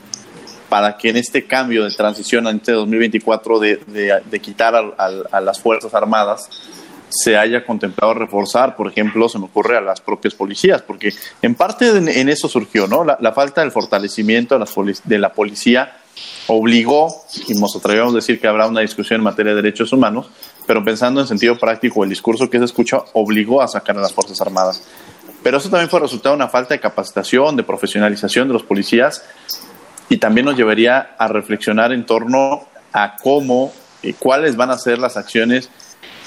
para 0.69 0.97
que 0.97 1.11
en 1.11 1.17
este 1.17 1.45
cambio 1.45 1.85
de 1.85 1.91
transición 1.91 2.47
ante 2.47 2.73
2024 2.73 3.59
de, 3.61 4.23
de, 4.29 4.41
quitar 4.41 4.75
a, 4.75 5.41
las 5.41 5.61
Fuerzas 5.61 5.95
Armadas 5.95 6.49
se 7.09 7.37
haya 7.37 7.65
contemplado 7.65 8.15
reforzar, 8.15 8.75
por 8.75 8.89
ejemplo, 8.89 9.29
se 9.29 9.39
me 9.39 9.45
ocurre 9.45 9.77
a 9.77 9.81
las 9.81 10.01
propias 10.01 10.35
policías? 10.35 10.83
Porque 10.83 11.13
en 11.43 11.55
parte 11.55 11.89
en, 11.89 12.29
eso 12.29 12.49
surgió, 12.49 12.89
¿no? 12.89 13.05
La, 13.05 13.33
falta 13.33 13.61
del 13.61 13.71
fortalecimiento 13.71 14.57
de, 14.57 14.61
las 14.61 14.75
de 15.05 15.19
la 15.19 15.33
policía 15.33 15.99
obligó, 16.49 17.25
y 17.47 17.55
nos 17.55 17.77
atrevemos 17.77 18.13
a 18.13 18.17
decir 18.17 18.41
que 18.41 18.49
habrá 18.49 18.67
una 18.67 18.81
discusión 18.81 19.21
en 19.21 19.25
materia 19.25 19.55
de 19.55 19.63
derechos 19.63 19.93
humanos, 19.93 20.29
pero 20.67 20.85
pensando 20.85 21.21
en 21.21 21.27
sentido 21.27 21.57
práctico, 21.59 22.03
el 22.03 22.11
discurso 22.11 22.51
que 22.51 22.59
se 22.59 22.65
escucha 22.65 22.99
obligó 23.13 23.63
a 23.63 23.69
sacar 23.69 23.97
a 23.97 24.01
las 24.01 24.13
Fuerzas 24.13 24.41
Armadas. 24.41 24.83
Pero 25.45 25.59
eso 25.59 25.71
también 25.71 25.91
fue 25.91 26.01
resultado 26.01 26.35
de 26.35 26.43
una 26.43 26.49
falta 26.49 26.75
de 26.75 26.81
capacitación, 26.81 27.55
de 27.55 27.63
profesionalización 27.63 28.49
de 28.49 28.55
los 28.55 28.65
policías 28.65 29.25
y 30.09 30.17
también 30.17 30.47
nos 30.47 30.57
llevaría 30.57 31.15
a 31.19 31.29
reflexionar 31.29 31.93
en 31.93 32.07
torno 32.07 32.67
a 32.93 33.17
cómo 33.23 33.73
y 34.03 34.15
cuáles 34.15 34.57
van 34.57 34.71
a 34.71 34.79
ser 34.79 34.99
las 34.99 35.19
acciones 35.19 35.69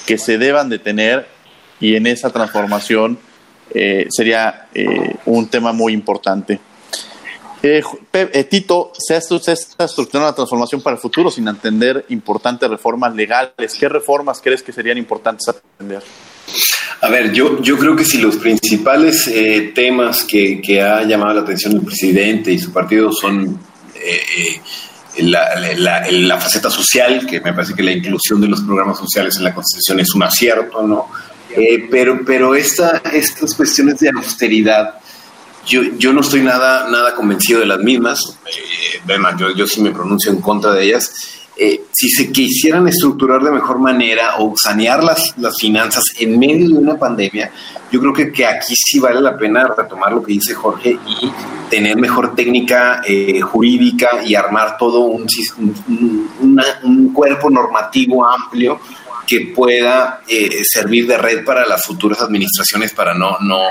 que 0.06 0.18
se 0.18 0.38
deban 0.38 0.68
de 0.68 0.78
tener 0.78 1.26
y 1.80 1.96
en 1.96 2.06
esa 2.06 2.30
transformación 2.30 3.18
eh, 3.74 4.06
sería 4.08 4.68
eh, 4.72 5.16
un 5.26 5.48
tema 5.48 5.72
muy 5.72 5.92
importante. 5.92 6.60
Eh, 7.62 7.82
eh, 8.12 8.44
Tito, 8.44 8.92
se 8.96 9.16
está 9.16 9.84
estructurando 9.84 10.30
la 10.30 10.34
transformación 10.34 10.80
para 10.80 10.94
el 10.94 11.00
futuro 11.00 11.28
sin 11.30 11.48
entender 11.48 12.06
importantes 12.10 12.70
reformas 12.70 13.14
legales. 13.14 13.74
¿Qué 13.74 13.88
reformas 13.88 14.40
crees 14.40 14.62
que 14.62 14.72
serían 14.72 14.96
importantes 14.96 15.48
atender? 15.48 16.02
A 17.00 17.08
ver, 17.08 17.32
yo, 17.32 17.60
yo 17.62 17.78
creo 17.78 17.94
que 17.94 18.04
si 18.04 18.18
los 18.18 18.36
principales 18.36 19.28
eh, 19.28 19.72
temas 19.74 20.24
que, 20.24 20.60
que, 20.60 20.80
ha 20.80 21.04
llamado 21.04 21.34
la 21.34 21.40
atención 21.42 21.74
el 21.74 21.82
presidente 21.82 22.52
y 22.52 22.58
su 22.58 22.72
partido 22.72 23.12
son 23.12 23.58
la, 25.18 26.04
la, 26.10 26.40
faceta 26.40 26.70
social, 26.70 27.26
que 27.26 27.40
me 27.40 27.52
parece 27.52 27.74
que 27.74 27.82
la 27.82 27.92
inclusión 27.92 28.40
de 28.40 28.48
los 28.48 28.62
programas 28.62 28.98
sociales 28.98 29.36
en 29.36 29.44
la 29.44 29.54
Constitución 29.54 30.00
es 30.00 30.14
un 30.14 30.22
acierto, 30.22 30.86
¿no? 30.86 31.08
pero 31.90 32.20
pero 32.24 32.54
esta, 32.54 33.02
estas 33.12 33.54
cuestiones 33.54 33.98
de 33.98 34.10
austeridad 34.10 34.94
yo, 35.68 35.82
yo 35.98 36.12
no 36.12 36.22
estoy 36.22 36.40
nada, 36.40 36.88
nada 36.88 37.14
convencido 37.14 37.60
de 37.60 37.66
las 37.66 37.78
mismas, 37.80 38.38
eh, 38.46 39.18
yo, 39.38 39.54
yo 39.54 39.66
sí 39.66 39.82
me 39.82 39.90
pronuncio 39.90 40.32
en 40.32 40.40
contra 40.40 40.72
de 40.72 40.84
ellas. 40.84 41.12
Eh, 41.60 41.86
si 41.92 42.08
se 42.08 42.30
quisieran 42.30 42.86
estructurar 42.86 43.42
de 43.42 43.50
mejor 43.50 43.80
manera 43.80 44.36
o 44.38 44.54
sanear 44.56 45.02
las, 45.02 45.36
las 45.38 45.56
finanzas 45.58 46.04
en 46.20 46.38
medio 46.38 46.68
de 46.68 46.74
una 46.74 46.96
pandemia, 46.96 47.50
yo 47.90 47.98
creo 47.98 48.12
que, 48.12 48.30
que, 48.30 48.46
aquí 48.46 48.74
sí 48.76 49.00
vale 49.00 49.20
la 49.20 49.36
pena 49.36 49.66
retomar 49.76 50.12
lo 50.12 50.22
que 50.22 50.34
dice 50.34 50.54
Jorge 50.54 50.90
y 50.90 51.32
tener 51.68 51.96
mejor 51.96 52.36
técnica 52.36 53.02
eh, 53.04 53.40
jurídica 53.40 54.22
y 54.24 54.36
armar 54.36 54.76
todo 54.78 55.00
un, 55.00 55.26
un, 55.58 56.62
un, 56.84 57.12
cuerpo 57.12 57.50
normativo 57.50 58.24
amplio 58.24 58.80
que 59.26 59.52
pueda 59.54 60.22
eh, 60.28 60.62
servir 60.62 61.08
de 61.08 61.18
red 61.18 61.44
para 61.44 61.66
las 61.66 61.84
futuras 61.84 62.20
administraciones 62.22 62.92
para 62.92 63.14
no, 63.14 63.36
no, 63.40 63.62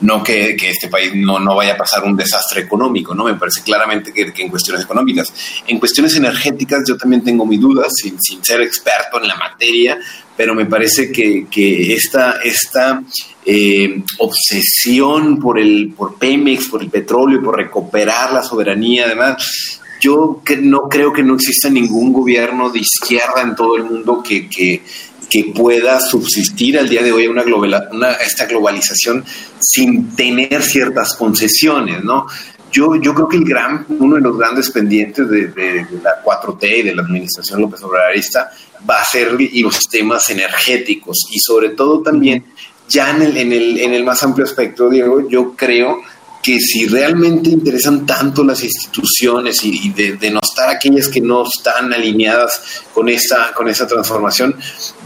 no 0.00 0.22
que, 0.22 0.56
este 0.60 0.88
país 0.88 1.12
no, 1.14 1.38
no, 1.38 1.54
vaya 1.54 1.74
a 1.74 1.76
pasar 1.76 2.04
un 2.04 2.16
desastre 2.16 2.62
económico, 2.62 3.14
¿no? 3.14 3.24
Me 3.24 3.34
parece 3.34 3.62
claramente 3.62 4.12
que, 4.12 4.32
en 4.42 4.48
cuestiones 4.48 4.84
económicas. 4.84 5.32
En 5.66 5.78
cuestiones 5.78 6.16
energéticas 6.16 6.80
yo 6.86 6.96
también 6.96 7.22
tengo 7.22 7.44
mis 7.44 7.60
dudas, 7.60 7.92
sin, 7.94 8.18
ser 8.42 8.62
experto 8.62 9.20
en 9.20 9.28
la 9.28 9.36
materia, 9.36 9.98
pero 10.36 10.54
me 10.54 10.66
parece 10.66 11.12
que, 11.12 11.46
que 11.50 11.94
esta, 11.94 12.40
esta 12.42 13.02
eh, 13.44 14.02
obsesión 14.18 15.38
por, 15.38 15.58
el, 15.58 15.92
por 15.96 16.16
Pemex, 16.16 16.68
por 16.68 16.82
el 16.82 16.90
petróleo, 16.90 17.42
por 17.42 17.56
recuperar 17.56 18.32
la 18.32 18.42
soberanía, 18.42 19.04
además, 19.04 19.80
yo 20.00 20.40
que 20.44 20.56
no 20.56 20.88
creo 20.88 21.12
que 21.12 21.22
no 21.22 21.34
exista 21.34 21.68
ningún 21.68 22.12
gobierno 22.12 22.70
de 22.70 22.80
izquierda 22.80 23.42
en 23.42 23.54
todo 23.54 23.76
el 23.76 23.84
mundo 23.84 24.22
que, 24.22 24.48
que 24.48 24.82
que 25.30 25.52
pueda 25.54 26.00
subsistir 26.00 26.78
al 26.78 26.88
día 26.88 27.02
de 27.02 27.12
hoy 27.12 27.28
una, 27.28 27.44
una 27.44 28.12
esta 28.14 28.46
globalización 28.46 29.24
sin 29.60 30.16
tener 30.16 30.62
ciertas 30.62 31.14
concesiones, 31.14 32.02
¿no? 32.02 32.26
Yo, 32.72 32.96
yo 32.96 33.14
creo 33.14 33.28
que 33.28 33.36
el 33.36 33.44
gran, 33.44 33.86
uno 33.88 34.16
de 34.16 34.20
los 34.20 34.36
grandes 34.36 34.70
pendientes 34.70 35.28
de, 35.28 35.86
la 36.02 36.22
4T 36.22 36.78
y 36.78 36.82
de 36.82 36.94
la 36.94 37.02
administración 37.02 37.60
López 37.60 37.82
Obradorista 37.82 38.50
va 38.88 39.00
a 39.00 39.04
ser 39.04 39.36
los 39.54 39.88
temas 39.88 40.28
energéticos 40.30 41.26
y 41.32 41.38
sobre 41.38 41.70
todo 41.70 42.00
también 42.00 42.44
ya 42.88 43.10
en 43.10 43.22
el, 43.22 43.36
en 43.36 43.52
el, 43.52 43.80
en 43.80 43.94
el 43.94 44.04
más 44.04 44.22
amplio 44.22 44.44
aspecto, 44.44 44.88
Diego, 44.88 45.28
yo 45.28 45.54
creo 45.56 46.02
que 46.42 46.58
si 46.58 46.86
realmente 46.86 47.50
interesan 47.50 48.06
tanto 48.06 48.42
las 48.42 48.64
instituciones 48.64 49.62
y, 49.62 49.90
de, 49.90 50.16
denostar 50.16 50.70
aquellas 50.70 51.08
que 51.08 51.20
no 51.20 51.44
están 51.44 51.92
alineadas 51.92 52.82
con 52.94 53.08
esta, 53.08 53.52
con 53.52 53.68
esta 53.68 53.86
transformación, 53.86 54.56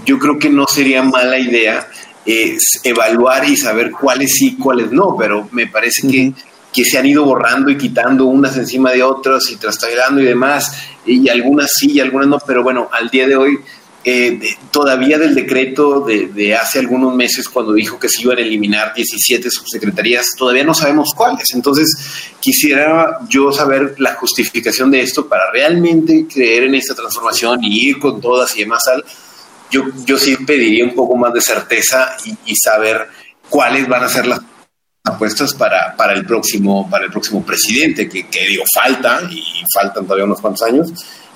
yo 0.04 0.18
creo 0.18 0.38
que 0.38 0.48
no 0.48 0.66
sería 0.66 1.02
mala 1.02 1.38
idea 1.38 1.88
eh, 2.24 2.56
evaluar 2.84 3.48
y 3.48 3.56
saber 3.56 3.90
cuáles 3.90 4.32
sí, 4.38 4.56
cuáles 4.56 4.92
no, 4.92 5.16
pero 5.18 5.48
me 5.50 5.66
parece 5.66 6.06
que, 6.08 6.32
que 6.72 6.84
se 6.84 6.98
han 6.98 7.06
ido 7.06 7.24
borrando 7.24 7.70
y 7.70 7.76
quitando 7.76 8.26
unas 8.26 8.56
encima 8.56 8.92
de 8.92 9.02
otras 9.02 9.50
y 9.50 9.56
trastabillando 9.56 10.20
y 10.22 10.26
demás, 10.26 10.72
y 11.04 11.28
algunas 11.28 11.70
sí 11.76 11.92
y 11.92 12.00
algunas 12.00 12.28
no, 12.28 12.38
pero 12.46 12.62
bueno, 12.62 12.88
al 12.92 13.10
día 13.10 13.26
de 13.26 13.36
hoy 13.36 13.58
eh, 14.06 14.38
todavía 14.70 15.18
del 15.18 15.34
decreto 15.34 16.00
de, 16.00 16.54
hace 16.54 16.78
algunos 16.78 17.14
meses 17.14 17.48
cuando 17.48 17.72
dijo 17.72 17.98
que 17.98 18.10
se 18.10 18.20
iban 18.20 18.36
a 18.36 18.42
eliminar 18.42 18.92
17 18.92 19.50
subsecretarías, 19.50 20.26
todavía 20.36 20.62
no 20.62 20.74
sabemos 20.74 21.12
cuáles. 21.16 21.54
Entonces, 21.54 21.90
quisiera 22.38 23.20
yo 23.30 23.50
saber 23.50 23.94
la 23.98 24.14
justificación 24.16 24.90
de 24.90 25.00
esto 25.00 25.26
para 25.26 25.50
realmente 25.50 26.26
creer 26.30 26.64
en 26.64 26.74
esta 26.74 26.94
transformación 26.94 27.64
y 27.64 27.88
ir 27.88 27.98
con 27.98 28.20
todas 28.20 28.54
y 28.56 28.60
demás. 28.60 28.82
Yo, 29.70 29.84
yo 30.04 30.18
sí 30.18 30.36
pediría 30.36 30.84
un 30.84 30.94
poco 30.94 31.16
más 31.16 31.32
de 31.32 31.40
certeza 31.40 32.14
y, 32.44 32.54
saber 32.56 33.08
cuáles 33.48 33.88
van 33.88 34.04
a 34.04 34.08
ser 34.08 34.26
las 34.26 34.40
apuestas 35.02 35.54
para, 35.54 35.96
para, 35.96 36.12
el 36.12 36.26
próximo, 36.26 36.90
para 36.90 37.06
el 37.06 37.10
próximo 37.10 37.42
presidente, 37.42 38.06
que, 38.06 38.28
que 38.28 38.46
digo, 38.48 38.64
falta 38.72 39.22
y 39.30 39.64
faltan 39.72 40.04
todavía 40.04 40.26
unos 40.26 40.42
cuantos 40.42 40.62
años 40.68 40.92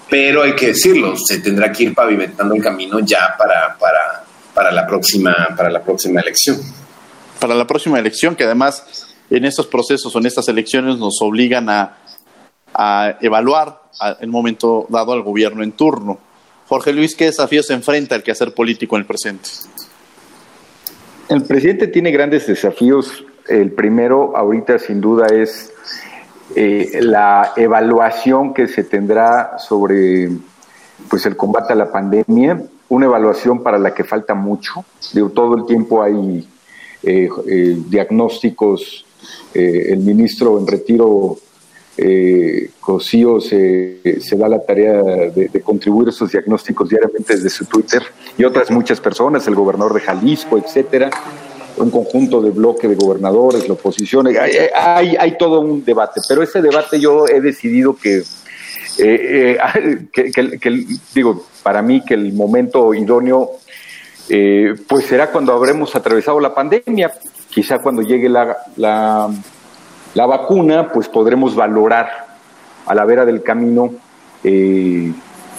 pero 0.09 0.43
hay 0.43 0.55
que 0.55 0.69
decirlo, 0.69 1.15
se 1.17 1.41
tendrá 1.41 1.71
que 1.71 1.85
ir 1.85 1.95
pavimentando 1.95 2.55
el 2.55 2.63
camino 2.63 3.01
ya 3.01 3.35
para, 3.37 3.77
para, 3.79 4.25
para, 4.55 4.73
la, 4.73 4.87
próxima, 4.87 5.35
para 5.57 5.71
la 5.71 5.83
próxima 5.83 6.21
elección. 6.21 6.59
Para 7.39 7.55
la 7.55 7.67
próxima 7.67 7.99
elección, 7.99 8.35
que 8.35 8.45
además 8.45 9.15
en 9.31 9.45
estos 9.45 9.67
procesos 9.67 10.15
o 10.15 10.19
en 10.19 10.27
estas 10.27 10.49
elecciones 10.49 10.97
nos 10.97 11.21
obligan 11.21 11.69
a, 11.69 11.99
a 12.75 13.17
evaluar 13.21 13.83
en 14.21 14.31
momento 14.31 14.87
dado 14.89 15.13
al 15.13 15.23
gobierno 15.23 15.63
en 15.63 15.73
turno. 15.73 16.19
Jorge 16.69 16.93
Luis, 16.93 17.15
¿qué 17.15 17.27
desafíos 17.27 17.67
se 17.67 17.75
enfrenta 17.75 18.15
el 18.15 18.23
quehacer 18.23 18.55
político 18.55 18.97
en 18.97 19.01
el 19.01 19.07
presente? 19.07 19.49
El 21.29 21.43
presidente 21.43 21.89
tiene 21.89 22.11
grandes 22.11 22.47
desafíos. 22.47 23.25
El 23.47 23.73
primero, 23.73 24.37
ahorita 24.37 24.79
sin 24.79 25.01
duda, 25.01 25.27
es 25.27 25.73
eh, 26.55 27.01
la 27.03 27.53
evaluación 27.57 28.55
que 28.55 28.69
se 28.69 28.85
tendrá 28.85 29.59
sobre 29.59 30.31
pues 31.09 31.27
el 31.27 31.37
combate 31.37 31.73
a 31.73 31.77
la 31.77 31.93
pandemia, 31.93 32.63
una 32.89 33.07
evaluación 33.07 33.63
para 33.63 33.79
la 33.79 33.95
que 33.95 34.05
falta 34.05 34.35
mucho. 34.35 34.85
Digo, 35.13 35.31
todo 35.31 35.57
el 35.57 35.67
tiempo 35.67 36.03
hay 36.03 36.49
eh, 37.03 37.29
eh, 37.47 37.77
diagnósticos. 37.89 39.05
el 39.55 39.99
ministro 39.99 40.59
en 40.59 40.67
retiro, 40.67 41.37
Cosío, 42.81 43.41
se, 43.41 44.21
se, 44.21 44.37
da 44.37 44.49
la 44.49 44.65
tarea 44.65 45.03
de, 45.03 45.49
de, 45.49 45.61
contribuir 45.61 46.09
esos 46.09 46.31
diagnósticos 46.31 46.89
diariamente 46.89 47.35
desde 47.35 47.51
su 47.51 47.67
Twitter 47.67 48.03
y 48.39 48.45
otras 48.45 48.71
muchas 48.71 49.01
personas, 49.01 49.47
el 49.49 49.57
gobernador 49.57 49.95
de 49.95 50.01
Jalisco, 50.01 50.57
etcétera 50.59 51.11
un 51.81 51.91
conjunto 51.91 52.41
de 52.41 52.51
bloque 52.51 52.89
de 52.89 52.95
gobernadores, 52.95 53.67
la 53.69 53.75
oposición, 53.75 54.27
hay, 54.27 55.17
hay, 55.19 55.39
todo 55.39 55.61
un 55.61 55.85
debate, 55.85 56.21
pero 56.29 56.43
ese 56.43 56.61
debate 56.61 57.01
yo 57.01 57.27
he 57.27 57.41
decidido 57.41 57.97
que, 57.97 58.19
eh, 58.99 59.59
eh, 59.59 60.99
digo, 61.15 61.45
para 61.63 61.83
mí 61.83 62.05
que 62.05 62.15
el 62.15 62.33
momento 62.33 62.95
idóneo, 62.95 63.51
eh, 64.29 64.75
pues 64.89 65.07
será 65.07 65.31
cuando 65.31 65.53
habremos 65.53 65.95
atravesado 65.95 66.41
la 66.41 66.55
pandemia, 66.55 67.13
quizá 67.49 67.79
cuando 67.79 68.03
llegue 68.03 68.29
la, 68.29 68.57
la, 68.77 69.29
la 70.15 70.27
vacuna, 70.27 70.93
pues 70.93 71.09
podremos 71.09 71.55
valorar 71.55 72.27
a 72.87 72.95
la 72.95 73.05
vera 73.05 73.25
del 73.25 73.43
camino, 73.43 73.91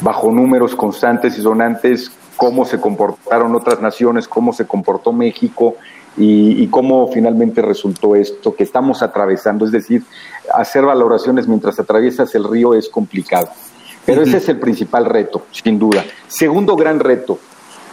bajo 0.02 0.32
números 0.32 0.76
constantes 0.76 1.38
y 1.38 1.42
sonantes, 1.42 2.12
cómo 2.38 2.64
se 2.64 2.80
comportaron 2.80 3.54
otras 3.54 3.82
naciones, 3.82 4.28
cómo 4.28 4.54
se 4.54 4.66
comportó 4.66 5.12
México 5.12 5.76
y, 6.20 6.68
cómo 6.68 7.08
finalmente 7.08 7.62
resultó 7.62 8.16
esto 8.16 8.54
que 8.54 8.64
estamos 8.64 9.02
atravesando. 9.02 9.66
Es 9.66 9.72
decir, 9.72 10.04
hacer 10.54 10.84
valoraciones 10.86 11.48
mientras 11.48 11.80
atraviesas 11.80 12.36
el 12.36 12.44
río 12.44 12.74
es 12.74 12.90
complicado. 12.90 13.50
Pero 14.06 14.24
ese 14.24 14.38
es 14.38 14.50
el 14.50 14.60
principal 14.60 15.06
reto, 15.06 15.46
sin 15.52 15.80
duda. 15.80 16.04
Segundo 16.28 16.76
gran 16.76 17.00
reto 17.00 17.40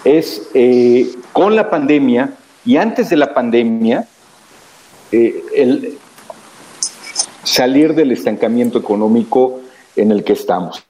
es 0.05 0.49
eh, 0.55 1.15
con 1.33 1.55
la 1.55 1.71
pandemia 1.71 2.35
y 2.65 2.79
antes 2.79 3.11
de 3.11 3.17
la 3.17 3.33
pandemia, 3.33 4.09
eh, 5.13 5.43
el 5.55 5.99
salir 7.45 7.95
del 7.95 8.11
estancamiento 8.11 8.79
económico 8.79 9.61
en 9.95 10.11
el 10.11 10.25
que 10.25 10.33
estamos. 10.33 10.85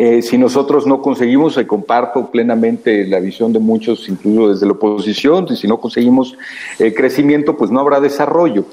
Eh, 0.00 0.22
si 0.22 0.38
nosotros 0.38 0.86
no 0.86 1.02
conseguimos, 1.02 1.56
y 1.56 1.64
comparto 1.64 2.30
plenamente 2.30 3.04
la 3.04 3.18
visión 3.18 3.52
de 3.52 3.58
muchos, 3.58 4.08
incluso 4.08 4.50
desde 4.50 4.64
la 4.64 4.74
oposición, 4.74 5.56
si 5.56 5.66
no 5.66 5.78
conseguimos 5.80 6.38
eh, 6.78 6.94
crecimiento, 6.94 7.56
pues 7.56 7.72
no 7.72 7.80
habrá 7.80 7.98
desarrollo. 7.98 8.64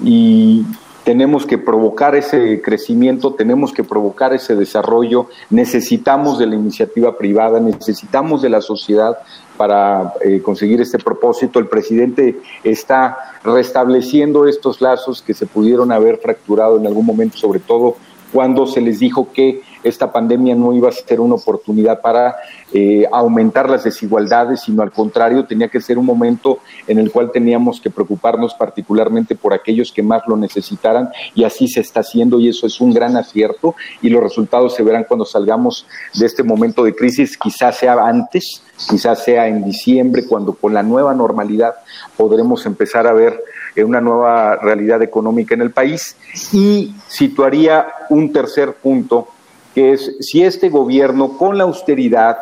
Y 0.00 0.64
tenemos 1.02 1.44
que 1.44 1.58
provocar 1.58 2.14
ese 2.14 2.62
crecimiento, 2.62 3.34
tenemos 3.34 3.72
que 3.72 3.82
provocar 3.82 4.32
ese 4.32 4.54
desarrollo, 4.54 5.26
necesitamos 5.50 6.38
de 6.38 6.46
la 6.46 6.54
iniciativa 6.54 7.18
privada, 7.18 7.58
necesitamos 7.58 8.40
de 8.40 8.50
la 8.50 8.60
sociedad 8.60 9.18
para 9.56 10.12
eh, 10.20 10.40
conseguir 10.40 10.80
este 10.80 10.98
propósito. 10.98 11.58
El 11.58 11.66
presidente 11.66 12.38
está 12.62 13.18
restableciendo 13.42 14.46
estos 14.46 14.80
lazos 14.80 15.20
que 15.20 15.34
se 15.34 15.46
pudieron 15.46 15.90
haber 15.90 16.18
fracturado 16.18 16.76
en 16.76 16.86
algún 16.86 17.06
momento, 17.06 17.38
sobre 17.38 17.58
todo 17.58 17.96
cuando 18.32 18.66
se 18.66 18.80
les 18.80 18.98
dijo 18.98 19.28
que 19.32 19.62
esta 19.84 20.10
pandemia 20.10 20.54
no 20.54 20.72
iba 20.72 20.88
a 20.88 20.92
ser 20.92 21.20
una 21.20 21.34
oportunidad 21.34 22.00
para 22.00 22.36
eh, 22.72 23.06
aumentar 23.12 23.70
las 23.70 23.84
desigualdades, 23.84 24.62
sino 24.62 24.82
al 24.82 24.90
contrario, 24.90 25.44
tenía 25.44 25.68
que 25.68 25.80
ser 25.80 25.98
un 25.98 26.06
momento 26.06 26.58
en 26.88 26.98
el 26.98 27.12
cual 27.12 27.30
teníamos 27.30 27.80
que 27.80 27.90
preocuparnos 27.90 28.54
particularmente 28.54 29.34
por 29.36 29.52
aquellos 29.52 29.92
que 29.92 30.02
más 30.02 30.22
lo 30.26 30.36
necesitaran 30.36 31.10
y 31.34 31.44
así 31.44 31.68
se 31.68 31.80
está 31.80 32.00
haciendo 32.00 32.40
y 32.40 32.48
eso 32.48 32.66
es 32.66 32.80
un 32.80 32.92
gran 32.92 33.16
acierto 33.16 33.74
y 34.02 34.08
los 34.08 34.22
resultados 34.22 34.74
se 34.74 34.82
verán 34.82 35.04
cuando 35.06 35.24
salgamos 35.24 35.86
de 36.14 36.26
este 36.26 36.42
momento 36.42 36.82
de 36.82 36.94
crisis, 36.94 37.36
quizás 37.36 37.76
sea 37.76 37.94
antes, 38.06 38.62
quizás 38.88 39.22
sea 39.22 39.46
en 39.46 39.64
diciembre, 39.64 40.24
cuando 40.26 40.54
con 40.54 40.74
la 40.74 40.82
nueva 40.82 41.14
normalidad 41.14 41.74
podremos 42.16 42.64
empezar 42.66 43.06
a 43.06 43.12
ver 43.12 43.42
eh, 43.76 43.84
una 43.84 44.00
nueva 44.00 44.56
realidad 44.56 45.02
económica 45.02 45.54
en 45.54 45.60
el 45.60 45.70
país 45.70 46.16
y 46.52 46.94
situaría 47.08 47.86
un 48.08 48.32
tercer 48.32 48.74
punto 48.74 49.28
que 49.74 49.92
es 49.92 50.16
si 50.20 50.42
este 50.42 50.68
gobierno 50.68 51.36
con 51.36 51.58
la 51.58 51.64
austeridad 51.64 52.36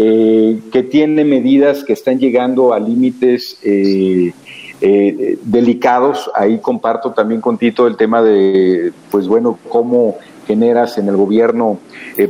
eh, 0.00 0.60
que 0.70 0.84
tiene 0.84 1.24
medidas 1.24 1.82
que 1.82 1.92
están 1.92 2.20
llegando 2.20 2.72
a 2.72 2.78
límites 2.78 3.58
eh, 3.64 4.32
eh, 4.80 5.38
delicados. 5.42 6.30
Ahí 6.36 6.58
comparto 6.60 7.10
también 7.10 7.40
con 7.40 7.58
Tito 7.58 7.84
el 7.88 7.96
tema 7.96 8.22
de, 8.22 8.92
pues 9.10 9.26
bueno, 9.26 9.58
cómo 9.68 10.16
generas 10.46 10.96
en 10.98 11.08
el 11.08 11.16
gobierno, 11.16 11.78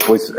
pues 0.04 0.34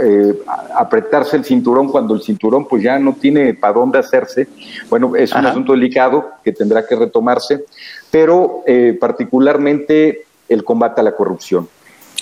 apretarse 0.76 1.38
el 1.38 1.46
cinturón 1.46 1.88
cuando 1.88 2.14
el 2.14 2.22
cinturón 2.22 2.68
pues 2.68 2.84
ya 2.84 3.00
no 3.00 3.14
tiene 3.14 3.54
para 3.54 3.74
dónde 3.74 4.00
hacerse. 4.00 4.50
Bueno, 4.90 5.16
es 5.16 5.32
un 5.32 5.46
asunto 5.46 5.72
delicado 5.72 6.32
que 6.44 6.52
tendrá 6.52 6.86
que 6.86 6.98
retomarse, 6.98 7.64
pero 8.12 8.64
particularmente 9.00 10.26
el 10.50 10.66
combate 10.66 11.00
a 11.00 11.06
la 11.06 11.16
corrupción. 11.16 11.70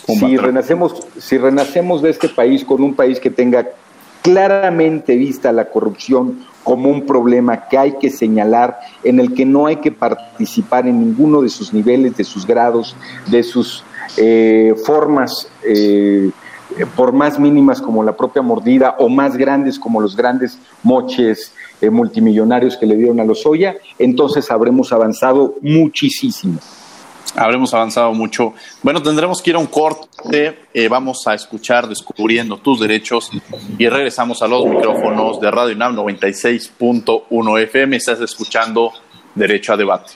Si 0.08 0.38
renacemos, 0.38 0.96
si 1.18 1.38
renacemos 1.38 2.02
de 2.02 2.12
este 2.12 2.30
país 2.30 2.64
con 2.64 2.82
un 2.82 2.94
país 2.94 3.20
que 3.20 3.30
tenga 3.30 3.68
claramente 4.22 5.16
vista 5.16 5.52
la 5.52 5.70
corrupción 5.70 6.46
como 6.64 6.90
un 6.90 7.06
problema 7.06 7.68
que 7.70 7.78
hay 7.78 7.98
que 7.98 8.10
señalar, 8.10 8.80
en 9.04 9.20
el 9.20 9.34
que 9.34 9.46
no 9.46 9.68
hay 9.68 9.78
que 9.78 9.92
participar 9.92 10.88
en 10.88 11.00
ninguno 11.00 11.42
de 11.42 11.50
sus 11.50 11.74
niveles, 11.74 12.18
de 12.18 12.24
sus 12.24 12.46
grados, 12.46 12.96
de 13.28 13.44
sus 13.44 13.84
eh, 14.18 14.76
formas, 14.86 15.50
eh, 15.66 16.32
por 16.96 17.14
más 17.14 17.40
mínimas 17.40 17.82
como 17.82 18.04
la 18.04 18.18
propia 18.18 18.42
mordida 18.42 18.96
o 19.00 19.08
más 19.08 19.38
grandes 19.38 19.80
como 19.80 20.02
los 20.02 20.16
grandes 20.16 20.60
moches 20.84 21.54
eh, 21.80 21.90
multimillonarios 21.90 22.76
que 22.76 22.86
le 22.86 22.98
dieron 22.98 23.20
a 23.20 23.24
los 23.24 23.46
Oya, 23.46 23.78
entonces 23.98 24.52
habremos 24.52 24.92
avanzado 24.92 25.56
muchísimo 25.62 26.60
habremos 27.38 27.74
avanzado 27.74 28.14
mucho. 28.14 28.54
Bueno, 28.82 29.02
tendremos 29.02 29.42
que 29.42 29.52
ir 29.52 29.56
a 29.56 29.60
un 29.60 29.68
corte. 29.68 30.60
Eh, 30.74 30.88
vamos 30.88 31.26
a 31.28 31.36
escuchar 31.36 31.88
Descubriendo 31.88 32.58
tus 32.58 32.80
derechos 32.80 33.30
y 33.78 33.88
regresamos 33.88 34.42
a 34.42 34.48
los 34.48 34.66
micrófonos 34.66 35.40
de 35.40 35.52
Radio 35.52 35.76
NAM 35.76 35.96
96.1 35.96 37.62
FM. 37.64 37.96
Estás 37.96 38.20
escuchando 38.22 38.92
Derecho 39.36 39.74
a 39.74 39.78
Debate. 39.78 40.14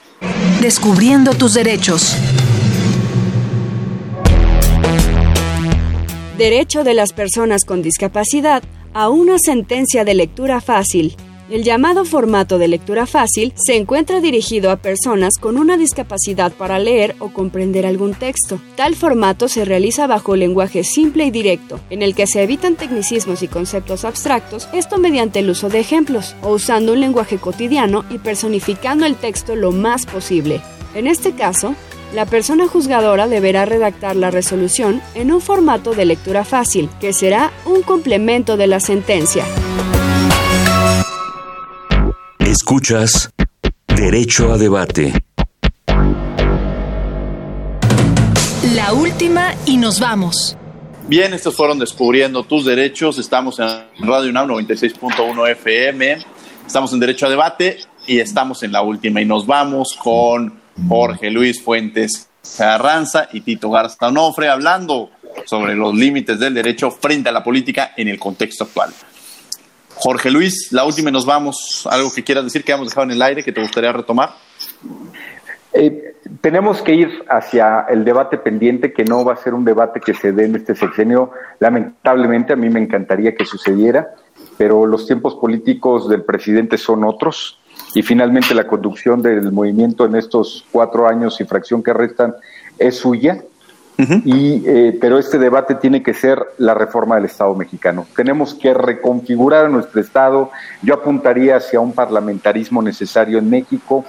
Descubriendo 0.60 1.34
tus 1.34 1.54
derechos. 1.54 2.16
Derecho 6.36 6.82
de 6.82 6.94
las 6.94 7.12
personas 7.12 7.64
con 7.64 7.82
discapacidad 7.82 8.62
a 8.94 9.08
una 9.08 9.36
sentencia 9.38 10.04
de 10.04 10.14
lectura 10.14 10.60
fácil 10.60 11.16
el 11.50 11.64
llamado 11.64 12.04
formato 12.04 12.58
de 12.58 12.68
lectura 12.68 13.06
fácil 13.06 13.52
se 13.56 13.76
encuentra 13.76 14.20
dirigido 14.20 14.70
a 14.70 14.76
personas 14.76 15.34
con 15.40 15.58
una 15.58 15.76
discapacidad 15.76 16.52
para 16.52 16.78
leer 16.78 17.16
o 17.18 17.32
comprender 17.32 17.86
algún 17.86 18.14
texto. 18.14 18.60
Tal 18.76 18.94
formato 18.94 19.48
se 19.48 19.64
realiza 19.64 20.06
bajo 20.06 20.36
lenguaje 20.36 20.84
simple 20.84 21.24
y 21.24 21.30
directo, 21.30 21.80
en 21.90 22.02
el 22.02 22.14
que 22.14 22.26
se 22.26 22.42
evitan 22.42 22.76
tecnicismos 22.76 23.42
y 23.42 23.48
conceptos 23.48 24.04
abstractos, 24.04 24.68
esto 24.72 24.98
mediante 24.98 25.40
el 25.40 25.50
uso 25.50 25.68
de 25.68 25.80
ejemplos, 25.80 26.34
o 26.42 26.50
usando 26.50 26.92
un 26.92 27.00
lenguaje 27.00 27.38
cotidiano 27.38 28.04
y 28.10 28.18
personificando 28.18 29.06
el 29.06 29.16
texto 29.16 29.56
lo 29.56 29.72
más 29.72 30.06
posible. 30.06 30.60
En 30.94 31.06
este 31.06 31.32
caso, 31.32 31.74
la 32.14 32.26
persona 32.26 32.68
juzgadora 32.68 33.26
deberá 33.26 33.64
redactar 33.64 34.16
la 34.16 34.30
resolución 34.30 35.00
en 35.14 35.32
un 35.32 35.40
formato 35.40 35.94
de 35.94 36.04
lectura 36.04 36.44
fácil, 36.44 36.90
que 37.00 37.12
será 37.12 37.52
un 37.64 37.82
complemento 37.82 38.56
de 38.56 38.66
la 38.66 38.80
sentencia. 38.80 39.46
Escuchas 42.52 43.30
Derecho 43.96 44.52
a 44.52 44.58
Debate. 44.58 45.14
La 48.74 48.92
última 48.92 49.54
y 49.64 49.78
nos 49.78 49.98
vamos. 49.98 50.58
Bien, 51.08 51.32
estos 51.32 51.56
fueron 51.56 51.78
Descubriendo 51.78 52.44
tus 52.44 52.66
Derechos. 52.66 53.16
Estamos 53.16 53.58
en 53.58 53.68
Radio 54.00 54.28
UNAM 54.28 54.50
96.1 54.50 55.50
FM. 55.52 56.18
Estamos 56.66 56.92
en 56.92 57.00
Derecho 57.00 57.24
a 57.24 57.30
Debate 57.30 57.78
y 58.06 58.18
estamos 58.18 58.62
en 58.62 58.72
la 58.72 58.82
última 58.82 59.22
y 59.22 59.24
nos 59.24 59.46
vamos 59.46 59.94
con 59.98 60.60
Jorge 60.86 61.30
Luis 61.30 61.62
Fuentes 61.62 62.28
Carranza 62.58 63.30
y 63.32 63.40
Tito 63.40 63.70
Garza 63.70 64.08
Onofre 64.08 64.50
hablando 64.50 65.08
sobre 65.46 65.74
los 65.74 65.94
límites 65.94 66.38
del 66.38 66.52
derecho 66.52 66.90
frente 66.90 67.30
a 67.30 67.32
la 67.32 67.42
política 67.42 67.94
en 67.96 68.08
el 68.08 68.18
contexto 68.18 68.64
actual. 68.64 68.92
Jorge 70.02 70.32
Luis, 70.32 70.72
la 70.72 70.84
última 70.84 71.10
y 71.10 71.12
nos 71.12 71.24
vamos. 71.24 71.86
¿Algo 71.88 72.12
que 72.12 72.24
quieras 72.24 72.42
decir 72.42 72.64
que 72.64 72.72
hemos 72.72 72.88
dejado 72.88 73.04
en 73.04 73.12
el 73.12 73.22
aire 73.22 73.44
que 73.44 73.52
te 73.52 73.60
gustaría 73.60 73.92
retomar? 73.92 74.30
Eh, 75.72 76.16
tenemos 76.40 76.82
que 76.82 76.92
ir 76.92 77.24
hacia 77.28 77.86
el 77.88 78.04
debate 78.04 78.36
pendiente, 78.36 78.92
que 78.92 79.04
no 79.04 79.24
va 79.24 79.34
a 79.34 79.36
ser 79.36 79.54
un 79.54 79.64
debate 79.64 80.00
que 80.00 80.12
se 80.12 80.32
dé 80.32 80.46
en 80.46 80.56
este 80.56 80.74
sexenio. 80.74 81.30
Lamentablemente, 81.60 82.52
a 82.52 82.56
mí 82.56 82.68
me 82.68 82.80
encantaría 82.80 83.36
que 83.36 83.44
sucediera, 83.44 84.08
pero 84.58 84.86
los 84.86 85.06
tiempos 85.06 85.36
políticos 85.36 86.08
del 86.08 86.24
presidente 86.24 86.78
son 86.78 87.04
otros 87.04 87.60
y 87.94 88.02
finalmente 88.02 88.54
la 88.54 88.66
conducción 88.66 89.22
del 89.22 89.52
movimiento 89.52 90.04
en 90.04 90.16
estos 90.16 90.66
cuatro 90.72 91.06
años 91.06 91.40
y 91.40 91.44
fracción 91.44 91.80
que 91.80 91.92
restan 91.92 92.34
es 92.76 92.96
suya 92.96 93.40
y, 93.98 94.62
eh, 94.66 94.98
pero 95.00 95.18
este 95.18 95.38
debate 95.38 95.74
tiene 95.76 96.02
que 96.02 96.14
ser 96.14 96.38
la 96.58 96.74
reforma 96.74 97.16
del 97.16 97.26
Estado 97.26 97.54
mexicano. 97.54 98.06
Tenemos 98.16 98.54
que 98.54 98.74
reconfigurar 98.74 99.70
nuestro 99.70 100.00
Estado. 100.00 100.50
Yo 100.82 100.94
apuntaría 100.94 101.56
hacia 101.56 101.80
un 101.80 101.92
parlamentarismo 101.92 102.82
necesario 102.82 103.38
en 103.38 103.48
México, 103.48 104.04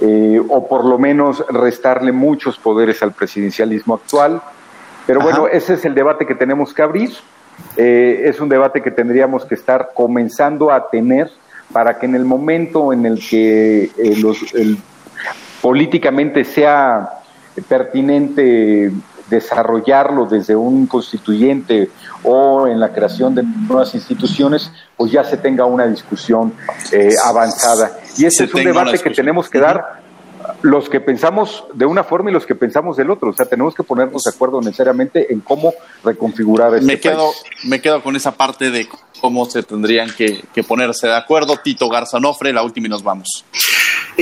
eh, 0.00 0.40
o 0.48 0.66
por 0.66 0.84
lo 0.84 0.98
menos 0.98 1.44
restarle 1.48 2.12
muchos 2.12 2.58
poderes 2.58 3.02
al 3.02 3.12
presidencialismo 3.12 3.94
actual. 3.94 4.40
Pero 5.06 5.20
bueno, 5.20 5.48
ese 5.48 5.74
es 5.74 5.84
el 5.84 5.94
debate 5.94 6.26
que 6.26 6.34
tenemos 6.34 6.72
que 6.72 6.82
abrir. 6.82 7.10
Eh, 7.76 8.22
es 8.24 8.40
un 8.40 8.48
debate 8.48 8.80
que 8.80 8.90
tendríamos 8.90 9.44
que 9.44 9.54
estar 9.54 9.90
comenzando 9.94 10.70
a 10.70 10.88
tener 10.88 11.30
para 11.72 11.98
que 11.98 12.06
en 12.06 12.14
el 12.14 12.24
momento 12.24 12.92
en 12.92 13.06
el 13.06 13.20
que 13.20 13.90
los, 14.20 14.38
políticamente 15.60 16.44
sea 16.44 17.19
pertinente 17.68 18.92
desarrollarlo 19.30 20.26
desde 20.26 20.56
un 20.56 20.86
constituyente 20.86 21.90
o 22.24 22.66
en 22.66 22.80
la 22.80 22.92
creación 22.92 23.34
de 23.34 23.44
nuevas 23.44 23.94
instituciones, 23.94 24.72
pues 24.96 25.12
ya 25.12 25.24
se 25.24 25.36
tenga 25.36 25.64
una 25.64 25.86
discusión 25.86 26.52
eh, 26.92 27.14
avanzada. 27.24 27.98
Y 28.18 28.26
ese 28.26 28.44
es 28.44 28.54
un 28.54 28.64
debate 28.64 28.98
que 28.98 29.10
tenemos 29.10 29.48
que 29.48 29.60
dar 29.60 30.00
los 30.62 30.88
que 30.88 31.00
pensamos 31.00 31.64
de 31.74 31.86
una 31.86 32.04
forma 32.04 32.30
y 32.30 32.32
los 32.32 32.46
que 32.46 32.54
pensamos 32.54 32.96
del 32.96 33.10
otro. 33.10 33.30
O 33.30 33.32
sea, 33.32 33.46
tenemos 33.46 33.74
que 33.74 33.82
ponernos 33.82 34.22
de 34.22 34.30
acuerdo 34.30 34.60
necesariamente 34.60 35.32
en 35.32 35.40
cómo 35.40 35.72
reconfigurar 36.04 36.74
este 36.74 36.86
me 36.86 37.00
quedo, 37.00 37.30
Me 37.64 37.80
quedo 37.80 38.02
con 38.02 38.16
esa 38.16 38.32
parte 38.32 38.70
de 38.70 38.88
cómo 39.20 39.46
se 39.46 39.62
tendrían 39.62 40.10
que, 40.10 40.42
ponerse 40.66 41.06
de 41.06 41.16
acuerdo. 41.16 41.56
Tito 41.56 41.88
Garzanofre, 41.88 42.52
la 42.52 42.62
última 42.62 42.86
y 42.86 42.90
nos 42.90 43.02
vamos. 43.02 43.44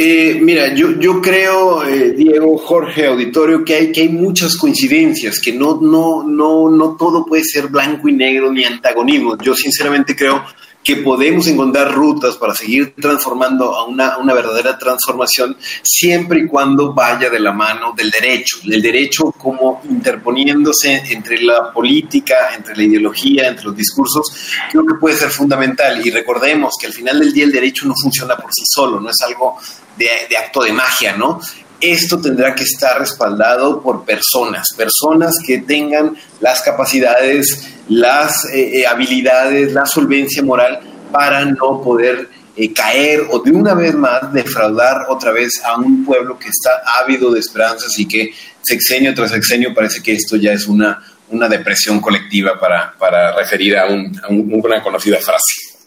Eh, 0.01 0.39
mira, 0.41 0.73
yo, 0.75 0.93
yo 1.01 1.21
creo, 1.21 1.85
eh, 1.85 2.13
Diego, 2.13 2.57
Jorge, 2.57 3.07
auditorio, 3.07 3.65
que 3.65 3.75
hay, 3.75 3.91
que 3.91 4.03
hay 4.03 4.09
muchas 4.09 4.57
coincidencias, 4.57 5.41
que 5.41 5.53
no, 5.53 5.81
no, 5.81 6.23
no, 6.23 6.71
no 6.71 6.97
todo 6.97 7.27
puede 7.27 7.43
ser 7.43 7.67
blanco 7.67 8.09
y 8.09 8.13
negro 8.13 8.53
ni 8.53 8.63
antagonismo. 8.63 9.37
Yo 9.43 9.57
sinceramente 9.57 10.15
creo 10.15 10.45
que 10.89 10.97
podemos 10.97 11.47
encontrar 11.49 11.93
rutas 11.93 12.37
para 12.37 12.55
seguir 12.55 12.95
transformando 12.99 13.75
a 13.77 13.85
una, 13.85 14.17
una, 14.17 14.33
verdadera 14.33 14.79
transformación 14.79 15.55
siempre 15.83 16.41
y 16.41 16.47
cuando 16.47 16.95
vaya 16.95 17.29
de 17.29 17.39
la 17.39 17.53
mano 17.53 17.93
del 17.95 18.11
derecho, 18.11 18.57
el 18.65 18.81
derecho 18.81 19.31
como 19.33 19.83
interponiéndose 19.85 21.03
entre 21.11 21.43
la 21.43 21.75
política, 21.75 22.55
entre 22.57 22.75
la 22.75 22.85
ideología, 22.85 23.49
entre 23.49 23.67
los 23.67 23.77
discursos, 23.77 24.33
creo 24.71 24.87
que 24.87 24.95
puede 24.95 25.15
ser 25.17 25.29
fundamental 25.29 26.01
y 26.07 26.11
recordemos 26.11 26.73
que 26.81 26.87
al 26.87 26.95
final 26.95 27.21
del 27.21 27.35
día 27.35 27.45
el 27.45 27.53
derecho 27.53 27.85
no 27.85 27.93
funciona 27.95 28.35
por 28.35 28.51
sí 28.51 28.63
solo, 28.65 28.99
no 28.99 29.11
es 29.11 29.21
algo 29.27 29.59
de, 29.95 30.09
de 30.31 30.39
acto 30.39 30.63
de 30.63 30.73
magia, 30.73 31.15
¿no? 31.15 31.39
Esto 31.81 32.21
tendrá 32.21 32.55
que 32.55 32.65
estar 32.65 32.99
respaldado 32.99 33.81
por 33.83 34.05
personas, 34.05 34.69
personas 34.77 35.35
que 35.47 35.59
tengan 35.59 36.17
las 36.41 36.63
capacidades, 36.63 37.69
las 37.89 38.33
eh, 38.53 38.81
eh, 38.81 38.87
habilidades, 38.87 39.73
la 39.73 39.87
solvencia 39.87 40.43
moral 40.43 40.81
para 41.13 41.45
no 41.45 41.81
poder 41.83 42.29
eh, 42.57 42.73
caer 42.73 43.27
o 43.31 43.39
de 43.39 43.53
una 43.53 43.75
vez 43.75 43.95
más 43.95 44.33
defraudar 44.33 45.07
otra 45.09 45.33
vez 45.33 45.63
a 45.65 45.77
un 45.77 46.05
pueblo 46.05 46.39
que 46.39 46.49
está 46.49 46.83
ávido 47.01 47.31
de 47.31 47.41
esperanzas 47.41 47.99
y 47.99 48.07
que 48.07 48.33
sexenio 48.61 49.15
tras 49.15 49.31
sexenio 49.31 49.73
parece 49.73 50.03
que 50.03 50.13
esto 50.13 50.37
ya 50.37 50.53
es 50.53 50.67
una 50.67 51.03
una 51.31 51.49
depresión 51.49 52.01
colectiva 52.01 52.59
para, 52.59 52.95
para 52.99 53.35
referir 53.35 53.77
a, 53.77 53.87
una 53.87 54.83
conocida 54.83 55.19
frase. 55.19 55.79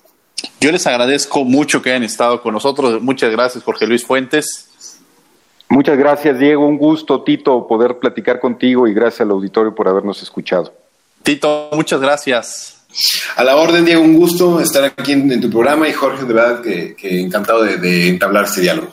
Yo 0.59 0.71
les 0.71 0.85
agradezco 0.87 1.43
mucho 1.43 1.81
que 1.81 1.91
hayan 1.91 2.03
estado 2.03 2.41
con 2.41 2.53
nosotros. 2.53 3.01
Muchas 3.01 3.31
gracias, 3.31 3.63
Jorge 3.63 3.87
Luis 3.87 4.05
Fuentes. 4.05 4.69
Muchas 5.71 5.97
gracias, 5.97 6.37
Diego. 6.37 6.67
Un 6.67 6.77
gusto, 6.77 7.23
Tito, 7.23 7.65
poder 7.65 7.97
platicar 7.97 8.41
contigo 8.41 8.89
y 8.89 8.93
gracias 8.93 9.21
al 9.21 9.31
auditorio 9.31 9.73
por 9.73 9.87
habernos 9.87 10.21
escuchado. 10.21 10.73
Tito, 11.23 11.69
muchas 11.71 12.01
gracias. 12.01 12.83
A 13.37 13.43
la 13.45 13.55
orden, 13.55 13.85
Diego, 13.85 14.01
un 14.01 14.17
gusto 14.17 14.59
estar 14.59 14.83
aquí 14.83 15.13
en, 15.13 15.39
tu 15.39 15.49
programa 15.49 15.87
y 15.87 15.93
Jorge, 15.93 16.25
de 16.25 16.33
verdad 16.33 16.61
que, 16.61 17.21
encantado 17.21 17.63
de, 17.63 18.09
entablar 18.09 18.43
este 18.43 18.59
diálogo. 18.59 18.89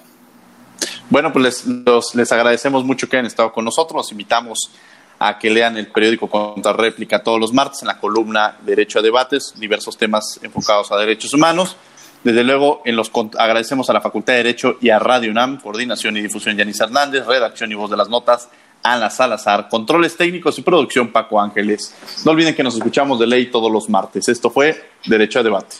Bueno, 1.10 1.32
pues 1.32 1.66
les, 1.66 2.14
les 2.14 2.30
agradecemos 2.30 2.84
mucho 2.84 3.08
que 3.08 3.16
hayan 3.16 3.26
estado 3.26 3.52
con 3.52 3.64
nosotros. 3.64 3.96
Los 3.96 4.12
invitamos 4.12 4.70
a 5.18 5.36
que 5.36 5.50
lean 5.50 5.76
el 5.78 5.88
periódico 5.88 6.30
Contra 6.30 6.72
Réplica 6.74 7.24
todos 7.24 7.40
los 7.40 7.52
martes 7.52 7.82
en 7.82 7.88
la 7.88 7.98
columna 7.98 8.56
Derecho 8.60 9.00
a 9.00 9.02
Debates, 9.02 9.54
diversos 9.56 9.96
temas 9.96 10.38
enfocados 10.44 10.92
a 10.92 10.96
derechos 10.96 11.34
humanos. 11.34 11.76
Desde 12.24 12.44
luego, 12.44 12.82
en 12.84 12.96
los 12.96 13.10
agradecemos 13.38 13.88
a 13.90 13.92
la 13.92 14.00
Facultad 14.00 14.32
de 14.34 14.38
Derecho 14.38 14.76
y 14.80 14.90
a 14.90 14.98
Radio 14.98 15.30
UNAM, 15.30 15.60
coordinación 15.60 16.16
y 16.16 16.22
difusión 16.22 16.56
Yanis 16.56 16.80
Hernández, 16.80 17.26
redacción 17.26 17.70
y 17.72 17.74
voz 17.74 17.90
de 17.90 17.96
las 17.96 18.08
notas 18.08 18.48
Ana 18.82 19.10
Salazar, 19.10 19.68
controles 19.68 20.16
técnicos 20.16 20.58
y 20.58 20.62
producción 20.62 21.08
Paco 21.08 21.40
Ángeles. 21.40 21.94
No 22.24 22.32
olviden 22.32 22.54
que 22.54 22.62
nos 22.62 22.74
escuchamos 22.74 23.18
de 23.18 23.26
ley 23.26 23.46
todos 23.46 23.70
los 23.70 23.88
martes. 23.88 24.28
Esto 24.28 24.50
fue 24.50 24.90
Derecho 25.06 25.40
a 25.40 25.42
Debate. 25.42 25.76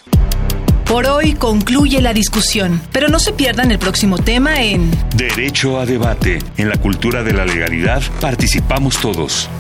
Por 0.85 1.07
hoy 1.07 1.35
concluye 1.35 2.01
la 2.01 2.15
discusión, 2.15 2.81
pero 2.93 3.09
no 3.09 3.19
se 3.19 3.33
pierdan 3.33 3.71
el 3.71 3.79
próximo 3.79 4.19
tema 4.19 4.63
en 4.63 4.91
Derecho 5.15 5.79
a 5.79 5.87
Debate. 5.87 6.39
En 6.57 6.71
la 6.71 6.79
cultura 6.79 7.23
de 7.23 7.35
la 7.35 7.45
legalidad 7.45 8.03
participamos 8.21 8.99
todos. 8.99 9.51